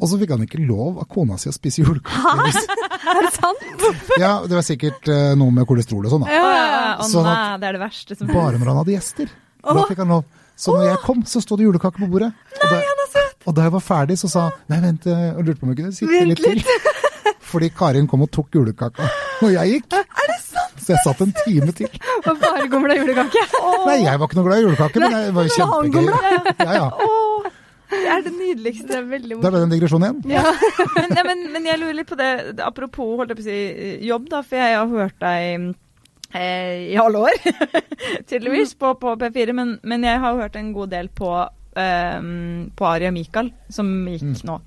Og 0.00 0.08
så 0.10 0.18
fikk 0.18 0.32
han 0.34 0.42
ikke 0.46 0.62
lov 0.66 1.00
av 1.02 1.06
kona 1.10 1.36
si 1.38 1.50
å 1.50 1.54
spise 1.54 1.84
julekake. 1.84 2.64
Er 3.06 3.20
det 3.22 3.32
sant? 3.36 3.84
Ja, 4.18 4.40
det 4.42 4.56
var 4.56 4.64
sikkert 4.66 5.06
uh, 5.12 5.36
noe 5.38 5.54
med 5.54 5.66
kolesterol 5.68 6.08
og 6.08 6.14
sånn, 6.16 6.24
da. 6.26 6.32
Ja, 6.34 6.46
ja. 6.50 6.80
Å 6.98 7.06
Sånn 7.06 7.26
nei, 7.28 7.36
det 7.62 7.68
er 7.68 7.76
det 7.76 7.82
verste 7.84 8.16
som 8.18 8.32
Bare 8.32 8.58
når 8.58 8.72
han 8.72 8.80
hadde 8.80 8.96
gjester. 8.96 9.30
Da 9.62 9.84
fikk 9.86 10.02
han 10.02 10.10
lov. 10.16 10.24
Så 10.56 10.72
når 10.72 10.88
jeg 10.88 11.00
kom, 11.04 11.20
så 11.28 11.42
sto 11.44 11.58
det 11.60 11.66
julekake 11.68 12.00
på 12.00 12.08
bordet. 12.10 12.32
Og 12.56 12.72
da, 12.72 13.24
og 13.46 13.56
da 13.58 13.66
jeg 13.68 13.74
var 13.76 13.84
ferdig, 13.84 14.16
så 14.18 14.30
sa 14.32 14.46
han 14.48 14.56
nei, 14.72 14.80
vent, 14.86 15.06
eh, 15.12 15.26
og 15.36 15.44
lurte 15.44 15.60
på 15.60 15.68
om 15.68 15.74
jeg 15.74 15.80
kunne 15.82 15.94
sitte 15.94 16.22
litt 16.32 16.42
til. 16.42 16.62
fordi 17.50 17.70
Karin 17.76 18.08
kom 18.10 18.24
og 18.24 18.32
tok 18.34 18.56
julekaka, 18.56 19.06
når 19.42 19.54
jeg 19.58 19.76
gikk. 19.76 19.98
Er 20.00 20.32
det 20.32 20.40
sant? 20.42 20.80
Så 20.82 20.94
jeg 20.94 21.04
satt 21.04 21.22
en 21.26 21.36
time 21.44 21.76
til. 21.76 22.02
Og 22.24 22.32
bare 22.42 22.66
gomla 22.72 22.96
julekake. 22.96 23.44
Nei, 23.86 24.00
jeg 24.06 24.18
var 24.18 24.26
ikke 24.26 24.40
noe 24.40 24.48
glad 24.48 24.62
i 24.62 24.66
julekake, 24.66 25.04
men 25.04 25.16
det 25.18 25.22
var 25.36 25.46
jo 25.46 25.56
kjempegøy. 25.60 26.10
Ja, 26.64 26.80
ja. 26.80 26.90
Det 27.90 28.02
er 28.10 28.22
det 28.26 28.32
nydeligste. 28.34 28.86
Det 28.90 28.98
er 28.98 29.08
veldig 29.10 29.38
Da 29.42 29.50
ble 29.52 29.60
det 29.62 29.66
en 29.68 29.74
digresjon 29.74 30.06
igjen. 30.06 30.20
Ja. 30.32 30.42
men, 30.96 31.10
nei, 31.14 31.24
men, 31.28 31.44
men 31.54 31.68
jeg 31.70 31.80
lurer 31.82 31.98
litt 32.00 32.10
på 32.10 32.18
det, 32.18 32.30
apropos 32.66 33.16
holdt 33.20 33.34
jeg 33.34 33.40
på 33.40 33.44
å 33.44 33.48
si, 33.48 33.58
jobb, 34.08 34.30
da, 34.32 34.42
for 34.46 34.62
jeg 34.62 34.78
har 34.80 34.90
hørt 34.90 35.20
deg 35.22 35.68
eh, 36.34 36.74
i 36.92 36.98
alle 37.00 37.22
år, 37.28 37.38
tydeligvis, 38.28 38.74
på, 38.80 38.94
på 39.00 39.14
P4. 39.22 39.54
Men, 39.56 39.76
men 39.86 40.06
jeg 40.08 40.22
har 40.24 40.42
hørt 40.42 40.58
en 40.58 40.74
god 40.76 40.92
del 40.96 41.08
på, 41.14 41.32
eh, 41.78 42.20
på 42.76 42.90
Ari 42.90 43.08
og 43.10 43.16
Mikael, 43.16 43.52
som 43.72 43.92
gikk 44.10 44.44
nå. 44.48 44.60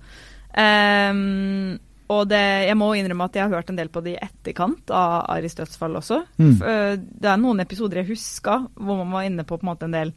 Ehm, 0.60 1.78
og 2.10 2.26
det, 2.32 2.42
jeg 2.66 2.78
må 2.80 2.88
innrømme 2.98 3.28
at 3.30 3.36
jeg 3.38 3.46
har 3.46 3.60
hørt 3.60 3.70
en 3.70 3.78
del 3.78 3.92
på 3.94 4.02
det 4.02 4.16
i 4.16 4.22
etterkant 4.26 4.90
av 4.96 5.28
Aris 5.36 5.54
dødsfall 5.60 6.00
også. 6.00 6.24
Mm. 6.42 6.56
Eh, 6.58 6.94
Det 6.98 7.30
er 7.30 7.42
noen 7.42 7.62
episoder 7.62 8.02
jeg 8.02 8.16
huska 8.16 8.64
hvor 8.74 9.04
man 9.04 9.14
var 9.14 9.28
inne 9.28 9.46
på, 9.46 9.60
på 9.60 9.66
en, 9.66 9.70
måte 9.70 9.86
en 9.86 9.94
del 9.94 10.14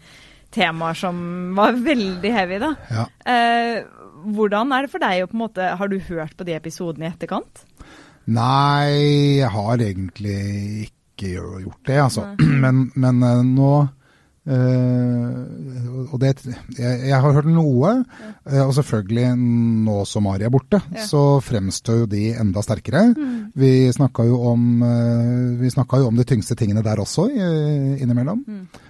temaer 0.54 0.94
som 0.98 1.16
var 1.56 1.72
veldig 1.82 2.32
heavy. 2.34 2.58
da. 2.62 2.72
Ja. 2.92 3.06
Eh, 3.26 3.82
hvordan 4.36 4.70
er 4.76 4.84
det 4.86 4.92
for 4.92 5.02
deg 5.02 5.24
å 5.24 5.28
på 5.30 5.34
en 5.34 5.40
måte 5.42 5.64
Har 5.80 5.88
du 5.90 5.96
hørt 5.98 6.36
på 6.38 6.44
de 6.46 6.54
episodene 6.54 7.08
i 7.08 7.10
etterkant? 7.10 7.64
Nei, 8.30 9.40
jeg 9.40 9.48
har 9.50 9.82
egentlig 9.82 10.36
ikke 10.86 11.32
gjort 11.64 11.82
det, 11.88 11.98
altså. 12.04 12.28
Men, 12.62 12.84
men 12.94 13.18
eh, 13.26 13.40
nå 13.46 13.72
eh, 14.46 16.06
og 16.12 16.14
det, 16.22 16.32
jeg, 16.78 17.00
jeg 17.08 17.18
har 17.24 17.34
hørt 17.36 17.48
noe, 17.50 17.92
eh, 18.46 18.62
og 18.62 18.72
selvfølgelig 18.78 19.26
nå 19.86 19.96
som 20.08 20.26
Mari 20.26 20.46
er 20.46 20.52
borte, 20.54 20.80
Ja. 20.94 21.04
så 21.08 21.40
fremstår 21.44 22.02
jo 22.04 22.08
de 22.10 22.24
enda 22.38 22.62
sterkere. 22.64 23.04
Vi 23.58 23.72
snakka 23.94 24.24
jo, 24.28 24.38
om, 24.52 24.64
vi 25.60 25.70
snakket 25.74 26.02
jo 26.02 26.08
om 26.12 26.16
de 26.18 26.26
tyngste 26.28 26.56
tingene 26.58 26.82
der 26.84 27.02
også 27.02 27.26
innimellom. 27.32 28.42
Eh, 28.48 28.88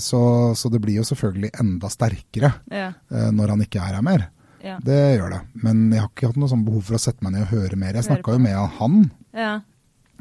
Så, 0.00 0.20
så 0.56 0.70
det 0.72 0.80
blir 0.80 0.96
jo 0.96 1.04
selvfølgelig 1.04 1.50
enda 1.60 1.88
sterkere 1.92 2.52
Ja. 2.72 2.86
eh, 3.12 3.30
når 3.36 3.48
han 3.52 3.60
ikke 3.66 3.82
er 3.82 3.98
her 3.98 4.02
mer. 4.06 4.28
Ja. 4.64 4.78
Det 4.80 5.18
gjør 5.18 5.30
det. 5.34 5.40
Men 5.62 5.90
jeg 5.92 6.00
har 6.00 6.08
ikke 6.08 6.28
hatt 6.30 6.36
noe 6.40 6.48
sånn 6.48 6.64
behov 6.64 6.84
for 6.86 6.94
å 6.96 7.02
sette 7.02 7.22
meg 7.26 7.32
ned 7.34 7.42
og 7.48 7.52
høre 7.56 7.76
mer. 7.76 7.92
Jeg 7.98 8.06
snakka 8.06 8.32
jo 8.36 8.38
med 8.38 8.56
han 8.78 8.96
ja. 9.34 9.60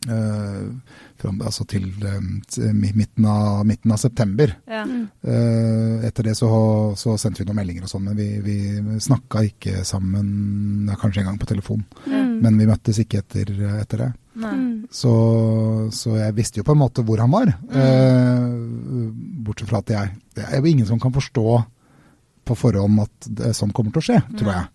Eh, 0.10 0.96
fram, 1.22 1.42
altså 1.46 1.66
til 1.70 1.90
eh, 2.08 2.20
til 2.50 2.74
midten, 2.74 3.26
av, 3.26 3.66
midten 3.68 3.94
av 3.94 4.02
september. 4.02 4.56
ja. 4.68 4.86
Eh, 5.22 6.08
etter 6.08 6.30
det 6.30 6.36
så, 6.40 6.50
så 6.98 7.18
sendte 7.22 7.44
vi 7.44 7.48
noen 7.50 7.60
meldinger 7.62 7.86
og 7.86 7.92
sånn, 7.92 8.08
men 8.10 8.18
vi, 8.18 8.30
vi 8.42 8.58
snakka 9.04 9.44
ikke 9.52 9.84
sammen 9.88 10.88
ja, 10.90 10.98
kanskje 10.98 11.22
en 11.22 11.32
gang 11.32 11.42
på 11.42 11.50
telefon. 11.52 11.84
Mm. 12.08 12.40
Men 12.42 12.58
vi 12.58 12.70
møttes 12.70 13.02
ikke 13.04 13.22
etter, 13.22 13.52
etter 13.84 14.06
det. 14.06 14.10
Mm. 14.42 14.88
Så, 14.92 15.12
så 15.94 16.16
jeg 16.16 16.36
visste 16.38 16.62
jo 16.62 16.66
på 16.68 16.74
en 16.74 16.82
måte 16.82 17.04
hvor 17.06 17.22
han 17.22 17.32
var. 17.34 17.52
Eh, 17.52 18.48
bortsett 19.46 19.70
fra 19.70 19.84
at 19.84 19.94
jeg 19.94 20.16
Det 20.36 20.48
er 20.48 20.62
jo 20.62 20.72
ingen 20.72 20.88
som 20.88 21.00
kan 21.00 21.14
forstå 21.14 21.62
på 22.48 22.58
forhånd 22.58 23.04
at 23.04 23.28
det, 23.28 23.52
sånn 23.56 23.74
kommer 23.76 23.94
til 23.94 24.02
å 24.02 24.08
skje, 24.08 24.22
tror 24.40 24.54
jeg. 24.56 24.70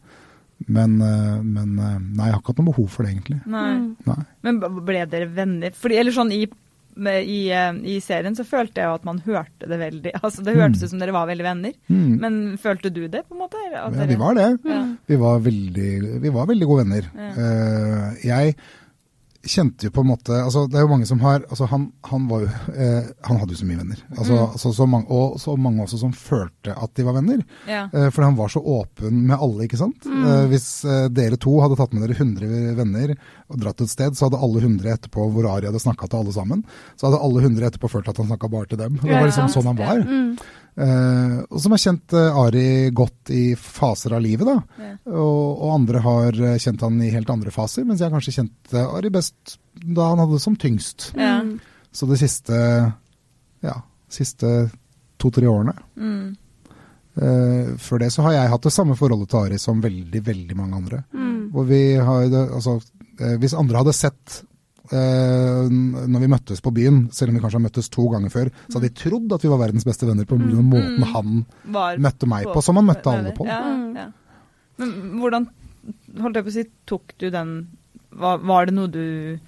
Men, 0.65 1.01
eh, 1.05 1.41
men 1.45 1.75
eh, 1.79 1.97
nei, 2.01 2.29
jeg 2.29 2.35
har 2.35 2.41
ikke 2.41 2.55
hatt 2.55 2.61
noe 2.63 2.71
behov 2.71 2.87
for 2.93 3.05
det, 3.05 3.13
egentlig. 3.13 3.41
Nei. 3.53 3.67
Mm. 3.77 3.91
Nei. 4.09 4.23
Men 4.47 4.61
ble 4.87 5.03
dere 5.13 5.29
venner? 5.37 5.75
Fordi, 5.77 5.99
eller 6.01 6.17
sånn 6.17 6.33
i, 6.33 6.47
i, 6.47 7.41
eh, 7.53 7.81
I 7.93 7.99
serien 8.05 8.39
så 8.39 8.47
følte 8.49 8.81
jeg 8.81 8.89
jo 8.89 8.97
at 8.97 9.05
man 9.09 9.21
hørte 9.27 9.69
det 9.69 9.77
veldig 9.83 10.15
Altså 10.25 10.47
Det 10.47 10.57
hørtes 10.57 10.87
ut 10.87 10.95
som 10.95 11.03
dere 11.03 11.15
var 11.17 11.29
veldig 11.29 11.47
venner. 11.47 11.77
Mm. 11.93 12.17
Men 12.25 12.41
følte 12.63 12.91
du 12.95 13.05
det, 13.05 13.27
på 13.29 13.37
en 13.37 13.45
måte? 13.45 13.61
at 13.69 14.01
Ja, 14.01 14.09
vi 14.09 14.19
var 14.23 14.41
det. 14.41 14.49
Ja. 14.65 14.81
Vi 15.13 15.21
var 15.21 15.45
veldig, 15.45 15.93
vi 16.25 16.35
var 16.41 16.51
veldig 16.51 16.73
gode 16.73 16.87
venner. 16.87 17.13
Ja. 17.13 17.31
Eh, 17.37 18.27
jeg 18.31 18.57
kjente 19.47 19.87
jo 19.87 19.93
på 19.95 20.03
en 20.05 20.09
måte 20.11 20.35
altså 20.43 20.65
Det 20.69 20.77
er 20.79 20.85
jo 20.85 20.91
mange 20.91 21.07
som 21.09 21.21
har 21.23 21.45
altså 21.47 21.67
han, 21.71 21.87
han 22.11 22.27
var 22.31 22.43
jo 22.45 22.49
eh, 22.75 23.07
Han 23.29 23.39
hadde 23.41 23.55
jo 23.55 23.61
så 23.61 23.69
mye 23.69 23.79
venner. 23.81 24.01
Altså, 24.19 24.33
Mm. 24.37 24.51
altså 24.53 24.73
så 24.77 24.87
mange, 24.91 25.07
og 25.11 25.39
så 25.41 25.55
mange 25.57 25.83
også 25.87 25.99
som 26.01 26.13
følte 26.13 26.75
at 26.77 26.95
de 26.99 27.05
var 27.07 27.17
venner. 27.19 27.45
Ja. 27.69 27.85
Eh, 27.93 28.09
fordi 28.11 28.25
han 28.29 28.37
var 28.39 28.49
så 28.53 28.61
åpen 28.61 29.23
med 29.29 29.39
alle, 29.39 29.65
ikke 29.69 29.79
sant. 29.81 30.07
Eh, 30.07 30.47
hvis 30.51 30.69
eh, 30.85 31.07
dere 31.15 31.39
to 31.41 31.55
hadde 31.63 31.79
tatt 31.79 31.95
med 31.95 32.03
dere 32.07 32.19
100 32.19 32.75
venner 32.77 33.15
og 33.49 33.61
dratt 33.63 33.81
et 33.87 33.91
sted, 33.93 34.17
så 34.19 34.27
hadde 34.29 34.43
alle 34.43 34.61
100 34.65 34.93
etterpå, 34.97 35.31
hvor 35.33 35.49
Ari 35.55 35.67
hadde 35.71 35.81
snakka 35.83 36.09
til 36.11 36.21
alle 36.25 36.35
sammen, 36.35 36.65
så 36.99 37.07
hadde 37.09 37.23
alle 37.23 37.43
100 37.47 37.67
etterpå 37.71 37.91
følt 37.91 38.09
at 38.11 38.17
han 38.21 38.27
snakka 38.33 38.51
bare 38.51 38.67
til 38.71 38.79
dem. 38.83 38.99
Det 39.03 39.11
var 39.15 39.27
liksom 39.29 39.49
sånn 39.55 39.71
han 39.71 39.79
var. 39.81 40.03
Mm. 40.07 40.37
Eh, 40.77 41.37
og 41.49 41.61
som 41.63 41.73
har 41.73 41.81
kjent 41.81 42.13
uh, 42.13 42.37
Ari 42.43 42.91
godt 42.93 43.31
i 43.33 43.45
faser 43.57 44.13
av 44.13 44.21
livet, 44.21 44.45
da. 44.45 44.83
Ja. 44.83 44.97
Og, 45.09 45.63
og 45.65 45.71
andre 45.73 46.03
har 46.05 46.37
uh, 46.37 46.57
kjent 46.61 46.83
han 46.85 46.99
i 47.01 47.13
helt 47.15 47.31
andre 47.33 47.53
faser, 47.55 47.87
mens 47.89 48.03
jeg 48.05 48.13
kanskje 48.13 48.35
kjente 48.35 48.83
Ari 48.85 49.13
best 49.15 49.57
da 49.73 50.11
han 50.11 50.21
hadde 50.21 50.37
det 50.37 50.45
som 50.45 50.59
tyngst. 50.61 51.11
Ja. 51.17 51.39
Så 51.97 52.09
de 52.11 52.19
siste, 52.21 52.59
ja, 53.65 53.77
siste 54.13 54.57
to-tre 55.21 55.49
årene 55.49 55.77
Mm. 55.97 56.35
Før 57.81 58.03
det 58.03 58.11
så 58.13 58.21
har 58.27 58.35
jeg 58.35 58.49
hatt 58.53 58.67
det 58.67 58.71
samme 58.75 58.93
forholdet 58.93 59.31
til 59.33 59.47
Ari 59.47 59.57
som 59.57 59.79
veldig, 59.81 60.21
veldig 60.21 60.57
mange 60.59 60.77
andre. 60.77 60.99
Mm. 61.17 61.47
Hvor 61.55 61.65
vi 61.65 61.79
har 61.97 62.27
altså, 62.43 62.75
hvis 63.41 63.55
andre 63.57 63.81
hadde 63.81 63.95
sett 63.97 64.35
eh, 64.93 65.69
når 65.71 66.21
vi 66.23 66.29
møttes 66.31 66.61
på 66.63 66.73
byen, 66.75 67.09
selv 67.13 67.31
om 67.33 67.37
vi 67.39 67.41
kanskje 67.45 67.59
har 67.61 67.65
møttes 67.69 67.89
to 67.93 68.05
ganger 68.13 68.31
før, 68.31 68.51
så 68.69 68.79
hadde 68.79 68.89
de 68.91 69.01
trodd 69.01 69.33
at 69.37 69.43
vi 69.47 69.49
var 69.53 69.63
verdens 69.65 69.85
beste 69.89 70.07
venner 70.09 70.25
på 70.29 70.39
grunn 70.39 70.59
av 70.59 70.65
måten 70.71 70.99
Mm. 71.01 71.13
han 71.15 71.47
Var 71.73 71.99
møtte 71.99 72.27
meg 72.29 72.45
på, 72.53 72.63
som 72.63 72.77
han 72.77 72.87
møtte 72.87 73.11
alle 73.13 73.33
på. 73.37 73.47
Ja, 73.47 73.61
Mm. 73.65 73.97
ja. 73.97 74.07
Men 74.79 74.93
hvordan 75.21 75.49
holdt 76.21 76.35
jeg 76.37 76.45
på 76.45 76.51
å 76.51 76.57
si, 76.59 76.65
tok 76.87 77.15
du 77.19 77.31
den 77.31 77.69
var, 78.13 78.39
var 78.39 78.67
det 78.67 78.75
noe 78.75 78.89
du 78.89 79.39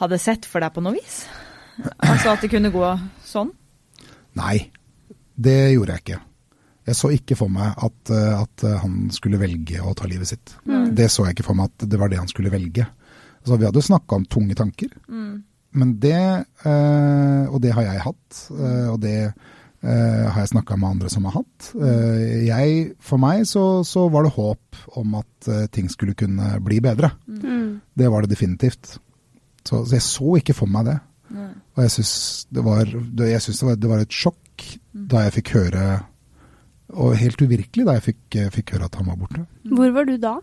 hadde 0.00 0.18
sett 0.18 0.44
for 0.44 0.60
deg 0.60 0.72
på 0.74 0.82
noe 0.82 0.92
vis? 0.94 1.24
Altså 1.98 2.32
at 2.32 2.40
det 2.40 2.50
kunne 2.50 2.70
gå 2.72 2.86
sånn? 3.24 3.50
Nei, 4.36 4.70
det 5.36 5.72
gjorde 5.74 5.92
jeg 5.96 6.02
ikke. 6.04 6.20
Jeg 6.86 6.94
så 6.94 7.10
ikke 7.10 7.36
for 7.36 7.48
meg 7.50 7.74
at, 7.82 8.10
at 8.14 8.62
han 8.82 9.08
skulle 9.10 9.38
velge 9.40 9.80
å 9.82 9.94
ta 9.98 10.06
livet 10.06 10.28
sitt. 10.30 10.54
Mm. 10.64 10.94
Det 10.94 11.08
så 11.10 11.24
jeg 11.26 11.34
ikke 11.36 11.46
for 11.48 11.54
meg 11.58 11.72
at 11.72 11.88
det 11.90 11.98
var 11.98 12.08
det 12.08 12.18
han 12.20 12.28
skulle 12.30 12.50
velge. 12.52 12.86
Altså, 13.46 13.60
vi 13.62 13.68
hadde 13.68 13.82
snakka 13.86 14.16
om 14.18 14.24
tunge 14.26 14.56
tanker, 14.58 14.90
Mm. 15.08 15.42
men 15.78 15.92
det 16.02 16.16
eh, 16.66 17.46
Og 17.52 17.60
det 17.62 17.72
har 17.76 17.82
jeg 17.86 18.00
hatt, 18.02 18.40
eh, 18.50 18.88
og 18.90 19.00
det 19.00 19.12
eh, 19.22 20.24
har 20.32 20.40
jeg 20.40 20.48
snakka 20.50 20.76
med 20.76 20.88
andre 20.96 21.08
som 21.12 21.24
har 21.28 21.36
hatt. 21.38 21.68
Eh, 21.78 22.46
jeg, 22.48 22.94
for 22.98 23.18
meg 23.22 23.44
så, 23.46 23.84
så 23.86 24.08
var 24.10 24.24
det 24.26 24.32
håp 24.34 24.80
om 24.98 25.14
at 25.20 25.48
eh, 25.48 25.66
ting 25.70 25.86
skulle 25.92 26.14
kunne 26.18 26.56
bli 26.64 26.80
bedre. 26.82 27.12
Mm. 27.28 27.80
Det 27.94 28.10
var 28.10 28.22
det 28.26 28.30
definitivt. 28.34 28.96
Så, 29.66 29.84
så 29.86 29.94
jeg 29.94 30.02
så 30.02 30.36
ikke 30.40 30.54
for 30.58 30.66
meg 30.66 30.86
det. 30.90 30.98
Mm. 31.30 31.52
Og 31.76 31.82
jeg 31.84 31.90
syns 31.90 32.46
det 32.50 32.64
det, 33.18 33.30
synes 33.42 33.58
det 33.60 33.66
var, 33.68 33.76
det 33.76 33.88
var 33.90 34.02
et 34.02 34.14
sjokk 34.14 34.66
da 34.94 35.24
jeg 35.26 35.32
fikk 35.40 35.50
høre 35.58 35.86
Og 36.96 37.16
helt 37.18 37.42
uvirkelig 37.42 37.84
da 37.86 37.96
jeg 37.98 38.04
fikk, 38.06 38.36
fikk 38.54 38.70
høre 38.76 38.86
at 38.86 38.94
han 38.94 39.06
var 39.10 39.16
borte. 39.18 39.42
Hvor 39.66 39.90
var 39.92 40.06
du 40.06 40.16
da? 40.22 40.36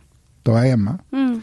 Da 0.45 0.51
var 0.51 0.65
jeg 0.65 0.73
hjemme. 0.75 0.97
Mm. 1.15 1.37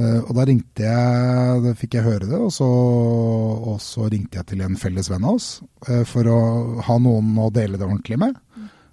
Eh, 0.00 0.20
og 0.22 0.32
da 0.36 0.46
ringte 0.48 0.86
jeg, 0.86 1.60
da 1.64 1.74
fikk 1.78 1.98
jeg 1.98 2.06
høre 2.06 2.28
det, 2.28 2.38
og 2.38 2.52
så, 2.54 2.66
og 2.66 3.76
så 3.84 4.08
ringte 4.12 4.40
jeg 4.40 4.48
til 4.52 4.64
en 4.64 4.78
felles 4.80 5.10
venn 5.12 5.26
av 5.28 5.36
oss 5.38 5.48
uh, 5.88 6.02
for 6.08 6.28
å 6.30 6.38
ha 6.86 6.96
noen 7.02 7.34
å 7.42 7.50
dele 7.54 7.80
det 7.80 7.88
ordentlig 7.88 8.20
med. 8.22 8.38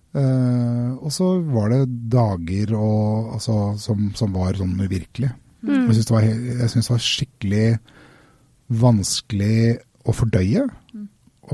Uh, 0.09 0.97
og 1.05 1.11
så 1.13 1.29
var 1.53 1.71
det 1.71 1.83
dager 2.11 2.73
og, 2.77 3.35
altså, 3.37 3.57
som, 3.79 4.09
som 4.17 4.33
var 4.35 4.57
sånn 4.59 4.75
uvirkelige. 4.79 5.35
Mm. 5.61 5.89
Jeg 5.91 5.99
syns 5.99 6.07
det, 6.09 6.21
det 6.73 6.85
var 6.87 7.03
skikkelig 7.03 7.65
vanskelig 8.79 9.59
å 10.07 10.15
fordøye. 10.15 10.63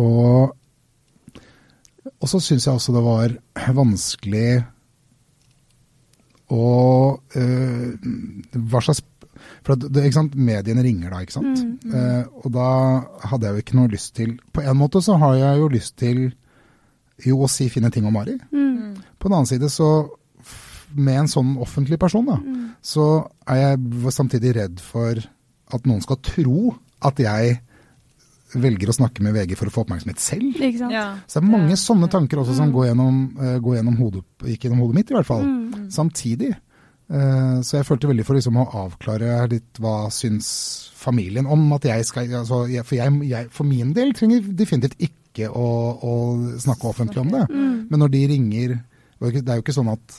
Og, 0.01 0.53
og 2.13 2.29
så 2.29 2.41
syns 2.43 2.67
jeg 2.67 2.77
også 2.77 2.95
det 2.95 3.03
var 3.05 3.35
vanskelig 3.75 4.49
å 6.53 6.65
Hva 7.33 8.81
slags 8.85 9.01
For 9.63 9.73
at 9.73 9.79
det, 9.91 10.03
ikke 10.05 10.13
sant, 10.19 10.35
mediene 10.35 10.83
ringer 10.85 11.09
da, 11.11 11.21
ikke 11.25 11.37
sant. 11.39 11.63
Mm, 11.63 11.93
Eh, 11.95 12.25
og 12.43 12.51
da 12.51 12.67
hadde 13.29 13.45
jeg 13.47 13.53
jo 13.55 13.61
ikke 13.63 13.75
noe 13.77 13.87
lyst 13.91 14.15
til 14.15 14.37
På 14.53 14.61
en 14.65 14.77
måte 14.77 15.01
så 15.05 15.17
har 15.21 15.35
jeg 15.37 15.59
jo 15.59 15.67
lyst 15.69 15.95
til 15.97 16.33
jo 17.25 17.37
å 17.45 17.49
si 17.49 17.69
fine 17.69 17.89
ting 17.91 18.05
om 18.05 18.13
Mari. 18.13 18.33
Mm. 18.51 18.95
På 19.19 19.29
den 19.29 19.35
annen 19.37 19.47
side 19.47 19.69
så 19.71 20.09
med 20.95 21.17
en 21.19 21.27
sånn 21.27 21.57
offentlig 21.59 21.97
person, 21.99 22.25
da, 22.25 22.35
Mm. 22.37 22.71
så 22.81 23.27
er 23.47 23.55
jeg 23.77 24.11
samtidig 24.13 24.55
redd 24.55 24.79
for 24.79 25.15
at 25.73 25.83
noen 25.85 26.01
skal 26.01 26.17
tro 26.17 26.75
at 27.01 27.17
jeg 27.19 27.59
velger 28.55 28.87
å 28.87 28.95
snakke 28.95 29.21
med 29.25 29.33
VG 29.35 29.55
for 29.57 29.67
å 29.67 29.73
få 29.73 29.83
oppmerksomhet 29.85 30.19
selv. 30.21 30.55
Ikke 30.55 30.77
sant? 30.79 30.91
Ja. 30.93 31.17
Så 31.27 31.39
det 31.41 31.43
er 31.43 31.51
mange 31.57 31.69
Ja. 31.69 31.75
sånne 31.75 32.09
tanker 32.09 32.37
også 32.39 32.55
som 32.55 32.71
går 32.71 32.93
gjennom, 32.93 33.37
uh, 33.37 33.59
går 33.59 33.77
gjennom 33.81 33.97
hodet, 33.97 34.23
gikk 34.43 34.61
gjennom 34.69 34.79
hodet 34.79 34.95
mitt, 34.95 35.11
i 35.11 35.13
hvert 35.15 35.25
fall. 35.25 35.43
Mm. 35.43 35.89
Samtidig. 35.91 36.55
Eh, 37.05 37.57
så 37.61 37.77
jeg 37.77 37.85
følte 37.85 38.09
veldig 38.09 38.25
for 38.25 38.37
liksom 38.37 38.57
å 38.57 38.65
avklare 38.81 39.43
litt 39.51 39.77
hva 39.83 40.07
syns 40.13 40.47
familien 40.97 41.45
om 41.45 41.67
at 41.75 41.85
jeg 41.85 42.05
skal 42.07 42.31
altså, 42.41 42.63
For 42.81 42.97
jeg, 42.97 43.13
jeg 43.29 43.49
for 43.53 43.67
min 43.69 43.91
del 43.93 44.13
trenger 44.17 44.47
definitivt 44.57 44.97
ikke 45.05 45.51
å, 45.51 45.67
å 46.01 46.13
snakke 46.63 46.89
offentlig 46.89 47.21
om 47.21 47.29
det. 47.35 47.43
Mm. 47.51 47.75
Men 47.91 48.01
når 48.01 48.13
de 48.15 48.21
ringer 48.31 48.77
Det 49.19 49.43
er 49.45 49.59
jo 49.59 49.63
ikke 49.63 49.75
sånn 49.75 49.91
at 49.93 50.15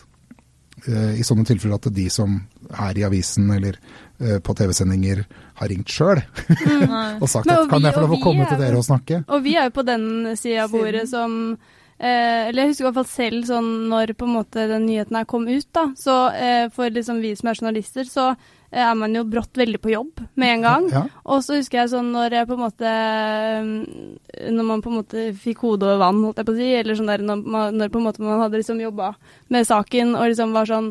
uh, 0.86 1.12
i 1.16 1.24
sånne 1.26 1.44
tilfeller 1.48 1.80
at 1.80 1.88
de 1.94 2.06
som 2.12 2.36
er 2.70 2.98
i 3.00 3.04
avisen 3.06 3.50
eller 3.54 3.76
uh, 4.22 4.38
på 4.44 4.54
TV-sendinger 4.56 5.24
har 5.58 5.72
ringt 5.72 5.90
sjøl 5.90 6.20
og 7.22 7.26
sagt 7.28 7.48
Men, 7.48 7.64
at 7.64 7.70
kan 7.70 7.80
vi- 7.82 7.88
jeg 7.88 7.96
få 7.96 8.04
lov 8.06 8.14
å 8.16 8.20
komme 8.22 8.46
til 8.46 8.58
er 8.58 8.62
dere 8.62 8.78
og 8.80 8.86
snakke? 8.86 9.24
Og 9.26 9.42
vi 9.44 9.56
er 9.58 9.68
jo 9.70 9.74
på 9.80 9.84
den 9.88 10.06
sida 10.36 10.64
av 10.68 10.74
bordet 10.76 11.08
som 11.10 11.56
eh, 11.98 12.48
Eller 12.48 12.62
jeg 12.62 12.72
husker 12.72 12.84
i 12.84 12.88
hvert 12.88 12.98
fall 13.00 13.10
selv 13.10 13.48
sånn 13.48 13.70
når 13.90 14.14
på 14.18 14.28
en 14.28 14.36
måte 14.36 14.68
den 14.70 14.86
nyheten 14.88 15.18
her 15.18 15.26
kom 15.28 15.48
ut, 15.48 15.66
da. 15.76 15.88
Så 15.98 16.14
eh, 16.34 16.68
for 16.74 16.92
liksom 16.92 17.22
vi 17.24 17.34
som 17.38 17.50
er 17.50 17.58
journalister, 17.58 18.08
så 18.10 18.28
eh, 18.32 18.82
er 18.84 18.94
man 18.98 19.16
jo 19.16 19.24
brått 19.28 19.58
veldig 19.58 19.80
på 19.82 19.92
jobb 19.94 20.22
med 20.34 20.54
en 20.54 20.66
gang. 20.68 20.88
Ja. 20.92 21.04
Og 21.24 21.44
så 21.46 21.58
husker 21.60 21.82
jeg 21.82 21.92
sånn 21.94 22.12
når 22.14 22.38
jeg 22.40 22.50
på 22.50 22.56
en 22.56 22.64
måte 22.64 22.94
eh, 22.94 24.48
Når 24.52 24.70
man 24.70 24.84
på 24.84 24.92
en 24.92 24.98
måte 25.00 25.28
fikk 25.42 25.66
hodet 25.66 25.90
over 25.90 26.02
vann, 26.06 26.24
holdt 26.24 26.42
jeg 26.42 26.48
på 26.48 26.56
å 26.56 26.60
si, 26.62 26.72
eller 26.80 26.98
sånn 26.98 27.12
der 27.12 27.26
når, 27.26 27.44
man, 27.44 27.78
når 27.80 27.92
på 27.92 28.02
en 28.02 28.08
måte 28.08 28.24
man 28.24 28.42
hadde 28.44 28.62
liksom 28.62 28.82
jobba 28.82 29.14
med 29.52 29.68
saken 29.68 30.16
og 30.18 30.28
liksom 30.30 30.56
var 30.56 30.68
sånn 30.68 30.90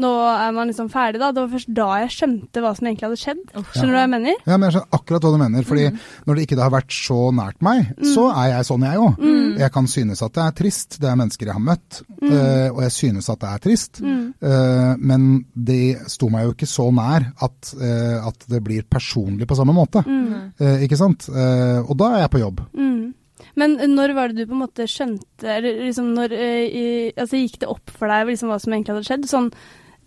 Nå 0.00 0.10
er 0.30 0.52
man 0.56 0.70
liksom 0.70 0.88
ferdig, 0.92 1.20
da. 1.20 1.28
Det 1.36 1.42
var 1.44 1.50
først 1.52 1.70
da 1.76 1.88
jeg 2.00 2.12
skjønte 2.14 2.62
hva 2.64 2.70
som 2.78 2.86
egentlig 2.88 3.06
hadde 3.08 3.20
skjedd. 3.20 3.42
Skjønner 3.74 3.90
du 3.92 3.96
hva 3.98 4.04
jeg 4.06 4.12
mener? 4.14 4.38
Ja, 4.46 4.56
men 4.56 4.66
jeg 4.68 4.74
skjønner 4.76 4.98
akkurat 5.00 5.26
hva 5.26 5.32
du 5.34 5.38
mener. 5.42 5.66
fordi 5.68 5.86
Mm. 5.90 5.98
når 6.26 6.34
det 6.36 6.46
ikke 6.46 6.58
har 6.62 6.70
vært 6.70 6.94
så 6.96 7.18
nært 7.34 7.60
meg, 7.62 7.90
så 8.04 8.24
er 8.32 8.48
jeg 8.54 8.68
sånn 8.70 8.86
jeg 8.86 8.98
òg. 8.98 9.18
Mm. 9.20 9.58
Jeg 9.58 9.72
kan 9.72 9.86
synes 9.86 10.22
at 10.22 10.32
det 10.32 10.42
er 10.46 10.56
trist, 10.62 10.98
det 11.00 11.08
er 11.10 11.16
mennesker 11.20 11.46
jeg 11.46 11.52
har 11.58 11.66
møtt, 11.66 12.02
eh, 12.22 12.68
og 12.70 12.80
jeg 12.86 12.92
synes 12.96 13.28
at 13.30 13.40
det 13.40 13.48
er 13.50 13.58
trist. 13.58 14.00
Mm. 14.00 14.34
Eh, 14.40 14.94
men 14.98 15.44
det 15.54 16.10
sto 16.10 16.28
meg 16.30 16.44
jo 16.46 16.52
ikke 16.54 16.70
så 16.70 16.88
nær 16.94 17.32
at, 17.42 17.74
eh, 17.80 18.26
at 18.26 18.46
det 18.48 18.62
blir 18.64 18.82
personlig 18.88 19.46
på 19.46 19.56
samme 19.56 19.74
måte. 19.76 20.04
Eh, 20.60 20.84
ikke 20.86 20.96
sant? 20.96 21.28
Eh, 21.28 21.80
og 21.84 21.96
da 21.96 22.14
er 22.16 22.20
jeg 22.24 22.30
på 22.30 22.40
jobb. 22.44 22.60
Mm. 22.74 23.14
Men 23.56 23.76
når 23.96 24.14
var 24.14 24.28
det 24.28 24.36
du 24.36 24.46
på 24.46 24.54
en 24.54 24.62
måte 24.62 24.84
skjønte 24.86 25.44
eller 25.48 25.80
liksom 25.86 26.12
når, 26.14 26.32
i, 26.32 27.12
altså 27.16 27.36
Gikk 27.40 27.58
det 27.60 27.68
opp 27.72 27.90
for 27.90 28.06
deg 28.06 28.28
liksom 28.28 28.48
hva 28.52 28.58
som 28.60 28.72
egentlig 28.72 28.94
hadde 28.94 29.08
skjedd? 29.08 29.24
Sånn, 29.28 29.48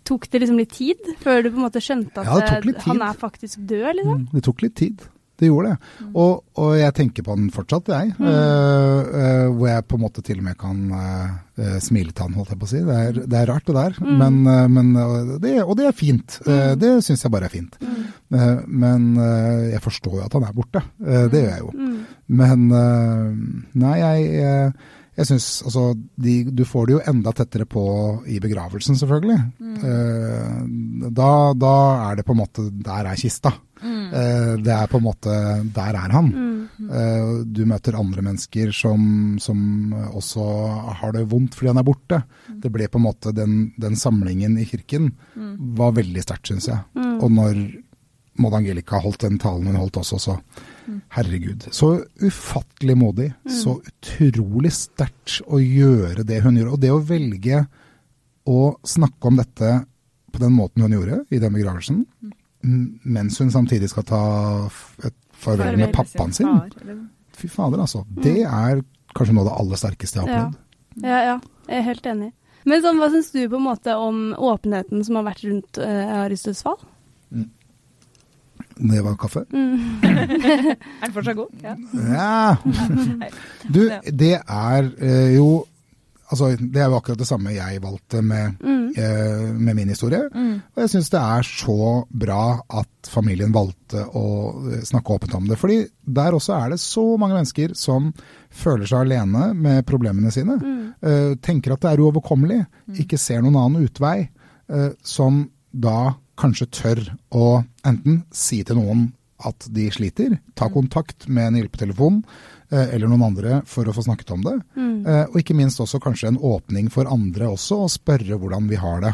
tok 0.04 0.28
det 0.30 0.44
liksom 0.44 0.60
litt 0.60 0.74
tid 0.76 1.10
før 1.22 1.42
du 1.44 1.50
på 1.50 1.58
en 1.58 1.66
måte 1.66 1.82
skjønte 1.84 2.22
at 2.22 2.28
Ja, 2.28 2.60
han 2.86 3.02
er 3.02 3.18
faktisk 3.18 3.64
død, 3.64 3.90
liksom? 4.00 4.24
Mm, 4.24 4.30
Det 4.34 4.44
tok 4.46 4.64
litt 4.66 4.76
tid. 4.80 5.04
Det 5.34 5.48
gjorde 5.48 5.72
det. 5.72 5.94
Og, 6.14 6.44
og 6.62 6.74
jeg 6.78 6.94
tenker 6.94 7.24
på 7.26 7.34
den 7.34 7.48
fortsatt, 7.54 7.88
jeg. 7.90 8.12
Mm. 8.20 8.26
Uh, 8.28 9.00
uh, 9.10 9.48
hvor 9.56 9.66
jeg 9.66 9.86
på 9.90 9.98
en 9.98 10.04
måte 10.04 10.22
til 10.22 10.38
og 10.38 10.46
med 10.46 10.58
kan 10.60 10.78
eh, 10.94 11.78
smile 11.82 12.14
til 12.14 12.28
han, 12.28 12.36
holdt 12.38 12.52
jeg 12.54 12.60
på 12.60 12.68
å 12.68 12.70
si. 12.70 12.82
Det 12.86 12.98
er, 13.08 13.18
det 13.32 13.40
er 13.40 13.50
rart, 13.50 13.66
det 13.66 13.74
der. 13.74 13.98
Mm. 13.98 14.14
Men, 14.22 14.38
men, 14.74 14.92
det, 15.42 15.56
og 15.64 15.74
det 15.78 15.88
er 15.90 15.96
fint. 15.96 16.38
Eh, 16.46 16.74
det 16.78 16.92
syns 17.06 17.26
jeg 17.26 17.34
bare 17.34 17.50
er 17.50 17.54
fint. 17.54 17.78
Mm. 17.82 18.00
Men 18.82 19.10
jeg 19.70 19.78
forstår 19.84 20.16
jo 20.18 20.24
at 20.24 20.34
han 20.34 20.46
er 20.48 20.54
borte. 20.56 20.80
Det 20.98 21.38
gjør 21.38 21.52
jeg 21.52 21.60
jo. 21.62 21.70
Mm. 21.78 21.98
Men 22.40 22.64
nei, 23.78 23.94
jeg, 24.00 24.72
jeg 25.14 25.28
syns 25.28 25.48
altså 25.62 25.84
de, 25.94 26.32
Du 26.50 26.64
får 26.66 26.88
det 26.88 26.96
jo 26.96 27.02
enda 27.10 27.32
tettere 27.36 27.66
på 27.70 27.84
i 28.30 28.40
begravelsen, 28.42 28.98
selvfølgelig. 28.98 29.38
Eh, 29.90 30.56
da, 31.14 31.30
da 31.54 31.74
er 32.08 32.18
det 32.18 32.26
på 32.26 32.34
en 32.34 32.40
måte 32.40 32.66
Der 32.72 33.10
er 33.10 33.20
kista. 33.20 33.54
Eh, 33.84 34.54
det 34.64 34.74
er 34.74 34.90
på 34.90 34.98
en 34.98 35.06
måte 35.06 35.36
Der 35.76 36.00
er 36.00 36.16
han. 36.16 36.32
Mm. 36.34 36.90
Eh, 36.90 37.30
du 37.46 37.62
møter 37.70 37.98
andre 37.98 38.24
mennesker 38.26 38.74
som, 38.74 39.38
som 39.38 39.94
også 40.10 40.48
har 41.00 41.14
det 41.14 41.26
vondt 41.30 41.54
fordi 41.54 41.70
han 41.70 41.82
er 41.82 41.86
borte. 41.86 42.22
Det 42.50 42.72
ble 42.74 42.90
på 42.90 42.98
en 42.98 43.06
måte 43.06 43.34
Den, 43.36 43.72
den 43.78 43.98
samlingen 43.98 44.58
i 44.58 44.66
kirken 44.66 45.12
var 45.78 45.94
veldig 45.94 46.26
sterkt, 46.26 46.50
syns 46.50 46.70
jeg. 46.72 46.82
Og 47.22 47.30
når 47.30 47.58
Maud 48.42 48.56
Angelica 48.58 48.98
holdt 48.98 49.28
den 49.28 49.38
talen 49.38 49.70
hun 49.70 49.78
holdt 49.78 50.00
også, 50.02 50.18
så 50.18 50.40
herregud. 51.16 51.66
Så 51.72 51.88
ufattelig 52.22 52.96
modig. 53.00 53.30
Så 53.50 53.78
utrolig 53.86 54.72
sterkt 54.76 55.40
å 55.46 55.60
gjøre 55.62 56.24
det 56.28 56.42
hun 56.44 56.56
gjorde. 56.60 56.72
Og 56.76 56.80
det 56.84 56.92
å 56.94 57.00
velge 57.08 57.62
å 58.50 58.58
snakke 58.84 59.30
om 59.30 59.36
dette 59.40 59.72
på 60.34 60.40
den 60.42 60.52
måten 60.56 60.82
hun 60.84 60.92
gjorde 60.96 61.20
i 61.32 61.38
den 61.40 61.54
begravelsen, 61.54 62.02
m- 62.64 63.00
mens 63.04 63.38
hun 63.40 63.50
samtidig 63.54 63.88
skal 63.92 64.04
ta 64.08 64.22
et 65.06 65.14
farvel 65.32 65.76
med 65.78 65.92
pappaen 65.94 66.32
sin. 66.34 66.48
Fy 67.34 67.48
fader, 67.50 67.80
altså. 67.82 68.04
Det 68.22 68.42
er 68.44 68.82
kanskje 69.14 69.34
noe 69.34 69.44
av 69.46 69.50
det 69.52 69.58
aller 69.62 69.80
sterkeste 69.80 70.18
jeg 70.20 70.26
har 70.26 70.32
opplevd. 70.48 71.04
Ja, 71.04 71.20
ja. 71.30 71.36
Jeg 71.68 71.78
er 71.80 71.86
helt 71.88 72.06
enig. 72.10 72.32
Men 72.64 72.80
sånn, 72.84 72.96
hva 73.00 73.08
syns 73.12 73.30
du 73.34 73.40
på 73.52 73.58
en 73.58 73.64
måte 73.66 73.94
om 74.00 74.18
åpenheten 74.36 75.02
som 75.04 75.18
har 75.18 75.26
vært 75.26 75.42
rundt 75.44 75.78
uh, 75.80 76.22
Aris 76.24 76.44
dødsfall? 76.46 76.78
Det 77.34 77.48
var 79.04 79.16
kaffe. 79.20 79.44
Mm. 79.52 80.00
Er 80.04 81.06
den 81.06 81.14
fortsatt 81.14 81.36
god? 81.36 81.52
Ja. 81.62 81.76
Ja. 82.10 82.56
Du, 83.68 83.84
det 84.10 84.34
er 84.40 84.90
eh, 84.98 85.36
jo 85.36 85.64
Altså, 86.32 86.54
det 86.56 86.80
er 86.80 86.88
jo 86.88 86.96
akkurat 86.96 87.18
det 87.20 87.26
samme 87.28 87.52
jeg 87.52 87.82
valgte 87.84 88.22
med, 88.24 88.54
eh, 88.96 89.50
med 89.54 89.74
min 89.76 89.90
historie. 89.92 90.22
Og 90.32 90.80
jeg 90.80 90.90
syns 90.90 91.10
det 91.12 91.20
er 91.20 91.44
så 91.46 91.76
bra 92.10 92.38
at 92.80 93.10
familien 93.12 93.52
valgte 93.54 94.06
å 94.08 94.22
eh, 94.72 94.80
snakke 94.88 95.14
åpent 95.18 95.34
om 95.36 95.46
det. 95.46 95.58
Fordi 95.60 95.76
der 96.16 96.34
også 96.34 96.56
er 96.56 96.72
det 96.72 96.80
så 96.82 97.04
mange 97.20 97.36
mennesker 97.36 97.76
som 97.78 98.08
føler 98.50 98.88
seg 98.88 99.04
alene 99.04 99.50
med 99.54 99.84
problemene 99.86 100.32
sine. 100.34 100.56
eh, 101.04 101.36
tenker 101.44 101.76
at 101.76 101.84
det 101.84 101.92
er 101.92 102.02
uoverkommelig, 102.02 102.62
ikke 103.04 103.20
ser 103.20 103.44
noen 103.44 103.60
annen 103.60 103.84
utvei. 103.86 104.30
eh, 104.72 104.90
som 105.04 105.44
da 105.70 106.14
kanskje 106.40 106.70
tør 106.72 107.02
å 107.34 107.62
enten 107.86 108.22
si 108.34 108.62
til 108.66 108.80
noen 108.80 109.08
at 109.44 109.66
de 109.74 109.88
sliter, 109.92 110.38
ta 110.56 110.70
kontakt 110.72 111.26
med 111.28 111.50
en 111.50 111.58
hjelpetelefon 111.58 112.20
eh, 112.70 112.94
eller 112.94 113.10
noen 113.10 113.26
andre 113.26 113.58
for 113.68 113.86
å 113.86 113.94
få 113.94 114.06
snakket 114.06 114.32
om 114.36 114.44
det. 114.46 114.54
Mm. 114.78 114.94
Og 115.32 115.36
ikke 115.40 115.56
minst 115.58 115.82
også 115.82 116.00
kanskje 116.00 116.30
en 116.30 116.40
åpning 116.40 116.88
for 116.92 117.10
andre 117.10 117.50
også, 117.52 117.82
å 117.84 117.92
spørre 117.92 118.38
hvordan 118.40 118.70
vi 118.70 118.78
har 118.80 119.02
det. 119.04 119.12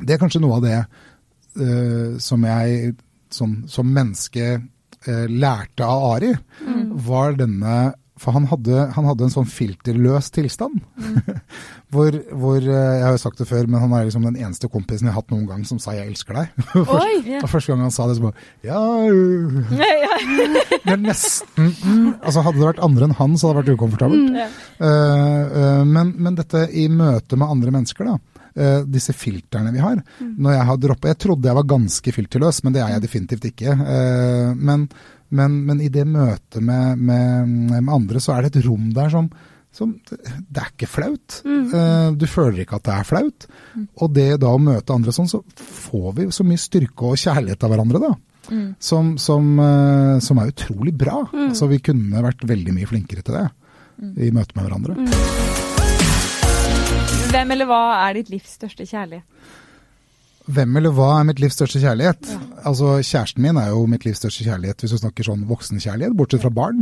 Det 0.00 0.16
er 0.16 0.22
kanskje 0.22 0.42
noe 0.42 0.58
av 0.58 0.64
det 0.64 0.76
uh, 0.80 2.18
som 2.22 2.44
jeg 2.46 2.92
som, 3.30 3.56
som 3.70 3.90
menneske 3.90 4.52
uh, 4.58 5.26
lærte 5.30 5.86
av 5.86 6.04
Ari, 6.14 6.30
var 7.10 7.34
denne 7.38 7.74
For 8.20 8.36
han 8.36 8.44
hadde, 8.50 8.90
han 8.92 9.06
hadde 9.08 9.24
en 9.24 9.32
sånn 9.32 9.46
filterløs 9.48 10.26
tilstand. 10.34 10.82
hvor, 11.92 12.10
hvor 12.36 12.58
eh, 12.60 12.96
Jeg 12.98 13.04
har 13.06 13.14
jo 13.16 13.22
sagt 13.22 13.40
det 13.40 13.46
før, 13.48 13.64
men 13.70 13.80
han 13.80 13.92
er 13.96 14.04
liksom 14.08 14.26
den 14.28 14.36
eneste 14.36 14.68
kompisen 14.72 15.06
jeg 15.08 15.14
har 15.14 15.22
hatt 15.22 15.32
noen 15.32 15.46
gang 15.48 15.62
som 15.68 15.78
sa 15.80 15.94
'jeg 15.96 16.06
elsker 16.12 16.34
deg'. 16.36 16.48
Oi! 17.00 17.14
yeah. 17.24 17.40
Og 17.40 17.48
første 17.48 17.72
gang 17.72 17.80
han 17.86 17.94
sa 17.94 18.04
det, 18.10 18.16
så 18.18 18.24
bare 18.28 18.38
Ja. 18.66 18.80
Det 20.80 20.94
er 20.94 21.00
nesten 21.00 21.70
mm, 21.70 22.08
Altså 22.20 22.42
Hadde 22.44 22.60
det 22.60 22.68
vært 22.68 22.84
andre 22.84 23.04
enn 23.08 23.16
han, 23.16 23.32
så 23.38 23.44
hadde 23.50 23.62
det 23.62 23.64
vært 23.64 23.76
ukomfortabelt. 23.80 24.28
Mm, 24.28 24.36
yeah. 24.36 24.50
uh, 24.80 25.42
uh, 25.80 25.84
men, 25.88 26.06
men 26.18 26.36
dette 26.36 26.66
i 26.76 26.88
møte 26.92 27.36
med 27.40 27.48
andre 27.48 27.70
mennesker, 27.74 28.04
da. 28.10 28.16
Uh, 28.50 28.82
disse 28.90 29.12
filterne 29.14 29.70
vi 29.72 29.78
har. 29.82 30.00
Når 30.20 30.52
jeg 30.56 30.66
har 30.66 30.76
droppet 30.82 31.08
Jeg 31.12 31.18
trodde 31.24 31.48
jeg 31.48 31.56
var 31.56 31.68
ganske 31.70 32.12
filterløs, 32.12 32.62
men 32.64 32.72
det 32.74 32.82
er 32.82 32.90
jeg 32.96 33.02
definitivt 33.06 33.44
ikke. 33.52 33.70
Uh, 33.78 34.50
men, 34.58 34.88
men, 35.30 35.60
men 35.68 35.80
i 35.80 35.88
det 35.92 36.06
møtet 36.08 36.62
med, 36.62 36.98
med, 36.98 37.48
med 37.76 37.94
andre, 37.94 38.22
så 38.22 38.34
er 38.34 38.46
det 38.46 38.56
et 38.56 38.66
rom 38.66 38.90
der 38.96 39.12
som 39.12 39.30
som, 39.70 39.92
det 40.02 40.58
er 40.58 40.70
ikke 40.72 40.88
flaut. 40.90 41.36
Eh, 41.46 42.08
du 42.18 42.26
føler 42.26 42.64
ikke 42.64 42.80
at 42.80 42.88
det 42.88 42.94
er 42.96 43.06
flaut. 43.06 43.46
Og 44.02 44.10
det 44.16 44.40
da 44.42 44.50
å 44.50 44.58
møte 44.58 44.96
andre 44.96 45.14
sånn, 45.14 45.30
så 45.30 45.44
får 45.54 46.08
vi 46.16 46.26
så 46.34 46.46
mye 46.46 46.58
styrke 46.58 47.12
og 47.12 47.20
kjærlighet 47.20 47.66
av 47.66 47.70
hverandre, 47.74 48.02
da. 48.02 48.10
Som, 48.82 49.12
som, 49.22 49.52
eh, 49.62 50.16
som 50.26 50.40
er 50.42 50.50
utrolig 50.50 50.94
bra. 50.98 51.20
Altså, 51.46 51.70
vi 51.70 51.78
kunne 51.86 52.24
vært 52.24 52.42
veldig 52.50 52.74
mye 52.74 52.90
flinkere 52.90 53.22
til 53.22 53.38
det 53.38 53.46
i 54.26 54.32
møte 54.34 54.56
med 54.56 54.66
hverandre. 54.66 54.96
Hvem 57.30 57.54
eller 57.54 57.68
hva 57.70 57.82
er 58.08 58.18
ditt 58.18 58.32
livs 58.32 58.56
største 58.58 58.88
kjærlighet? 58.88 59.22
Hvem 60.48 60.76
eller 60.80 60.92
hva 60.96 61.08
er 61.18 61.26
mitt 61.28 61.40
livs 61.42 61.58
største 61.58 61.82
kjærlighet? 61.82 62.30
Altså, 62.64 62.94
Kjæresten 63.04 63.42
min 63.44 63.58
er 63.60 63.70
jo 63.70 63.82
mitt 63.90 64.06
livs 64.06 64.22
største 64.22 64.46
kjærlighet, 64.46 64.80
hvis 64.80 64.94
du 64.94 65.00
snakker 65.00 65.26
sånn 65.26 65.42
voksenkjærlighet, 65.48 66.14
bortsett 66.16 66.44
fra 66.44 66.52
barn. 66.54 66.80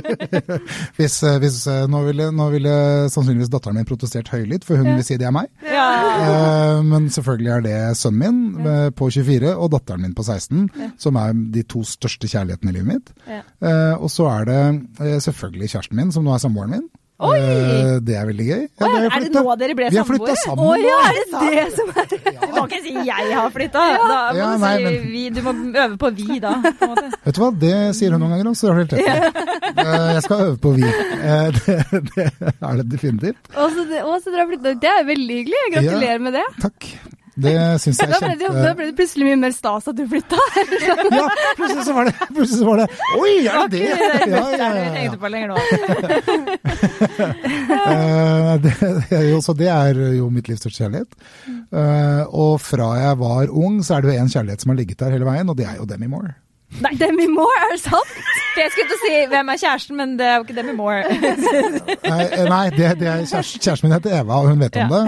hvis, 0.98 1.20
eh, 1.22 1.38
hvis, 1.42 1.60
eh, 1.70 1.84
nå, 1.90 2.02
ville, 2.08 2.28
nå 2.34 2.48
ville 2.52 2.74
sannsynligvis 3.14 3.52
datteren 3.52 3.78
min 3.78 3.88
protestert 3.88 4.32
høylytt, 4.34 4.66
for 4.66 4.80
hun 4.80 4.90
vil 4.90 5.06
si 5.06 5.18
det 5.20 5.28
er 5.30 5.36
meg. 5.36 5.48
Ja. 5.62 5.86
Eh, 6.14 6.82
men 6.86 7.08
selvfølgelig 7.14 7.54
er 7.54 7.64
det 7.68 7.78
sønnen 8.00 8.34
min 8.58 8.90
på 8.98 9.08
24 9.10 9.54
og 9.54 9.70
datteren 9.76 10.04
min 10.04 10.16
på 10.18 10.26
16, 10.26 10.66
som 11.00 11.20
er 11.20 11.38
de 11.54 11.64
to 11.70 11.84
største 11.88 12.30
kjærlighetene 12.30 12.74
i 12.74 12.78
livet 12.78 12.90
mitt. 12.90 13.14
Ja. 13.30 13.40
Eh, 13.64 13.94
og 13.94 14.10
så 14.12 14.28
er 14.34 14.50
det 14.50 15.14
selvfølgelig 15.24 15.72
kjæresten 15.76 15.98
min, 16.02 16.12
som 16.14 16.26
nå 16.26 16.34
er 16.34 16.42
samboeren 16.42 16.76
min. 16.76 16.86
Oi! 17.24 17.38
Eh, 17.40 17.98
det 18.04 18.14
er 18.20 18.26
veldig 18.28 18.46
gøy. 18.48 18.62
Ja, 18.80 18.88
har 18.92 19.04
er 19.08 19.24
det 19.24 19.30
nå 19.34 19.42
dere 19.60 19.74
ble 19.78 19.88
Vi 19.90 19.96
har 20.00 20.06
flytta 20.08 20.34
samboere? 20.42 20.44
sammen. 20.44 20.64
Å 20.64 20.76
ja, 20.84 20.98
er 21.04 21.14
det 21.14 21.24
det 21.54 21.76
som 21.76 21.88
er 21.94 22.06
Du 22.44 22.52
må 22.54 22.64
ikke 22.68 22.80
si 22.84 22.94
'jeg 22.94 23.32
har 23.38 23.50
flytta'. 23.54 23.72
Da 23.74 24.32
må 24.32 24.36
Ja, 24.38 24.46
du 24.52 24.58
si 24.58 24.84
men- 24.84 25.08
vi. 25.14 25.22
Du 25.30 25.40
må 25.42 25.52
øve 25.84 25.96
på 25.98 26.08
'vi' 26.14 26.40
da. 26.40 26.52
På 26.78 26.88
måte. 26.92 27.06
Vet 27.24 27.34
du 27.34 27.40
hva, 27.40 27.50
det 27.58 27.74
sier 27.96 28.10
hun 28.12 28.20
noen 28.20 28.30
ganger 28.34 28.44
har 28.68 28.78
helt 28.80 28.92
rett. 28.92 29.34
Jeg 30.14 30.22
skal 30.22 30.40
øve 30.46 30.58
på 30.58 30.74
vi. 30.76 30.82
Eh, 30.84 31.50
Det, 31.54 31.76
det 32.14 32.32
er 32.62 32.76
det 32.76 32.88
definitivt. 32.90 33.36
Og 33.56 33.70
så 33.70 33.84
dere 34.30 34.40
har 34.44 34.48
flyttet. 34.52 34.80
Det 34.80 34.90
er 34.90 35.04
veldig 35.04 35.34
hyggelig. 35.40 35.62
Gratulerer 35.74 36.20
med 36.20 36.32
det. 36.34 36.46
Takk. 36.60 36.88
Det 37.34 37.54
syns 37.82 37.98
jeg 37.98 38.10
Da 38.12 38.18
er 38.20 38.22
ble, 38.22 38.34
det, 38.38 38.48
da 38.62 38.72
ble 38.78 38.84
det 38.90 38.96
plutselig 38.98 39.26
mye 39.26 39.38
mer 39.42 39.54
stas 39.54 39.88
at 39.90 39.96
du 39.98 40.04
flytta. 40.10 40.38
Ja, 41.14 41.24
plutselig 41.58 41.84
så 41.86 41.94
var 41.96 42.10
det 42.10 42.14
så 42.50 42.64
var 42.68 42.76
det 42.82 42.86
Oi, 43.18 43.32
er 43.42 43.56
det 43.72 43.80
det? 43.80 43.80
Ja, 44.30 44.42
ja, 44.54 44.68
ja, 44.78 44.84
ja. 45.02 45.12
Eh, 47.84 49.30
jo, 49.30 49.40
så 49.44 49.52
det 49.56 49.68
er 49.70 49.98
jo 50.16 50.28
mitt 50.32 50.48
livs 50.48 50.62
største 50.62 50.84
kjærlighet. 50.84 51.10
Eh, 51.48 52.22
og 52.30 52.60
fra 52.62 52.88
jeg 53.00 53.18
var 53.20 53.50
ung, 53.50 53.80
så 53.84 53.96
er 53.96 54.04
det 54.04 54.14
jo 54.14 54.22
én 54.22 54.30
kjærlighet 54.32 54.64
som 54.64 54.72
har 54.72 54.78
ligget 54.80 55.00
der 55.02 55.14
hele 55.16 55.28
veien, 55.28 55.50
og 55.50 55.58
det 55.58 55.66
er 55.68 55.76
jo 55.80 55.88
Demi 55.88 56.08
Moore. 56.10 56.32
Nei, 56.82 56.92
Demi 57.02 57.26
Moore, 57.30 57.58
er 57.62 57.74
det 57.74 57.80
sant? 57.84 58.14
For 58.54 58.62
jeg 58.64 58.72
skulle 58.74 58.88
til 58.90 58.96
å 58.96 59.02
si 59.02 59.18
hvem 59.30 59.52
er 59.52 59.60
kjæresten, 59.62 59.98
men 59.98 60.14
det 60.18 60.26
er 60.26 60.38
jo 60.38 60.46
ikke 60.46 60.56
Demi 60.56 60.74
Moore. 60.78 61.02
Nei, 62.12 62.22
eh, 62.24 62.44
nei 62.50 62.64
det, 62.74 62.88
det 63.00 63.10
er 63.10 63.22
kjæresten, 63.22 63.62
kjæresten 63.62 63.88
min 63.88 63.96
heter 63.96 64.16
Eva, 64.20 64.40
og 64.40 64.50
hun 64.50 64.64
vet 64.64 64.78
om 64.82 64.94
det. 64.94 65.02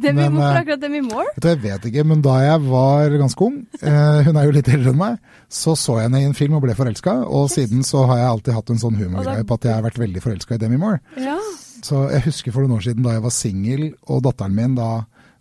Demi, 0.00 0.16
Men, 0.16 0.34
hvorfor 0.34 0.48
eh, 0.48 0.60
akkurat 0.62 0.82
Demi 0.82 1.02
Moore? 1.04 1.28
Vet 1.36 1.44
du, 1.44 1.48
jeg 1.50 1.62
vet 1.64 1.86
ikke, 1.90 2.06
men 2.10 2.24
da 2.24 2.36
jeg 2.42 2.64
var 2.66 3.16
ganske 3.22 3.46
ung, 3.46 3.60
eh, 3.80 4.18
hun 4.26 4.40
er 4.40 4.48
jo 4.48 4.56
litt 4.56 4.72
eldre 4.72 4.94
enn 4.94 5.00
meg, 5.00 5.20
så 5.50 5.76
så 5.78 6.00
jeg 6.00 6.08
henne 6.08 6.24
i 6.24 6.28
en 6.28 6.36
film 6.38 6.58
og 6.58 6.64
ble 6.64 6.76
forelska, 6.78 7.16
og 7.26 7.50
siden 7.52 7.86
så 7.86 8.04
har 8.10 8.22
jeg 8.22 8.32
alltid 8.34 8.58
hatt 8.58 8.74
en 8.74 8.82
sånn 8.82 8.98
humorgreie 8.98 9.46
på 9.46 9.58
at 9.58 9.70
jeg 9.70 9.76
har 9.76 9.86
vært 9.86 10.02
veldig 10.02 10.24
forelska 10.24 10.58
i 10.58 10.62
Demi 10.62 10.80
Moore. 10.80 11.00
Ja. 11.20 11.38
Så 11.84 12.04
jeg 12.12 12.26
husker 12.26 12.54
for 12.54 12.66
noen 12.66 12.78
år 12.78 12.84
siden 12.90 13.06
da 13.06 13.16
jeg 13.16 13.24
var 13.24 13.34
singel, 13.34 13.86
og 14.10 14.22
datteren 14.26 14.56
min 14.56 14.76
da 14.78 14.90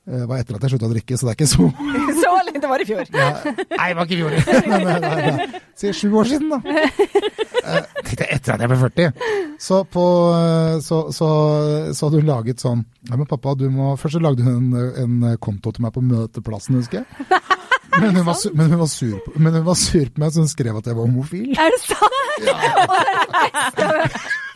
var 0.10 0.40
etter 0.40 0.56
at 0.58 0.64
jeg 0.66 0.74
slutta 0.74 0.88
å 0.88 0.94
drikke, 0.96 1.18
så 1.20 1.28
det 1.28 1.36
er 1.36 1.38
ikke 1.38 1.52
så 1.52 2.09
Så 2.30 2.46
lenge 2.48 2.62
det 2.64 2.70
var 2.70 2.80
i 2.84 2.88
fjor. 2.88 3.04
ja, 3.14 3.30
Nei, 3.50 3.88
det 3.90 3.98
var 3.98 4.06
ikke 4.06 4.16
i 4.16 4.22
fjor. 4.22 4.34
Men, 4.70 4.82
nei. 5.04 5.62
Si 5.80 5.92
sju 5.96 6.10
år 6.22 6.30
siden, 6.34 6.50
da. 6.54 6.60
Eh, 7.70 7.84
Tenkte 8.00 8.24
jeg 8.24 8.38
etter 8.38 8.54
at 8.56 8.62
jeg 8.64 8.70
ble 8.72 8.78
40. 8.80 9.10
Så, 9.62 9.82
på, 9.94 10.04
eh, 10.34 10.78
så, 10.82 10.98
så, 11.14 11.28
så 11.94 12.08
hadde 12.08 12.22
hun 12.24 12.30
laget 12.32 12.64
sånn 12.64 12.80
Nei, 13.10 13.18
men 13.20 13.28
pappa, 13.30 13.52
du 13.60 13.66
må 13.70 13.92
Først 14.00 14.16
så 14.16 14.22
lagde 14.24 14.46
hun 14.48 14.72
en, 14.80 14.96
en 15.04 15.36
konto 15.44 15.74
til 15.76 15.84
meg 15.86 15.92
på 15.94 16.02
møteplassen, 16.08 16.80
husker 16.80 17.04
jeg. 17.04 17.06
Men 18.00 18.16
hun, 18.16 18.24
var, 18.26 18.40
men, 18.56 18.72
hun 18.72 18.80
var 18.80 18.90
sur 18.90 19.18
på, 19.26 19.36
men 19.44 19.54
hun 19.60 19.66
var 19.68 19.78
sur 19.78 20.08
på 20.08 20.24
meg, 20.24 20.32
så 20.34 20.40
hun 20.46 20.50
skrev 20.56 20.80
at 20.80 20.88
jeg 20.88 20.98
var 20.98 21.04
homofil. 21.12 21.52
Er 21.60 21.70
det 21.76 21.82
sant? 21.84 22.08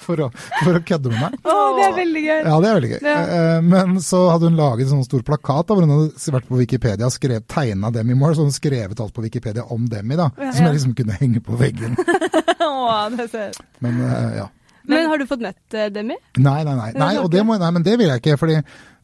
For 0.03 0.19
å, 0.25 0.29
for 0.63 0.79
å 0.79 0.81
kødde 0.83 1.11
med 1.13 1.21
meg. 1.21 1.37
Oh, 1.47 1.73
det 1.77 1.85
er 1.87 1.93
veldig 1.97 2.23
gøy. 2.25 2.39
Ja, 2.39 2.55
det 2.63 2.69
er 2.69 2.79
veldig 2.79 2.91
gøy. 2.93 2.99
Ja. 3.07 3.19
Eh, 3.37 3.59
Men 3.73 3.99
så 4.03 4.23
hadde 4.31 4.49
hun 4.49 4.59
laget 4.59 4.85
en 4.87 4.93
sånn 4.97 5.05
stor 5.07 5.23
plakat 5.27 5.69
da, 5.69 5.77
hvor 5.77 5.85
hun 5.87 5.93
hadde 5.95 6.33
vært 6.37 6.49
på 6.49 6.59
Wikipedia 6.59 7.07
og 7.09 7.47
tegna 7.53 7.91
Demi 7.95 8.17
Moore, 8.17 8.35
så 8.37 8.47
hun 8.47 8.55
skrevet 8.55 8.99
alt 8.99 9.15
på 9.15 9.23
Wikipedia 9.25 9.63
om 9.73 9.87
Demi, 9.89 10.17
da. 10.19 10.29
Som 10.51 10.67
jeg 10.67 10.75
liksom 10.79 10.97
kunne 10.97 11.19
henge 11.21 11.43
på 11.45 11.59
veggen. 11.59 11.95
Åh, 12.67 13.07
det 13.15 13.29
ser... 13.31 13.55
Men 13.83 14.01
eh, 14.07 14.37
ja. 14.41 14.49
Men 14.83 15.07
har 15.07 15.19
du 15.21 15.27
fått 15.27 15.43
møtt 15.43 15.77
eh, 15.79 15.87
Demi? 15.93 16.17
Nei, 16.37 16.59
nei, 16.67 16.73
nei. 16.75 16.89
nei, 16.99 17.13
og 17.21 17.29
det 17.31 17.43
må, 17.47 17.55
nei 17.59 17.71
men 17.71 17.85
det 17.85 17.95
vil 17.99 18.11
jeg 18.11 18.23
ikke. 18.23 18.39
fordi 18.41 18.57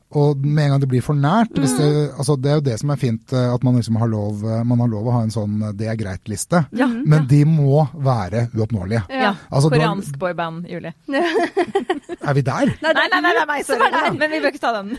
og 0.10 0.42
med 0.42 0.64
en 0.64 0.72
gang 0.74 0.80
det 0.82 0.88
blir 0.90 1.04
for 1.06 1.14
nært 1.14 1.54
hvis 1.54 1.76
det, 1.78 1.88
altså 2.18 2.34
det 2.42 2.50
er 2.50 2.56
jo 2.58 2.64
det 2.66 2.78
som 2.82 2.90
er 2.90 2.98
fint, 2.98 3.34
eh, 3.34 3.54
at 3.54 3.64
man 3.66 3.76
liksom 3.78 4.00
har 4.02 4.10
lov, 4.10 4.42
eh, 4.42 4.64
man 4.66 4.82
har 4.82 4.90
lov 4.90 5.06
å 5.06 5.14
ha 5.14 5.22
en 5.22 5.34
sånn 5.34 5.60
eh, 5.68 5.74
'det 5.78 5.86
er 5.92 6.00
greit'-liste. 6.00 6.64
Ja. 6.74 6.88
Men 6.88 7.28
de 7.30 7.44
må 7.46 7.84
være 7.94 8.48
uoppnåelige. 8.58 9.04
Ja. 9.14 9.36
Altså, 9.52 9.70
Koreansk 9.70 10.16
har- 10.16 10.20
boyband, 10.24 10.66
Julie. 10.68 10.94
Er 12.30 12.34
vi 12.36 12.42
der? 12.42 12.68
Nei, 12.84 12.92
nei, 12.94 13.06
nei, 13.10 13.32
det 13.32 13.42
er 13.42 13.48
meg 13.48 13.66
som 13.66 13.82
er 13.82 13.94
der. 13.94 14.12
Men 14.18 14.32
vi 14.34 14.40
bør 14.44 14.52
ikke 14.52 14.60
ta 14.62 14.72
den. 14.76 14.90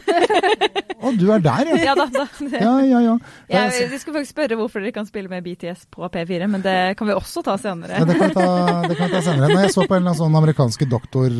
Å, 1.00 1.10
du 1.18 1.26
er 1.34 1.42
der, 1.44 1.68
ja. 1.68 1.76
Ja 1.90 1.94
da. 1.98 2.06
da. 2.14 2.24
Ja, 2.54 2.72
ja, 2.80 3.00
ja. 3.04 3.12
ja, 3.50 3.64
Jeg, 3.68 3.90
vi 3.90 3.98
skulle 4.00 4.20
faktisk 4.20 4.34
spørre 4.34 4.56
hvorfor 4.58 4.80
dere 4.82 4.94
kan 4.96 5.06
spille 5.06 5.28
med 5.28 5.44
BTS 5.44 5.84
på 5.92 6.08
P4, 6.10 6.48
men 6.50 6.64
det 6.64 6.96
kan 6.98 7.10
vi 7.10 7.14
også 7.14 7.42
ta 7.46 7.56
senere. 7.60 8.00
Ja, 8.00 8.06
det 8.08 8.16
kan 8.18 8.32
vi 8.32 8.34
ta, 8.34 8.48
det 8.88 8.96
kan 8.98 9.10
vi 9.10 9.14
ta 9.14 9.22
senere. 9.26 9.50
Når 9.52 9.62
jeg 9.66 9.74
så 9.76 9.84
på 9.84 9.94
en 9.94 10.00
eller 10.00 10.10
annen 10.14 10.20
sånn 10.22 10.38
amerikanske 10.40 10.88
doktor 10.90 11.36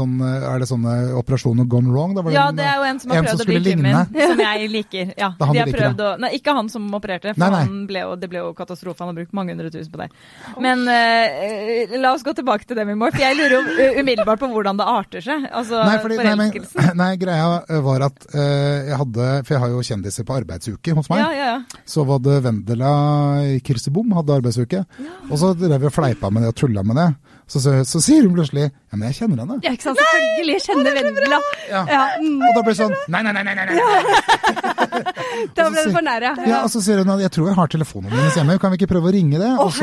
sånn, 0.00 0.16
Er 0.24 0.58
det 0.62 0.68
sånne 0.70 0.96
operasjoner 1.20 1.68
gone 1.70 1.92
wrong? 1.92 2.14
Da 2.16 2.24
var 2.24 2.34
Ja, 2.34 2.48
en, 2.48 2.56
det 2.58 2.66
er 2.66 2.80
jo 2.80 2.88
en 2.90 2.99
som 3.02 3.12
har 3.14 3.22
en 3.22 3.30
som 3.30 3.42
å 3.42 3.48
bli 3.48 3.60
Jimin, 3.70 3.96
som 4.30 4.42
jeg 4.44 4.70
liker. 4.72 5.12
Ja, 5.16 5.32
Det 5.36 5.44
er 5.44 5.50
han 5.50 5.56
de 5.56 5.62
har 5.62 5.70
liker, 5.70 5.80
prøvd 5.80 6.02
å 6.04 6.10
Nei, 6.20 6.30
ikke 6.38 6.54
han 6.56 6.70
som 6.72 6.86
opererte, 6.96 7.34
for 7.34 7.42
Nei, 7.42 7.50
nei. 7.54 7.62
Han 7.68 7.86
ble 7.88 8.04
jo, 8.04 8.14
det 8.20 8.30
ble 8.32 8.42
jo 8.42 8.52
katastrofe. 8.58 9.02
Han 9.04 9.12
har 9.12 9.18
brukt 9.20 9.36
mange 9.36 9.54
hundre 9.54 9.70
tusen 9.72 9.90
på 9.92 10.02
det. 10.02 10.08
Men 10.62 10.84
uh, 10.88 11.96
la 12.00 12.12
oss 12.14 12.24
gå 12.26 12.34
tilbake 12.36 12.68
til 12.68 12.78
Demi 12.78 12.96
Moore, 12.98 13.14
for 13.16 13.24
jeg 13.24 13.38
lurer 13.38 13.56
jo 13.56 13.62
uh, 13.64 14.00
umiddelbart 14.00 14.42
på 14.42 14.50
hvordan 14.52 14.80
det 14.80 14.88
arter 14.92 15.24
seg. 15.24 15.46
Altså 15.48 15.80
Nei, 15.86 15.96
fordi, 16.02 16.18
nei, 16.20 16.34
men, 16.34 16.52
forelskelsen. 16.54 16.92
nei, 17.02 17.10
greia 17.20 17.48
eh, 17.62 17.82
var 17.86 18.06
at 18.10 18.28
uh, 18.34 18.40
jeg 18.90 19.00
hadde 19.00 19.30
For 19.46 19.56
jeg 19.56 19.64
har 19.64 19.74
jo 19.74 19.82
kjendiser 19.90 20.28
på 20.28 20.36
arbeidsuke 20.40 20.96
hos 20.98 21.10
meg. 21.12 21.22
Ja, 21.22 21.30
ja, 21.34 21.50
ja. 21.54 21.82
Så 21.88 22.04
var 22.08 22.22
det 22.24 22.40
Vendela 22.44 22.92
Kirsebom 23.66 24.14
hadde 24.18 24.38
arbeidsuke. 24.40 24.84
Og 25.30 25.36
så 25.40 25.52
drev 25.58 25.78
vi 25.80 25.90
og 25.90 25.94
fleipa 25.94 26.30
med 26.32 26.44
det 26.44 26.54
og 26.54 26.58
tulla 26.60 26.84
med 26.86 27.00
det. 27.00 27.10
Så, 27.50 27.60
så, 27.62 27.72
så 27.88 27.98
sier 28.04 28.22
hun 28.26 28.36
plutselig 28.36 28.68
Ja, 28.68 28.96
men 28.96 29.08
jeg 29.08 29.16
kjenner 29.20 29.42
henne. 29.42 29.58
Ja, 29.64 29.72
ikke 29.74 29.88
sant? 29.88 29.98
Selvfølgelig 29.98 30.58
kjenner 30.66 30.98
Vendela. 31.00 31.40
Ja. 31.70 31.82
Ja, 31.90 32.02
mm, 32.22 32.44
Og 32.46 32.54
da 32.54 32.62
blir 32.62 32.74
det 32.74 32.78
sånn 32.78 32.94
Nei, 33.10 33.22
nei, 33.26 33.32
nei, 33.34 33.42
nei! 33.48 33.54
nei, 33.58 33.76
da 35.56 35.66
ble 35.70 35.82
det 35.84 35.92
for 35.94 36.04
nære. 36.04 36.32
Ja, 36.48 36.60
og 36.64 36.70
så 36.72 36.82
sier 36.84 37.02
hun 37.02 37.12
at 37.14 37.22
jeg 37.24 37.32
tror 37.34 37.50
jeg 37.50 37.56
har 37.58 37.70
telefonen 37.72 38.12
hennes 38.14 38.36
hjemme, 38.38 38.56
kan 38.62 38.72
vi 38.72 38.80
ikke 38.80 38.90
prøve 38.92 39.10
å 39.10 39.14
ringe 39.14 39.40
det? 39.40 39.50
Oh, 39.62 39.80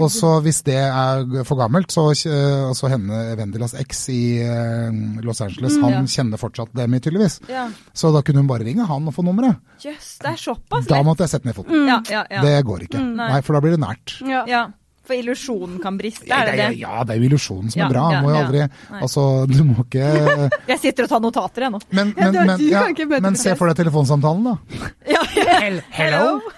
og 0.00 0.08
så 0.12 0.32
hvis 0.44 0.62
det 0.66 0.78
er 0.80 1.44
for 1.48 1.60
gammelt, 1.60 1.92
så 1.94 2.08
uh, 2.10 2.90
henne 2.90 3.22
Vendelas 3.38 3.76
eks 3.78 4.02
i 4.12 4.22
eh, 4.42 4.90
Los 5.24 5.42
Angeles, 5.44 5.78
han 5.82 6.00
ja. 6.00 6.02
kjenner 6.10 6.40
fortsatt 6.40 6.74
Demi 6.76 7.00
tydeligvis. 7.02 7.40
ja. 7.50 7.68
Så 7.94 8.10
da 8.14 8.22
kunne 8.26 8.42
hun 8.42 8.50
bare 8.50 8.64
ringe 8.66 8.86
han 8.86 9.08
og 9.08 9.14
få 9.14 9.24
nummeret. 9.26 9.60
Jøss, 9.84 10.12
det 10.22 10.34
er 10.34 10.40
såpass 10.40 10.88
Da 10.90 11.00
måtte 11.06 11.26
jeg 11.26 11.34
sette 11.34 11.48
ned 11.48 11.56
foten. 11.56 11.86
Ja, 11.88 12.00
ja, 12.10 12.24
ja. 12.30 12.42
Det 12.44 12.58
går 12.66 12.86
ikke. 12.86 13.00
nei. 13.02 13.30
Nei, 13.34 13.40
for 13.46 13.56
da 13.56 13.62
blir 13.64 13.76
det 13.76 13.82
nært. 13.82 14.18
Ja. 14.26 14.66
Ja. 15.10 15.16
For 15.16 15.18
illusjonen 15.18 15.80
kan 15.82 15.96
briste, 15.98 16.26
Ja, 16.30 16.38
er 16.44 16.50
det 16.52 16.56
det? 16.60 16.78
ja, 16.78 17.02
det 17.04 17.14
er 17.14 17.18
jo 17.20 17.28
illusjonen 17.30 17.70
som 17.72 17.82
er 17.82 17.90
bra. 17.90 18.04
ja, 18.14 18.20
må 18.22 18.30
jo 18.30 18.36
aldri, 18.44 18.60
Nei. 18.90 19.00
altså, 19.02 19.24
du 19.50 19.64
må 19.64 19.82
ikke 19.84 20.06
Jeg 20.70 20.78
sitter 20.78 21.08
og 21.08 21.10
tar 21.10 21.20
notater, 21.24 21.62
jeg 21.66 21.74
nå. 21.74 21.80
Men, 21.90 22.12
men, 22.16 22.38
men, 22.46 22.60
ja, 22.70 22.84
men 23.20 23.36
se 23.36 23.56
for 23.58 23.66
deg 23.70 23.80
telefonsamtalen, 23.82 24.44
da. 24.46 24.92
Ja. 25.10 25.24
Hello? 25.98 26.38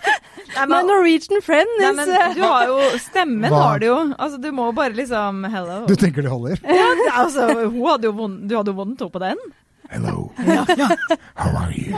Nei, 0.53 0.67
My 0.69 0.83
men, 0.83 0.87
Norwegian 0.91 1.41
friend 1.41 1.71
nei, 1.81 1.93
men 1.97 2.11
du 2.37 2.43
har 2.45 2.67
jo 2.69 2.75
Stemmen 3.01 3.49
Hva? 3.49 3.61
har 3.71 3.79
du 3.81 3.87
jo. 3.87 3.95
Altså, 4.21 4.37
du 4.37 4.51
må 4.53 4.67
bare 4.77 4.93
liksom 4.93 5.47
Hello. 5.49 5.87
Du 5.89 5.95
tenker 5.97 6.21
det 6.27 6.29
holder? 6.29 6.61
Ja, 6.61 6.91
altså, 7.23 7.47
hun 7.73 7.79
hadde 7.89 8.11
jo 8.11 8.13
vond, 8.19 8.37
du 8.51 8.53
hadde 8.59 8.69
jo 8.75 8.77
vondt 8.77 9.01
på 9.15 9.23
den. 9.23 9.41
Hello. 9.89 10.29
How 10.37 11.57
are 11.57 11.73
you? 11.73 11.97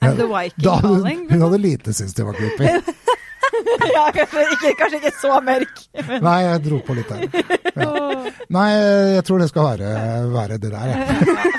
And 0.00 0.14
the 0.16 0.28
Viking 0.30 0.62
Da, 0.62 0.76
hun, 0.78 1.02
calling. 1.02 1.26
hun 1.30 1.42
hadde 1.42 1.58
lite 1.58 1.90
syntes 1.92 2.14
det 2.14 2.22
var 2.28 2.38
creepy. 2.38 2.70
ja, 3.96 4.04
kanskje 4.14 4.42
ikke, 4.54 4.72
kanskje 4.78 4.98
ikke 5.00 5.12
så 5.18 5.38
mørk. 5.44 5.80
Men, 5.98 6.22
Nei, 6.24 6.38
jeg 6.44 6.62
dro 6.66 6.78
på 6.86 6.96
litt 6.98 7.10
der. 7.12 7.20
Ja. 7.78 7.90
Nei, 8.54 8.68
jeg 9.16 9.24
tror 9.28 9.38
det 9.42 9.48
skal 9.50 9.66
være, 9.66 9.88
være 10.32 10.58
det 10.62 10.70
der, 10.72 10.86
jeg. 10.92 10.98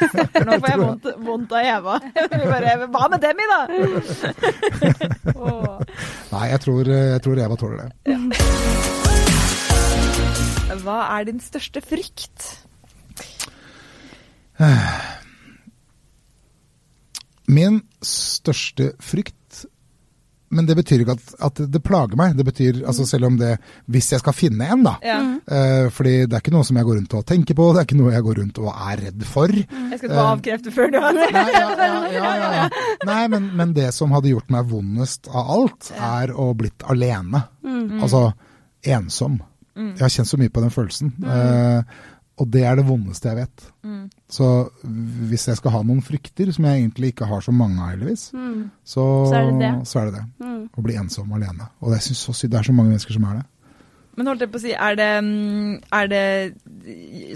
nå 0.47 0.51
får 0.57 0.70
jeg 0.72 0.80
vondt, 0.84 1.05
vondt 1.28 1.51
av 1.55 1.62
Eva. 1.76 1.95
Bare, 2.53 2.70
Hva 2.93 3.03
med 3.14 3.20
Demi, 3.24 3.45
da? 3.49 3.60
Nei, 6.34 6.45
jeg 6.53 6.60
tror, 6.66 6.84
jeg 6.93 7.22
tror 7.26 7.36
Eva 7.45 7.55
tåler 7.60 7.78
det. 7.84 7.89
Hva 10.84 10.99
er 11.18 11.22
din 11.30 11.41
største 11.43 11.80
frykt? 11.84 12.38
Min 17.49 17.82
største 18.05 18.93
frykt 19.01 19.38
Men 20.56 20.66
det 20.66 20.76
betyr 20.80 21.04
ikke 21.04 21.16
at, 21.18 21.34
at 21.45 21.62
det 21.72 21.82
plager 21.86 22.18
meg. 22.20 22.34
Det 22.38 22.45
betyr, 22.47 22.82
altså 22.89 23.06
Selv 23.06 23.28
om 23.28 23.38
det 23.38 23.52
Hvis 23.91 24.12
jeg 24.14 24.22
skal 24.24 24.34
finne 24.34 24.66
en, 24.66 24.86
da. 24.86 24.95
Ja. 25.06 25.20
Uh, 25.45 25.89
fordi 25.93 26.24
det 26.26 26.38
er 26.38 26.43
ikke 26.43 26.54
noe 26.56 26.66
som 26.68 26.80
jeg 26.80 26.88
går 26.88 27.00
rundt 27.00 27.16
og 27.20 27.26
tenker 27.30 27.58
på, 27.58 27.68
det 27.74 27.84
er 27.84 27.89
ikke 27.89 28.00
noe 28.00 28.14
jeg 28.16 28.26
går 28.26 28.41
rundt 28.41 28.62
og 28.64 28.70
er 28.74 29.04
redd 29.06 29.28
for. 29.30 29.54
Jeg 29.54 30.02
skal 30.02 30.14
bare 30.14 30.34
avkrefte 30.36 30.74
før 30.74 30.93
du 30.93 31.00
har 31.02 31.16
Nei, 31.20 31.28
ja, 31.30 31.68
ja, 31.76 32.00
ja, 32.14 32.34
ja, 32.39 32.50
ja. 32.56 32.68
Nei 33.08 33.22
men, 33.34 33.50
men 33.60 33.74
det 33.78 33.89
som 33.95 34.14
hadde 34.16 34.32
gjort 34.32 34.52
meg 34.54 34.70
vondest 34.70 35.30
av 35.30 35.54
alt, 35.58 35.91
er 35.95 36.34
å 36.34 36.52
blitt 36.58 36.86
alene. 36.89 37.43
Altså 38.00 38.30
ensom. 38.86 39.39
Jeg 39.80 40.02
har 40.02 40.12
kjent 40.12 40.30
så 40.30 40.39
mye 40.39 40.52
på 40.52 40.64
den 40.64 40.74
følelsen. 40.74 41.12
Eh, 41.24 42.00
og 42.39 42.47
det 42.53 42.63
er 42.63 42.75
det 42.79 42.85
vondeste 42.87 43.27
jeg 43.29 43.35
vet. 43.41 43.65
Så 44.29 44.47
hvis 45.29 45.47
jeg 45.49 45.57
skal 45.57 45.71
ha 45.73 45.81
noen 45.83 46.01
frykter, 46.05 46.51
som 46.55 46.65
jeg 46.65 46.79
egentlig 46.83 47.11
ikke 47.13 47.25
har 47.27 47.41
så 47.41 47.51
mange 47.51 47.81
av, 47.81 47.89
heldigvis, 47.95 48.29
så, 48.85 49.05
Så 49.27 49.35
er 49.35 49.51
det 49.51 49.59
det. 49.59 49.87
så 49.87 49.99
er 49.99 50.05
det 50.11 50.13
det. 50.19 50.25
Å 50.77 50.81
bli 50.85 50.95
ensom 50.95 51.31
alene. 51.33 51.67
Og 51.81 51.91
jeg 51.97 52.01
synes 52.07 52.17
så 52.27 52.33
synd 52.33 52.51
det 52.53 52.59
er 52.59 52.63
så 52.69 52.73
mange 52.77 52.91
mennesker 52.93 53.13
som 53.17 53.23
er 53.31 53.39
det. 53.41 53.45
Men 54.20 54.28
holdt 54.28 54.41
jeg 54.43 54.51
på 54.51 54.59
å 54.59 54.61
si, 54.65 54.72
er 54.76 54.97
det, 54.99 55.05
mm, 55.24 55.76
er 55.95 56.09
det 56.11 56.24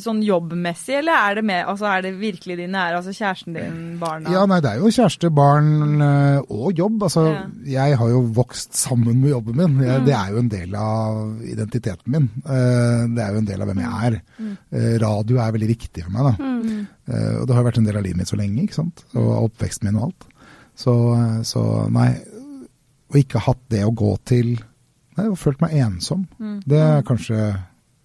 sånn 0.03 0.19
jobbmessig, 0.25 0.97
eller 0.99 1.15
er 1.29 1.37
det, 1.39 1.43
med, 1.47 1.61
altså 1.71 1.87
er 1.87 2.01
det 2.03 2.11
virkelig 2.19 2.57
de 2.59 2.65
nære, 2.73 2.97
altså 2.99 3.13
kjæresten 3.15 3.55
din, 3.55 3.77
barna? 4.01 4.33
Ja, 4.33 4.41
nei, 4.49 4.57
det 4.65 4.73
er 4.73 4.81
jo 4.81 4.91
kjæreste, 4.91 5.31
barn 5.33 6.01
øh, 6.03 6.41
og 6.51 6.73
jobb. 6.81 7.05
Altså, 7.07 7.23
Ja. 7.31 7.43
jeg 7.87 7.97
har 8.01 8.09
jo 8.11 8.19
vokst 8.35 8.75
sammen 8.75 9.21
med 9.21 9.31
jobben 9.31 9.55
min. 9.61 9.79
Jeg, 9.87 10.03
Det 10.09 10.13
er 10.17 10.33
jo 10.33 10.41
en 10.43 10.51
del 10.51 10.75
av 10.75 11.39
identiteten 11.53 12.11
min. 12.17 12.27
Eh, 12.43 13.07
det 13.15 13.23
er 13.23 13.31
jo 13.31 13.41
en 13.43 13.49
del 13.53 13.61
av 13.63 13.71
hvem 13.71 13.81
jeg 13.85 14.11
er. 14.11 14.19
Mm. 14.43 14.51
radio 15.01 15.37
er 15.39 15.51
veldig 15.55 15.67
viktig 15.69 16.03
for 16.03 16.11
meg, 16.11 16.23
da. 16.27 16.33
Mm. 16.43 16.87
og 17.41 17.47
det 17.47 17.55
har 17.55 17.63
vært 17.63 17.77
en 17.79 17.85
del 17.87 17.97
av 17.97 18.03
livet 18.03 18.17
mitt 18.17 18.27
så 18.31 18.37
lenge, 18.39 18.63
ikke 18.63 18.75
sant. 18.81 19.03
Og 19.15 19.31
oppveksten 19.47 19.87
min 19.87 19.99
og 20.01 20.09
alt. 20.09 20.27
Så, 20.75 20.93
eh, 21.15 21.41
så 21.47 21.63
nei, 21.93 22.09
å 23.13 23.17
ikke 23.19 23.39
ha 23.39 23.51
hatt 23.53 23.63
det 23.69 23.83
å 23.85 23.93
gå 23.93 24.17
til 24.25 24.55
Nei, 25.17 25.27
og 25.29 25.37
følt 25.37 25.61
meg 25.61 25.73
ensom. 25.83 26.27
Det 26.65 26.79
er 26.79 27.01
kanskje 27.07 27.39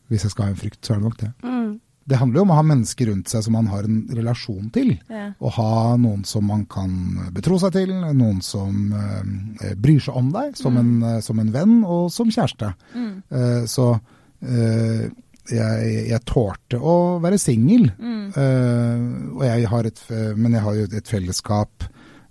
Hvis 0.08 0.22
jeg 0.24 0.30
skal 0.32 0.44
ha 0.46 0.50
en 0.50 0.56
frykt, 0.56 0.80
så 0.84 0.94
er 0.94 0.96
det 1.00 1.04
nok 1.04 1.16
det. 1.20 1.30
mm. 1.44 1.80
det 2.08 2.16
handler 2.16 2.38
jo 2.38 2.42
om 2.46 2.50
å 2.54 2.56
ha 2.56 2.62
mennesker 2.64 3.10
rundt 3.10 3.28
seg 3.28 3.42
som 3.44 3.52
man 3.52 3.66
har 3.68 3.84
en 3.84 3.98
relasjon 4.16 4.70
til. 4.72 4.94
Ja. 5.12 5.26
Og 5.44 5.50
ha 5.58 5.96
noen 6.00 6.22
som 6.24 6.46
man 6.48 6.62
kan 6.64 6.94
betro 7.36 7.58
seg 7.60 7.74
til, 7.74 7.92
noen 8.16 8.38
som 8.40 8.94
eh, 8.96 9.74
bryr 9.76 10.00
seg 10.00 10.16
om 10.16 10.30
deg 10.32 10.56
som, 10.56 10.78
en, 10.80 10.94
eh, 11.04 11.18
som 11.20 11.38
en 11.42 11.52
venn 11.52 11.82
og 11.84 12.08
som 12.10 12.30
kjæreste. 12.32 12.70
Eh, 12.96 13.66
så 13.68 13.90
eh, 14.40 15.04
jeg, 15.52 15.92
jeg 16.08 16.24
tålte 16.28 16.80
å 16.80 16.96
være 17.20 17.36
singel, 17.40 17.90
Mm. 17.98 18.32
jeg 19.44 19.68
har 19.68 19.86
f- 19.92 20.36
men 20.36 20.52
jeg 20.56 20.60
har 20.64 20.74
jo 20.76 20.88
et 20.96 21.08
fellesskap 21.08 21.84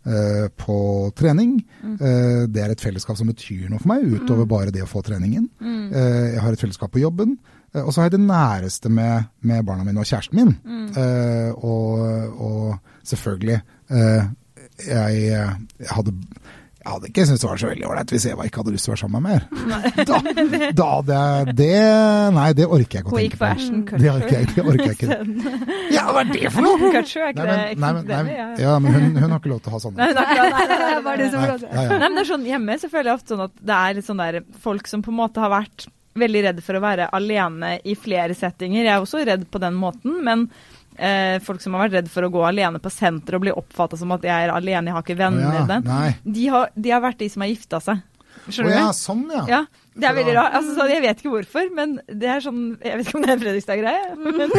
eh, 0.08 0.48
på 0.58 0.80
trening. 1.18 1.58
Eh, 1.84 2.48
det 2.48 2.64
er 2.64 2.74
et 2.74 2.84
fellesskap 2.84 3.20
som 3.20 3.30
betyr 3.30 3.68
noe 3.70 3.82
for 3.84 3.92
meg, 3.94 4.08
utover 4.08 4.48
bare 4.50 4.74
det 4.74 4.86
å 4.86 4.90
få 4.90 5.04
treningen. 5.06 5.50
Eh, 5.92 6.26
jeg 6.34 6.44
har 6.44 6.56
et 6.56 6.64
fellesskap 6.66 6.94
på 6.96 7.04
jobben. 7.04 7.38
Eh, 7.76 7.84
og 7.84 7.94
så 7.94 8.02
har 8.02 8.10
jeg 8.10 8.18
det 8.18 8.26
næreste 8.26 8.90
med, 8.90 9.30
med 9.42 9.64
barna 9.68 9.84
mine 9.84 10.02
og 10.02 10.10
kjæresten 10.10 10.40
min. 10.40 10.54
Eh, 10.98 11.52
og, 11.58 12.00
og 12.42 12.76
selvfølgelig 13.04 13.60
eh, 13.92 14.28
jeg, 14.88 15.14
jeg 15.80 15.90
hadde 15.90 16.14
jeg 16.88 16.94
hadde 16.96 17.08
ikke 17.12 17.24
syntes 17.28 17.42
det 17.44 17.50
var 17.50 17.60
så 17.60 17.68
veldig 17.68 17.88
ålreit 17.90 18.12
hvis 18.14 18.26
Eva 18.32 18.46
ikke 18.48 18.62
hadde 18.62 18.74
lyst 18.74 18.88
til 18.88 18.92
å 18.92 18.94
være 18.94 19.02
sammen 19.02 19.18
med 19.18 19.24
meg 19.28 19.34
mer. 19.34 20.04
Da, 20.08 20.20
da 20.78 20.86
hadde 20.94 21.18
jeg 21.18 21.56
det 21.58 21.72
Nei, 22.38 22.46
det 22.56 22.68
orker 22.68 23.00
jeg 23.00 23.04
ikke 23.04 23.12
å 23.12 23.18
tenke 23.18 23.40
på. 23.42 24.00
Det 24.00 24.12
orker 24.14 24.36
jeg, 24.38 24.50
det 24.54 24.64
orker 24.64 24.86
jeg 24.86 24.96
ikke. 24.96 25.18
Ja, 25.98 26.06
hva 26.14 26.22
er 26.24 26.32
det 26.32 26.52
for 26.54 26.64
noe?! 26.64 26.92
Kutcher, 26.94 27.26
er 27.28 27.34
ikke 27.34 27.48
Nei, 27.48 27.58
men, 27.58 27.82
nei, 27.82 27.92
men, 27.98 28.32
nei? 28.32 28.62
Ja. 28.62 28.78
men 28.84 28.96
hun, 28.96 29.10
hun 29.18 29.36
har 29.36 29.42
ikke 29.42 29.52
lov 29.52 29.62
til 29.66 29.72
å 29.72 29.76
ha 29.76 29.82
sånne. 29.84 30.08
Nei, 30.08 31.28
som. 31.34 31.46
Nei, 31.68 31.86
men 31.92 32.18
det 32.18 32.24
er 32.24 32.30
sånn 32.32 32.48
Hjemme 32.48 32.80
så 32.80 32.90
føler 32.92 33.12
jeg 33.12 33.20
ofte 33.20 33.36
sånn 33.36 33.46
at 33.48 33.62
det 33.72 33.78
er 33.78 33.98
litt 33.98 34.08
sånn 34.08 34.22
der 34.22 34.40
folk 34.64 34.90
som 34.92 35.04
på 35.04 35.12
en 35.12 35.20
måte 35.20 35.44
har 35.44 35.52
vært 35.54 35.88
veldig 36.18 36.44
redd 36.48 36.64
for 36.66 36.78
å 36.78 36.84
være 36.84 37.10
alene 37.16 37.76
i 37.86 37.96
flere 38.00 38.36
settinger. 38.38 38.84
Jeg 38.86 38.94
er 38.94 39.04
også 39.04 39.24
redd 39.28 39.46
på 39.52 39.62
den 39.62 39.78
måten, 39.78 40.18
men 40.26 40.48
eh, 40.98 41.38
folk 41.46 41.62
som 41.64 41.78
har 41.78 41.88
vært 41.88 41.98
redd 42.02 42.12
for 42.12 42.28
å 42.28 42.32
gå 42.34 42.44
alene 42.48 42.82
på 42.84 42.92
senter 42.94 43.38
og 43.38 43.46
bli 43.46 43.56
oppfatta 43.56 43.98
som 44.00 44.12
at 44.18 44.26
jeg 44.28 44.48
er 44.48 44.54
alene, 44.54 44.90
jeg 44.92 44.98
har 44.98 45.06
ikke 45.06 45.20
venner 45.20 45.62
Ja, 45.62 45.66
den, 45.70 45.90
de 46.38 46.48
har, 46.54 46.70
de 46.76 46.94
har 46.94 47.04
vært 47.06 47.20
de 47.24 47.30
som 47.34 47.46
har 47.46 47.54
gifta 47.54 47.82
seg. 47.84 48.06
Å 48.48 48.64
oh, 48.64 48.70
ja, 48.72 48.86
du? 48.88 48.96
sånn 48.96 49.26
ja. 49.34 49.42
Ja, 49.50 49.60
det 49.98 50.08
er 50.08 50.14
veldig 50.16 50.34
rart. 50.38 50.54
Altså, 50.56 50.76
så 50.78 50.86
jeg 50.88 51.02
vet 51.04 51.20
ikke 51.20 51.32
hvorfor, 51.34 51.66
men 51.76 51.96
det 52.08 52.30
er 52.32 52.44
sånn 52.46 52.60
Jeg 52.86 53.00
vet 53.00 53.10
ikke 53.10 53.18
om 53.18 53.24
det 53.26 53.30
er 53.30 53.34
en 53.34 53.42
Fredrikstad-greie. 53.42 54.04
Men 54.18 54.54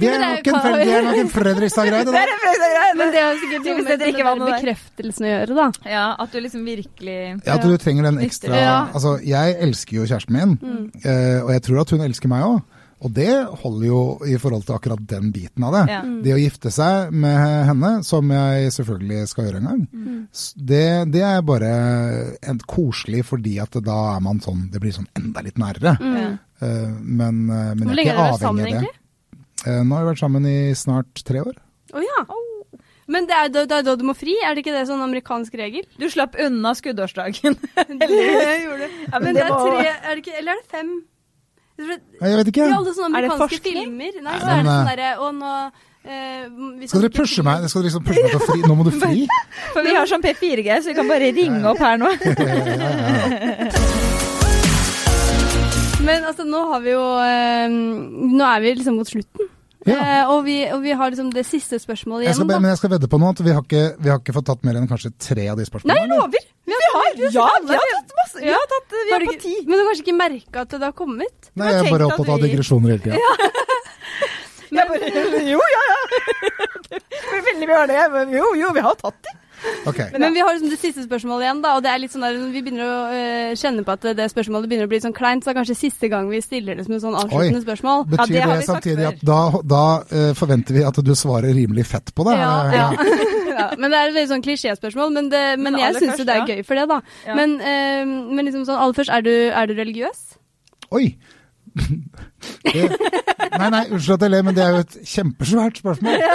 Det 0.00 0.08
er 0.10 0.22
nok 0.22 0.48
en, 0.50 0.56
Fred- 0.64 0.90
er 0.96 1.20
en 1.20 1.30
Fredrikstad-greie, 1.30 2.06
det 2.06 2.10
det 2.10 2.16
der. 2.16 2.22
er 2.24 2.32
en 2.32 2.40
Fredrikstad-greie! 2.42 2.94
Men 2.98 3.12
det 3.14 3.22
har 3.22 3.38
sikkert 3.42 3.60
noe 3.60 3.76
det 3.76 3.84
med 3.84 4.00
den 4.00 4.16
der 4.16 4.40
bekreftelsen 4.48 5.26
å 5.28 5.30
gjøre, 5.30 5.58
da. 5.60 5.66
Ja, 5.92 6.06
at 6.24 6.32
du 6.34 6.40
liksom 6.42 6.64
virkelig 6.66 7.18
Ja, 7.46 7.56
at 7.58 7.66
du 7.66 7.76
trenger 7.84 8.08
den 8.10 8.22
ekstra 8.26 8.62
Altså, 8.64 9.16
jeg 9.24 9.56
elsker 9.68 10.00
jo 10.00 10.08
kjæresten 10.08 10.36
min, 10.36 10.56
eh, 11.04 11.38
og 11.44 11.52
jeg 11.54 11.64
tror 11.68 11.84
at 11.84 11.94
hun 11.94 12.04
elsker 12.08 12.32
meg 12.32 12.48
òg. 12.48 12.58
Og 13.04 13.12
det 13.12 13.32
holder 13.60 13.86
jo 13.86 13.98
i 14.24 14.38
forhold 14.40 14.64
til 14.64 14.76
akkurat 14.78 15.02
den 15.10 15.28
biten 15.34 15.64
av 15.68 15.74
det. 15.76 15.82
Ja. 15.92 15.98
Det 16.24 16.32
å 16.32 16.38
gifte 16.40 16.72
seg 16.72 17.12
med 17.12 17.36
henne, 17.68 17.90
som 18.06 18.30
jeg 18.32 18.72
selvfølgelig 18.78 19.26
skal 19.28 19.48
gjøre 19.48 19.60
en 19.60 19.68
gang, 19.68 19.82
mm. 19.92 20.22
det, 20.70 20.86
det 21.12 21.24
er 21.28 21.44
bare 21.44 21.72
en 22.40 22.62
koselig 22.64 23.26
fordi 23.28 23.58
at 23.62 23.76
da 23.84 23.98
er 24.14 24.24
man 24.24 24.40
sånn 24.44 24.66
Det 24.72 24.80
blir 24.82 24.94
sånn 24.96 25.10
enda 25.18 25.44
litt 25.44 25.60
nærere. 25.60 25.96
Mm. 26.00 26.38
Uh, 26.56 26.88
men, 27.02 27.44
eh, 27.52 27.72
men 27.76 27.84
Hvor 27.84 27.98
lenge 27.98 28.14
er 28.14 28.16
har 28.16 28.24
dere 28.24 28.32
vært 28.32 28.46
sammen, 28.46 28.70
egentlig? 28.70 28.94
Uh, 29.66 29.82
nå 29.84 29.92
har 29.92 30.06
vi 30.06 30.10
vært 30.14 30.22
sammen 30.24 30.48
i 30.48 30.58
snart 30.78 31.24
tre 31.28 31.44
år. 31.44 31.60
Å 31.92 32.04
ja. 32.04 32.24
Men 33.12 33.28
det 33.28 33.36
er 33.38 33.50
da, 33.54 33.66
da, 33.70 33.82
da 33.86 33.94
du 33.98 34.06
må 34.08 34.16
fri, 34.18 34.34
er 34.42 34.56
det 34.56 34.64
ikke 34.64 34.74
det 34.74 34.86
sånn 34.88 35.04
amerikansk 35.04 35.54
regel? 35.60 35.84
Du 36.00 36.08
slapp 36.10 36.34
unna 36.42 36.72
skuddårsdagen. 36.74 37.58
Det 38.00 38.08
gjorde 38.64 38.88
du. 38.88 38.96
Ja, 39.12 39.20
Men 39.22 39.36
det 39.36 39.44
er 39.44 39.52
tre, 39.52 39.84
er 39.92 40.08
det 40.10 40.24
ikke, 40.24 40.34
eller 40.40 40.56
er 40.56 40.64
det 40.64 40.72
fem? 40.72 40.96
Jeg 41.76 42.36
vet 42.40 42.48
ikke. 42.52 42.64
I 42.64 42.72
alle 42.72 42.92
sånne 42.96 43.18
Er 43.18 43.26
det 43.26 43.30
amerikanske 43.30 43.58
forskning? 43.60 43.76
filmer 43.84 44.12
Nei, 44.24 44.36
så 44.40 44.46
er 44.48 44.56
det 44.56 44.64
sånn 44.64 44.72
eh, 44.72 44.88
derre 44.88 45.10
Og 45.20 45.30
nå 45.36 45.52
eh, 46.08 46.86
Skal 46.88 47.02
dere 47.04 47.12
pushe 47.18 47.44
meg? 47.44 47.66
Skal 47.68 47.82
dere 47.82 47.88
liksom 47.90 48.04
pushe 48.06 48.22
meg 48.24 48.30
til 48.32 48.40
å 48.40 48.48
fri? 48.48 48.60
Nå 48.64 48.72
må 48.78 48.86
du 48.86 48.92
fri? 49.02 49.26
For 49.74 49.80
vi 49.84 49.92
har 49.98 50.08
sånn 50.08 50.24
P4G, 50.24 50.68
så 50.80 50.86
vi 50.92 50.96
kan 50.96 51.10
bare 51.10 51.28
ringe 51.36 51.60
opp 51.68 51.82
her 51.84 51.96
nå. 52.00 52.08
Men 56.06 56.22
altså, 56.28 56.44
nå 56.46 56.60
har 56.70 56.80
vi 56.84 56.92
jo 56.94 57.02
eh, 57.24 57.68
Nå 57.72 58.44
er 58.46 58.60
vi 58.62 58.74
liksom 58.78 58.98
mot 59.00 59.08
slutten. 59.10 59.45
Ja. 59.86 59.96
Eh, 60.02 60.30
og, 60.34 60.40
vi, 60.46 60.56
og 60.74 60.80
vi 60.82 60.90
har 60.98 61.10
liksom 61.12 61.28
det 61.30 61.44
siste 61.46 61.78
spørsmålet 61.78 62.26
Jeg 62.26 62.34
skal, 62.34 62.48
igjen. 62.50 62.62
men 62.64 62.72
jeg 62.72 62.78
skal 62.80 62.90
vedde 62.90 63.08
på 63.12 63.20
noe 63.22 63.30
at 63.36 63.42
vi 63.46 63.52
har 63.54 63.62
ikke, 63.62 63.82
vi 64.02 64.10
har 64.10 64.18
ikke 64.18 64.34
fått 64.34 64.46
tatt 64.50 64.64
mer 64.66 64.78
enn 64.80 64.88
kanskje 64.90 65.12
tre 65.22 65.44
av 65.52 65.56
de 65.60 65.62
Nei, 65.62 65.68
spørsmålene. 65.70 66.00
jeg 66.02 66.10
lover! 66.10 66.46
Vi 66.66 66.74
har, 66.82 67.10
Ja, 67.36 67.46
vi 67.62 67.76
har 67.78 67.90
tatt 67.94 68.14
masse. 68.18 68.40
Vi 68.42 68.50
har 68.50 68.66
tatt, 68.72 68.90
vi 68.96 69.12
Har 69.14 69.22
er 69.22 69.30
på 69.30 69.36
ti. 69.44 69.54
Men 69.62 69.72
du 69.78 69.78
har 69.84 69.90
kanskje 69.92 70.04
ikke 70.06 70.16
merka 70.18 70.64
at 70.66 70.74
det 70.74 70.82
har 70.88 70.96
kommet? 70.98 71.50
Nei, 71.54 71.70
jeg 71.70 71.84
er 71.86 71.90
bare 71.94 72.08
opptatt 72.10 72.32
av 72.34 72.40
vi- 72.42 72.48
digresjoner 72.50 72.96
hele 72.96 73.04
tida. 73.06 73.20
Jeg 74.76 74.82
bare, 74.90 75.08
jo, 75.46 75.60
ja, 75.62 75.82
ja. 75.88 75.98
Det 76.90 76.98
Veldig 77.46 77.68
mye 77.70 77.84
det, 77.86 78.00
men 78.12 78.32
jo, 78.34 78.48
jo, 78.58 78.72
vi 78.74 78.82
har 78.82 78.96
tatt 78.98 79.20
de. 79.22 79.34
Ok. 79.86 80.00
Men 80.18 80.34
vi 80.34 80.42
har 80.42 80.54
liksom 80.54 80.72
det 80.72 80.78
siste 80.80 81.04
spørsmålet 81.04 81.46
igjen, 81.46 81.62
da. 81.64 81.76
Og 81.78 81.84
det 81.84 81.92
er 81.92 82.02
litt 82.02 82.14
sånn 82.14 82.24
der, 82.26 82.38
vi 82.52 82.62
begynner 82.64 82.86
å 82.86 82.96
uh, 83.12 83.52
kjenne 83.58 83.84
på 83.86 83.94
at 83.94 84.08
det 84.18 84.26
spørsmålet 84.32 84.70
begynner 84.70 84.88
å 84.88 84.92
bli 84.92 85.00
sånn 85.04 85.16
kleint, 85.16 85.44
så 85.44 85.50
det 85.50 85.54
er 85.54 85.60
kanskje 85.60 85.78
siste 85.78 86.10
gang 86.12 86.30
vi 86.32 86.42
stiller 86.44 86.78
det 86.78 86.86
som 86.88 86.96
et 86.96 87.04
sånn 87.04 87.18
avsluttende 87.18 87.62
spørsmål. 87.64 88.04
Ja, 88.06 88.10
Betyr 88.16 88.36
det 88.36 88.48
det, 88.50 88.66
samtidig 88.68 89.08
at 89.12 89.22
da, 89.26 89.40
da 89.76 89.84
uh, 90.10 90.32
forventer 90.38 90.78
vi 90.78 90.84
at 90.88 91.00
du 91.06 91.14
svarer 91.18 91.54
rimelig 91.56 91.86
fett 91.92 92.14
på 92.16 92.26
det? 92.28 92.36
Ja, 92.40 92.54
ja. 92.74 92.88
ja, 93.60 93.68
men 93.78 93.92
det 93.92 94.00
er 94.00 94.10
et 94.10 94.16
veldig 94.18 94.32
sånn 94.34 94.44
klisjéspørsmål, 94.46 95.14
men, 95.14 95.30
det, 95.32 95.44
men, 95.60 95.76
Men 95.76 95.82
jeg 95.84 96.00
syns 96.00 96.20
jo 96.20 96.26
det 96.28 96.36
er 96.36 96.42
ja. 96.42 96.56
gøy 96.56 96.66
for 96.66 96.80
det, 96.80 96.88
da. 96.90 97.00
Ja. 97.28 97.38
Men, 97.38 97.56
eh, 97.60 98.02
men 98.06 98.48
liksom 98.48 98.66
sånn 98.68 98.80
aller 98.80 98.96
først, 98.96 99.12
er 99.12 99.24
du, 99.26 99.32
er 99.50 99.70
du 99.70 99.76
religiøs? 99.78 100.26
Oi! 100.94 101.08
Det, 101.76 102.84
nei, 103.60 103.68
nei, 103.72 103.82
unnskyld 103.92 104.14
at 104.16 104.22
jeg 104.26 104.32
ler, 104.32 104.44
men 104.46 104.56
det 104.56 104.62
er 104.64 104.74
jo 104.76 104.82
et 104.84 104.94
kjempesvært 105.14 105.82
spørsmål. 105.82 106.22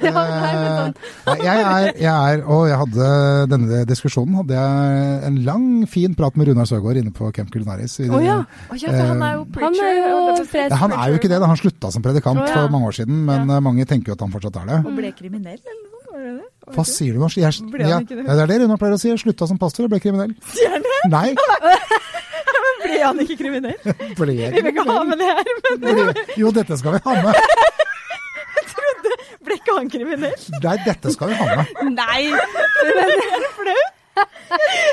Ja, 0.00 0.10
nei, 0.14 0.50
sånn. 0.54 0.92
Eh, 0.94 1.26
nei, 1.26 1.34
jeg 1.44 1.60
er, 1.60 1.86
jeg 2.00 2.08
er 2.08 2.42
Og 2.48 2.62
jeg 2.70 2.76
hadde 2.80 3.08
denne 3.50 3.80
diskusjonen 3.88 4.38
hadde 4.38 4.54
jeg 4.56 5.18
en 5.28 5.36
lang, 5.44 5.64
fin 5.90 6.14
prat 6.16 6.36
med 6.40 6.48
Runar 6.48 6.68
Søgaard 6.70 7.00
inne 7.02 7.12
på 7.12 7.28
Camp 7.36 7.50
Culinaris. 7.52 7.98
i- 8.00 8.08
Å 8.08 8.20
ja. 8.24 8.38
Oh, 8.70 8.76
ja, 8.80 8.94
han 8.96 9.20
er 9.26 9.34
jo 9.34 9.42
Han 9.44 9.52
preacher. 9.52 9.84
er 9.84 9.98
jo 9.98 10.76
han 10.80 10.94
er 10.96 11.10
jo 11.12 11.18
ikke 11.20 11.28
det, 11.32 11.40
da. 11.42 11.50
han 11.50 11.60
slutta 11.60 11.90
som 11.92 12.02
predikant 12.04 12.40
for 12.48 12.70
mange 12.72 12.88
år 12.88 12.96
siden, 13.02 13.20
men 13.28 13.50
eh, 13.50 13.60
mange 13.60 13.84
tenker 13.90 14.12
jo 14.14 14.16
at 14.16 14.24
han 14.24 14.32
fortsatt 14.32 14.56
er 14.62 14.70
det. 14.70 14.78
Og 14.86 14.96
ble 14.96 15.12
kriminell, 15.18 15.58
eller 15.60 15.82
noe? 15.84 16.46
Hva 16.70 16.84
sier 16.86 17.16
du 17.16 17.20
nå? 17.24 17.28
Jeg, 17.34 17.66
det? 17.72 18.24
er 18.30 18.46
det 18.46 18.60
Runar 18.62 18.78
pleier 18.80 18.94
å 18.96 19.00
si. 19.00 19.10
Slutta 19.20 19.48
som 19.50 19.58
pastor 19.60 19.88
og 19.88 19.92
ble 19.92 20.00
kriminell. 20.00 20.32
Sier 20.54 20.70
han 20.78 20.84
det? 20.86 21.00
Nei, 21.10 21.28
Ble 22.90 23.02
han 23.06 23.20
ikke 23.24 23.36
kriminell? 23.38 23.78
ble 24.18 24.34
Vi 24.34 24.50
vil 24.62 24.70
ikke 24.72 24.86
ha 24.90 24.98
med 25.06 25.20
det 25.22 25.28
her, 25.30 25.44
men 25.66 25.80
Ble- 25.84 26.26
Jo, 26.40 26.50
dette 26.54 26.78
skal 26.80 26.96
vi 26.96 27.02
ha 27.04 27.12
med. 27.22 27.34
ble 29.46 29.56
ikke 29.60 29.76
han 29.78 29.88
kriminell? 29.92 30.36
Nei, 30.62 30.76
dette 30.86 31.14
skal 31.14 31.32
vi 31.32 31.38
ha 31.40 31.46
med. 31.62 31.64
Nei! 31.94 32.22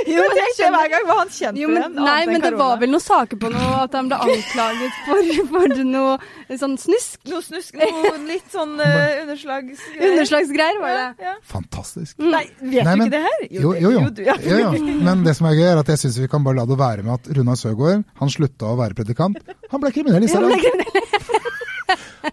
Jo, 0.08 0.22
men 0.22 0.38
jeg 0.38 0.54
tenkte 0.54 0.68
hver 0.72 0.90
gang 0.92 1.06
var 1.08 1.18
han 1.20 1.32
kjent 1.34 1.60
Jo, 1.60 1.68
men, 1.72 1.82
den. 1.84 2.06
nei, 2.06 2.20
men 2.30 2.44
det 2.44 2.52
var 2.56 2.78
vel 2.80 2.92
noen 2.94 3.04
saker 3.04 3.40
på 3.42 3.50
noe 3.52 3.80
at 3.84 3.96
han 3.98 4.12
ble 4.12 4.20
anklaget 4.24 5.00
for, 5.08 5.32
for 5.52 5.74
noe 5.90 6.58
sånn 6.62 6.78
snusk? 6.80 7.18
Noe 7.32 7.42
snusk, 7.44 7.80
noe 7.82 8.14
litt 8.28 8.54
sånn 8.54 8.78
uh, 8.84 9.24
underslags... 9.24 9.84
Underslagsgreier, 9.98 10.80
var 10.84 10.96
det. 10.96 11.08
Ja, 11.26 11.34
ja. 11.34 11.36
Fantastisk. 11.50 12.16
Nei, 12.22 12.46
vet 12.62 12.88
Nei, 12.88 12.94
du 12.94 13.06
ikke 13.08 13.16
det 13.18 13.24
her? 13.26 13.46
Jo, 13.50 13.74
jo, 13.82 13.94
jo. 13.98 14.06
du, 14.14 14.24
ja. 14.28 14.38
jo, 14.52 14.62
jo. 14.64 14.98
Men 15.10 15.26
det 15.28 15.36
som 15.40 15.50
er 15.50 15.58
gøy, 15.60 15.68
er 15.74 15.84
at 15.84 15.92
jeg 15.96 16.04
syns 16.06 16.22
vi 16.24 16.32
kan 16.32 16.46
bare 16.46 16.62
la 16.62 16.68
det 16.70 16.80
være 16.80 17.08
med 17.08 17.18
at 17.18 17.32
Runar 17.38 17.60
Søgaard 17.60 18.06
han 18.22 18.34
slutta 18.34 18.72
å 18.72 18.80
være 18.80 18.98
predikant. 19.02 19.42
Han 19.74 19.84
ble 19.84 19.94
kriminell 19.96 20.24
i 20.24 20.32
stedet. 20.32 21.56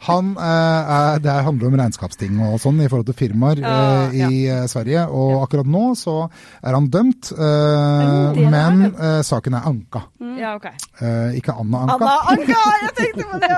Han, 0.02 0.34
eh, 0.36 1.18
det 1.22 1.30
handler 1.46 1.66
om 1.70 1.76
regnskapsting 1.78 2.38
og 2.48 2.58
sånn 2.62 2.80
i 2.82 2.88
forhold 2.90 3.06
til 3.08 3.16
firmaer 3.18 3.60
eh, 3.62 4.16
i 4.18 4.40
ja. 4.46 4.62
Sverige. 4.70 5.06
Og 5.14 5.42
akkurat 5.44 5.68
nå 5.70 5.84
så 5.98 6.16
er 6.62 6.74
han 6.76 6.88
dømt, 6.92 7.30
eh, 7.32 8.40
men 8.50 8.84
eh, 8.92 9.20
saken 9.26 9.54
er 9.58 9.68
anka. 9.70 10.04
Ja, 10.34 10.54
okay. 10.58 10.74
Eh, 10.98 11.38
ikke 11.38 11.54
Anna 11.60 11.84
Anka. 11.84 11.94
Anna 11.94 12.14
Anka! 12.34 12.62
Jeg 12.84 12.94
tenkte 12.98 13.26
på 13.30 13.38
det! 13.42 13.52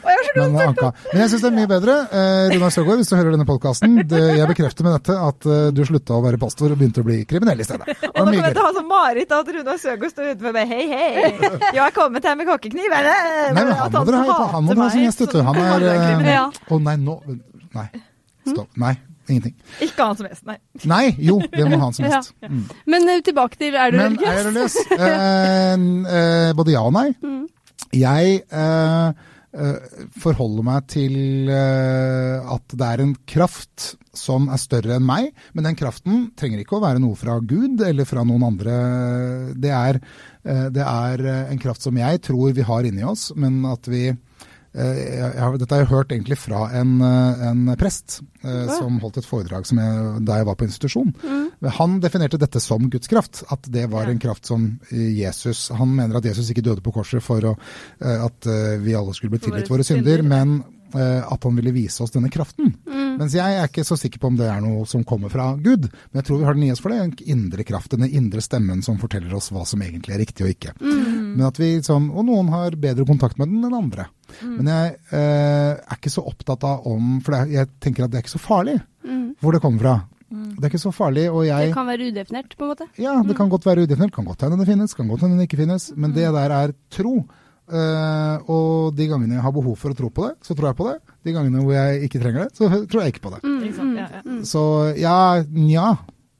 Og 0.00 0.10
jeg 0.12 0.30
Men, 0.36 0.54
eh, 0.56 0.68
Anka. 0.68 0.92
men 1.12 1.22
jeg 1.24 1.32
syns 1.32 1.42
det 1.44 1.50
er 1.50 1.56
mye 1.58 1.70
bedre. 1.70 1.96
Eh, 2.20 2.54
Runar 2.54 2.74
Søgaard, 2.74 3.00
hvis 3.02 3.10
du 3.10 3.16
hører 3.18 3.34
denne 3.34 3.46
podkasten, 3.48 3.98
jeg 4.10 4.46
bekrefter 4.50 4.86
med 4.86 4.96
dette 4.98 5.16
at 5.16 5.48
eh, 5.50 5.66
du 5.74 5.82
slutta 5.88 6.16
å 6.16 6.22
være 6.24 6.38
pastor 6.40 6.70
og 6.70 6.78
begynte 6.80 7.02
å 7.02 7.06
bli 7.08 7.18
kriminell 7.28 7.60
i 7.60 7.66
stedet. 7.66 7.88
Og 8.10 8.20
nå 8.20 8.30
kommer 8.30 8.48
jeg 8.48 8.56
til 8.56 8.62
å 8.62 8.68
ha 8.68 8.72
så 8.76 8.84
mareritt 8.86 9.34
at 9.36 9.50
Runar 9.56 9.80
Søgaard 9.82 10.14
står 10.14 10.30
utenfor 10.34 10.56
meg 10.56 10.70
hei, 10.70 10.84
hei. 10.90 11.10
Jeg 11.74 11.82
har 11.82 11.94
kommet 11.96 12.24
her 12.30 12.38
med 12.38 12.48
kokkekniv. 12.50 12.90
eller? 13.00 13.26
Nei, 13.50 13.64
men 13.64 13.72
han 13.80 13.92
må 13.94 14.04
dere 14.06 14.22
ha, 14.30 14.38
han 14.54 14.64
må 14.66 14.74
dere 14.74 14.84
ha 14.86 14.90
som 14.94 15.04
gjest, 15.04 15.24
vet 15.24 15.34
du. 15.34 15.42
Han 15.50 15.60
er 15.64 15.86
eh, 15.96 16.32
Ja. 16.34 16.46
Å 16.70 16.80
nei, 16.82 16.96
nå 17.00 17.18
Nei. 17.74 17.86
Stopp. 18.50 18.70
Nei, 18.82 18.94
ingenting. 19.30 19.54
Ikke 19.84 20.06
han 20.08 20.16
som 20.18 20.26
gjest, 20.26 20.42
nei. 20.48 20.56
Nei, 20.90 21.04
jo, 21.22 21.36
det 21.52 21.66
må 21.70 21.78
han 21.78 21.92
som 21.94 22.04
Ja. 22.08 22.18
gjest. 22.18 22.34
Mm. 22.42 22.64
Men 22.90 23.08
eh, 23.12 23.20
tilbake 23.26 23.60
til 23.60 23.76
er 23.78 23.92
du 23.94 23.98
Men 24.00 24.16
er 24.26 24.48
du 24.48 24.54
løs? 24.56 24.74
Uh, 24.90 25.04
Eh, 25.06 25.74
eh, 26.18 26.52
både 26.58 26.72
ja 26.74 26.82
og 26.88 26.94
nei. 26.96 27.08
Mm. 27.22 27.44
Jeg 27.94 28.40
eh, 28.50 29.12
forholder 30.22 30.62
meg 30.66 30.84
til 30.92 31.14
at 31.50 32.74
det 32.78 32.86
er 32.86 33.00
en 33.02 33.14
kraft 33.26 33.88
som 34.14 34.46
er 34.50 34.60
større 34.62 34.94
enn 34.98 35.06
meg, 35.06 35.30
men 35.54 35.66
den 35.66 35.78
kraften 35.78 36.28
trenger 36.38 36.62
ikke 36.62 36.76
å 36.78 36.82
være 36.84 37.02
noe 37.02 37.18
fra 37.18 37.38
Gud 37.42 37.82
eller 37.82 38.06
fra 38.06 38.22
noen 38.26 38.44
andre. 38.46 38.76
Det 39.58 39.72
er, 39.74 39.98
det 40.70 40.84
er 40.86 41.24
en 41.50 41.58
kraft 41.62 41.82
som 41.86 41.98
jeg 41.98 42.22
tror 42.26 42.54
vi 42.54 42.62
har 42.66 42.86
inni 42.86 43.02
oss, 43.06 43.32
men 43.34 43.58
at 43.70 43.90
vi 43.90 44.04
jeg, 44.74 45.18
jeg, 45.18 45.40
har- 45.42 45.56
Dette 45.58 45.74
har 45.74 45.82
jeg 45.84 45.90
hørt 45.90 46.12
egentlig 46.14 46.38
fra 46.38 46.60
en, 46.78 46.92
eh, 47.02 47.42
en 47.50 47.76
prest 47.80 48.20
eh, 48.44 48.66
som 48.78 48.98
holdt 49.02 49.18
et 49.18 49.26
foredrag 49.26 49.66
som 49.66 49.78
jeg, 49.82 50.24
da 50.24 50.36
jeg 50.40 50.46
var 50.46 50.54
på 50.60 50.68
institusjon. 50.68 51.14
Mm. 51.24 51.46
Han 51.80 51.98
definerte 52.00 52.38
dette 52.40 52.60
som 52.62 52.88
Guds 52.90 53.08
kraft. 53.10 53.42
At 53.50 53.66
det 53.70 53.88
var 53.90 54.04
Ja. 54.04 54.10
en 54.14 54.18
kraft 54.22 54.46
som 54.46 54.80
eh, 54.92 55.10
Jesus 55.20 55.68
Han 55.74 55.94
mener 55.96 56.16
at 56.16 56.24
Jesus 56.24 56.50
ikke 56.50 56.62
døde 56.62 56.80
på 56.82 56.92
korset 56.94 57.22
for 57.22 57.40
å, 57.40 57.56
eh, 58.00 58.24
at 58.24 58.46
eh, 58.46 58.78
vi 58.78 58.94
alle 58.94 59.12
skulle 59.14 59.30
bli 59.36 59.42
tilgitt 59.50 59.68
våre 59.70 59.84
synder, 59.84 60.22
men 60.22 60.62
eh, 60.94 61.20
at 61.22 61.42
han 61.44 61.56
ville 61.58 61.72
vise 61.74 62.02
oss 62.02 62.10
denne 62.14 62.30
kraften. 62.30 62.74
Mens 63.20 63.34
jeg 63.36 63.58
er 63.58 63.66
ikke 63.68 63.84
så 63.84 63.98
sikker 63.98 64.18
på 64.22 64.30
om 64.30 64.36
det 64.38 64.46
er 64.48 64.62
noe 64.64 64.86
som 64.88 65.02
kommer 65.04 65.28
fra 65.28 65.50
Gud. 65.60 65.90
Men 65.90 66.22
jeg 66.22 66.24
tror 66.30 66.38
vi 66.40 66.44
har 66.46 66.54
den 66.56 66.62
i 66.64 66.70
oss 66.72 66.80
for 66.80 66.88
det. 66.94 67.00
En 67.02 67.12
indre 67.34 67.64
kraft, 67.68 67.90
denne 67.92 68.08
indre 68.08 68.40
stemmen 68.40 68.80
som 68.86 68.96
forteller 69.02 69.34
oss 69.36 69.50
hva 69.52 69.66
som 69.68 69.82
egentlig 69.82 70.14
er 70.14 70.22
riktig 70.22 70.46
og 70.46 70.54
ikke. 70.54 70.72
Men 70.80 71.42
at 71.46 71.58
vi 71.60 71.74
liksom, 71.76 72.08
Og 72.16 72.24
noen 72.26 72.48
har 72.54 72.70
bedre 72.80 73.04
kontakt 73.06 73.36
med 73.38 73.50
den 73.52 73.64
enn 73.68 73.76
andre. 73.76 74.06
Men 74.42 74.66
jeg 74.72 74.94
eh, 75.12 75.72
er 75.80 75.96
ikke 75.98 76.12
så 76.12 76.24
opptatt 76.26 76.64
av 76.64 76.86
om 76.86 77.20
For 77.24 77.34
er- 77.34 77.50
jeg 77.52 77.68
tenker 77.80 78.04
at 78.04 78.10
det 78.10 78.18
er 78.20 78.24
ikke 78.26 78.36
så 78.38 78.42
farlig 78.44 78.80
hvor 79.40 79.52
det 79.56 79.60
kommer 79.62 79.80
fra. 79.80 79.94
Det 80.30 80.62
er 80.62 80.68
ikke 80.70 80.78
så 80.82 80.92
farlig, 80.94 81.24
og 81.32 81.42
jeg 81.46 81.68
Det 81.70 81.74
kan 81.74 81.86
være 81.88 82.06
udefinert, 82.12 82.52
på 82.56 82.62
en 82.64 82.68
måte. 82.70 82.86
ja, 83.00 83.14
det 83.26 83.34
kan 83.36 83.48
godt 83.50 83.64
være 83.66 83.82
udefinert, 83.82 84.12
kan 84.14 84.24
godt 84.24 84.42
hende 84.42 84.58
det 84.60 84.66
finnes, 84.68 84.94
kan 84.94 85.08
godt 85.08 85.20
hende 85.24 85.38
det 85.40 85.48
ikke 85.48 85.58
finnes, 85.64 85.90
men 85.96 86.12
det 86.14 86.28
der 86.32 86.50
er 86.54 86.72
tro. 86.90 87.24
Uh, 87.70 88.36
og 88.50 88.96
de 88.98 89.06
gangene 89.06 89.36
jeg 89.38 89.42
har 89.44 89.52
behov 89.54 89.76
for 89.78 89.90
å 89.92 89.96
tro 89.98 90.08
på 90.10 90.24
det, 90.26 90.32
så 90.42 90.54
tror 90.58 90.70
jeg 90.72 90.76
på 90.80 90.86
det. 90.88 90.96
De 91.24 91.32
gangene 91.36 91.62
hvor 91.62 91.72
jeg 91.76 92.02
ikke 92.08 92.20
trenger 92.22 92.44
det, 92.48 92.54
så 92.58 92.66
tror 92.90 93.02
jeg 93.04 93.14
ikke 93.14 93.22
på 93.28 93.30
det. 93.36 93.42
Mm, 93.46 93.60
mm, 93.70 93.92
Ja, 93.96 94.06
ja. 94.16 94.22
Så 94.42 94.62
ja, 94.98 95.18
nja. 95.54 95.88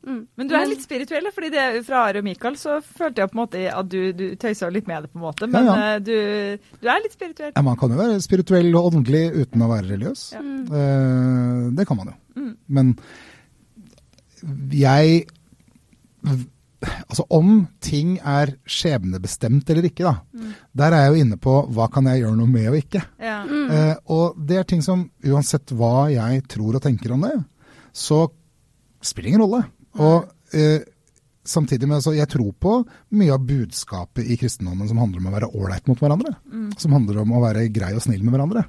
Men 0.03 0.49
du 0.49 0.55
er 0.57 0.65
litt 0.71 0.81
spirituell, 0.83 1.27
fordi 1.35 1.51
det, 1.53 1.65
fra 1.85 2.07
Are 2.09 2.23
og 2.23 2.25
Mikael 2.25 2.55
så 2.57 2.79
følte 2.81 3.21
jeg 3.21 3.31
på 3.33 3.37
en 3.37 3.41
måte 3.43 3.65
at 3.69 3.89
du, 3.93 3.99
du 4.17 4.23
tøysa 4.41 4.71
litt 4.73 4.87
med 4.89 5.05
det, 5.05 5.11
på 5.13 5.21
en 5.21 5.27
måte. 5.27 5.49
Men 5.53 5.67
Ja, 5.69 5.75
ja. 5.77 5.91
eh, 5.97 6.01
Du, 6.07 6.79
du 6.81 6.89
er 6.89 7.03
litt 7.05 7.13
spirituell. 7.17 7.53
Ja, 7.57 7.63
man 7.67 7.77
kan 7.81 7.93
jo 7.93 7.99
være 8.01 8.21
spirituell 8.25 8.71
og 8.81 8.89
åndelig 8.95 9.27
uten 9.43 9.67
å 9.67 9.69
være 9.75 9.91
religiøs. 9.91 10.23
Ja. 10.39 10.41
Eh, 10.41 11.67
det 11.77 11.87
kan 11.91 12.01
man 12.01 12.15
jo. 12.15 12.17
Mm. 12.41 12.55
Men 12.79 12.95
jeg 14.73 15.27
Altså 16.81 17.27
om 17.37 17.67
ting 17.85 18.15
er 18.25 18.55
skjebnebestemt 18.65 19.69
eller 19.69 19.85
ikke, 19.91 20.07
da. 20.07 20.15
Mm. 20.33 20.53
Der 20.81 20.95
er 20.97 21.03
jeg 21.05 21.11
jo 21.13 21.25
inne 21.27 21.37
på 21.45 21.57
hva 21.77 21.91
kan 21.93 22.07
jeg 22.09 22.23
gjøre 22.23 22.39
noe 22.39 22.49
med 22.49 22.71
og 22.71 22.79
ikke. 22.79 23.03
Ja. 23.21 23.43
Eh, 23.45 23.99
og 24.17 24.39
det 24.49 24.57
er 24.63 24.65
ting 24.71 24.81
som 24.85 25.03
uansett 25.29 25.75
hva 25.77 26.07
jeg 26.09 26.41
tror 26.49 26.79
og 26.79 26.85
tenker 26.87 27.13
om 27.13 27.27
det, 27.29 27.35
så 27.93 28.23
spiller 29.05 29.35
ingen 29.35 29.45
rolle. 29.45 29.61
Og 29.99 30.29
eh, 30.55 30.81
samtidig 31.45 31.89
med 31.89 31.97
altså, 31.99 32.13
jeg 32.15 32.29
tror 32.31 32.53
på 32.63 32.75
mye 33.19 33.33
av 33.35 33.43
budskapet 33.49 34.29
i 34.31 34.37
kristendommen 34.39 34.87
som 34.91 35.01
handler 35.03 35.19
om 35.23 35.31
å 35.31 35.35
være 35.35 35.51
ålreit 35.57 35.89
mot 35.91 35.99
hverandre. 35.99 36.35
Som 36.79 36.93
handler 36.95 37.23
om 37.25 37.33
å 37.35 37.43
være 37.43 37.69
grei 37.75 37.95
og 37.97 38.03
snill 38.05 38.23
med 38.23 38.37
hverandre. 38.37 38.67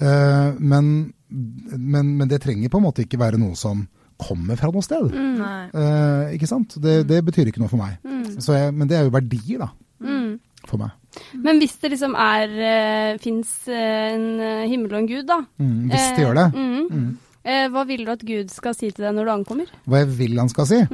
Eh, 0.00 0.58
men, 0.60 0.90
men, 1.30 2.12
men 2.18 2.28
det 2.30 2.42
trenger 2.44 2.68
på 2.72 2.78
en 2.82 2.86
måte 2.90 3.06
ikke 3.06 3.20
være 3.22 3.40
noe 3.40 3.56
som 3.58 3.86
kommer 4.18 4.58
fra 4.58 4.72
noe 4.74 4.82
sted. 4.84 5.12
Mm, 5.14 5.36
Eh, 5.78 6.34
ikke 6.34 6.48
sant? 6.50 6.74
Det, 6.82 7.02
det 7.06 7.20
betyr 7.26 7.48
ikke 7.50 7.60
noe 7.62 7.70
for 7.70 7.78
meg. 7.78 7.98
Så 8.42 8.54
jeg, 8.56 8.72
men 8.74 8.88
det 8.90 8.96
er 8.98 9.04
jo 9.06 9.12
verdier, 9.14 9.60
da. 9.62 9.68
Mm. 10.02 10.32
For 10.66 10.80
meg. 10.80 10.90
Men 11.38 11.60
hvis 11.62 11.76
det 11.82 11.90
liksom 11.94 12.12
er 12.20 12.50
uh, 12.58 13.18
Fins 13.22 13.50
en 13.72 14.24
eh, 14.42 14.64
himmel 14.70 14.92
og 14.92 14.98
en 15.00 15.08
gud, 15.10 15.24
da. 15.28 15.38
Mm, 15.62 15.88
hvis 15.92 16.08
det 16.16 16.24
gjør 16.26 16.38
det. 16.40 16.46
mm, 16.54 16.74
Mm. 16.88 17.08
eh, 17.08 17.27
hva 17.72 17.82
vil 17.88 18.02
du 18.04 18.10
at 18.12 18.22
Gud 18.28 18.50
skal 18.52 18.74
si 18.76 18.90
til 18.92 19.04
deg 19.06 19.14
når 19.16 19.24
du 19.28 19.32
ankommer? 19.32 19.70
Hva 19.88 20.02
jeg 20.02 20.08
vil 20.18 20.38
han 20.40 20.50
skal 20.52 20.66
si. 20.68 20.80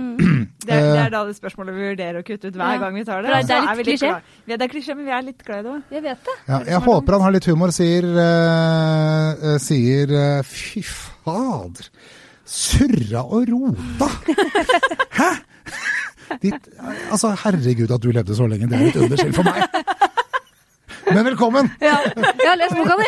Det, 0.64 0.72
er, 0.72 0.84
det 0.94 1.00
er 1.02 1.11
da 1.12 1.18
det 1.28 1.34
spørsmålet 1.36 1.74
vi 1.76 1.82
vurderer 1.90 2.16
å 2.22 2.24
kutte 2.24 2.48
ut 2.48 2.55
hver 2.57 2.70
Ja. 2.72 2.78
gang 2.80 2.94
vi 2.96 3.02
tar 3.05 3.20
det. 3.20 3.28
Det- 3.44 3.52
er 3.52 3.64
litt 3.66 3.76
vi 3.76 3.84
klisjé. 3.90 4.12
Ja, 4.48 4.57
det 4.57 4.64
er 4.64 4.70
klisjé, 4.72 4.94
men 4.96 5.05
vi 5.05 5.12
er 5.12 5.24
litt 5.26 5.42
glad 5.44 5.59
i 5.59 5.62
det 5.66 5.72
òg. 5.74 5.82
Jeg 5.92 6.02
vet 6.07 6.22
det. 6.24 6.36
Ja, 6.48 6.61
jeg 6.70 6.80
håper 6.86 7.12
han 7.18 7.24
har 7.26 7.34
litt 7.36 7.48
humor, 7.50 7.72
sier, 7.76 8.07
eh, 8.24 9.44
eh, 9.50 9.59
sier 9.61 10.14
uh, 10.16 10.42
Fy 10.48 10.80
fader. 10.88 11.90
Surra 12.48 13.26
og 13.28 13.44
rota! 13.52 14.09
Hæ?! 15.20 15.30
Ditt, 16.44 16.70
altså, 17.12 17.34
herregud 17.44 17.92
at 17.92 18.00
du 18.02 18.09
levde 18.11 18.34
så 18.40 18.48
lenge. 18.48 18.66
Det 18.72 18.80
er 18.80 18.88
et 18.88 18.96
underskill 19.05 19.34
for 19.36 19.44
meg. 19.44 19.68
Men 21.12 21.24
velkommen! 21.24 21.68
Ja, 21.80 21.98
jeg 22.16 22.48
har 22.48 22.57
lest 22.57 22.76
boka 22.76 22.94
di! 23.00 23.05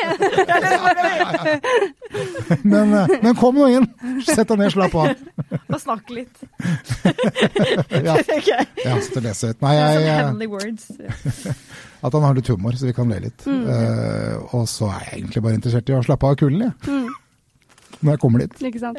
Men, 2.68 2.94
eh, 2.94 3.06
men 3.22 3.34
kom 3.38 3.56
nå 3.58 3.66
inn! 3.72 3.86
Sett 4.26 4.48
deg 4.50 4.58
ned, 4.60 4.70
slapp 4.74 4.94
av. 4.98 5.06
Og 5.66 5.80
snakk 5.82 6.10
litt. 6.14 6.36
Ja, 7.90 8.16
jeg 8.20 8.54
har 8.84 8.96
lyst 8.98 9.12
til 9.14 9.20
å 9.22 9.24
lese 9.26 9.50
ut. 9.52 9.60
Nei, 9.64 9.74
jeg, 9.78 9.86
eh. 10.06 10.16
At 12.06 12.12
han 12.12 12.24
har 12.26 12.34
litt 12.36 12.50
humor, 12.52 12.72
så 12.78 12.84
vi 12.90 12.94
kan 12.96 13.08
le 13.12 13.18
litt. 13.28 13.40
Eh, 13.48 14.34
og 14.56 14.64
så 14.70 14.84
er 14.92 15.00
jeg 15.08 15.14
egentlig 15.22 15.42
bare 15.48 15.58
interessert 15.58 15.88
i 15.92 15.96
å 15.96 16.04
slappe 16.06 16.24
av 16.30 16.34
kulden, 16.42 16.60
jeg. 16.68 16.72
Når 18.02 18.10
jeg 18.16 18.20
kommer 18.22 18.38
dit. 18.44 18.54
Ikke 18.70 18.82
sant. 18.82 18.98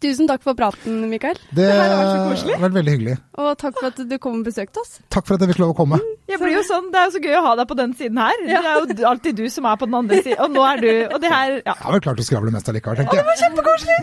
Tusen 0.00 0.24
takk 0.30 0.40
for 0.40 0.56
praten, 0.56 1.02
Mikael. 1.10 1.36
Det 1.52 1.66
her 1.68 1.76
har 1.92 1.98
vært 2.00 2.38
så 2.40 2.48
har 2.54 2.62
vært 2.62 2.76
veldig 2.78 2.92
hyggelig. 2.94 3.16
Og 3.36 3.50
takk 3.60 3.74
for 3.76 3.88
at 3.90 3.98
du 4.08 4.14
kom 4.22 4.38
og 4.38 4.46
besøkte 4.46 4.80
oss. 4.80 4.94
Takk 5.12 5.26
for 5.28 5.36
at 5.36 5.44
jeg 5.44 5.50
fikk 5.52 5.60
lov 5.60 5.74
å 5.74 5.76
komme. 5.82 5.98
Jeg 6.30 6.40
blir 6.40 6.54
jo 6.56 6.62
sånn, 6.64 6.88
Det 6.94 6.98
er 7.00 7.04
jo 7.10 7.12
så 7.18 7.22
gøy 7.26 7.36
å 7.36 7.42
ha 7.44 7.52
deg 7.60 7.68
på 7.68 7.76
den 7.76 7.92
siden 7.98 8.20
her. 8.22 8.36
Det 8.46 8.56
er 8.56 8.64
jo 8.80 9.08
alltid 9.10 9.36
du 9.42 9.44
som 9.52 9.68
er 9.68 9.76
på 9.76 9.88
den 9.90 9.98
andre 10.00 10.22
siden. 10.22 10.40
Og 10.46 10.48
nå 10.56 10.64
er 10.70 10.76
du 10.80 10.90
Og 11.10 11.18
det 11.20 11.30
her 11.34 11.52
ja. 11.58 11.74
Jeg 11.74 11.84
har 11.84 11.92
vel 11.98 12.04
klart 12.06 12.22
å 12.22 12.26
skravle 12.30 12.54
mest 12.54 12.72
allikevel, 12.72 12.96
tenker 13.02 13.20
jeg. 13.20 13.24
Å, 13.24 13.26
det 13.26 13.28
var 13.28 13.36
Kjempekoselig! 13.44 13.98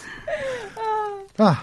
Ah, 1.40 1.56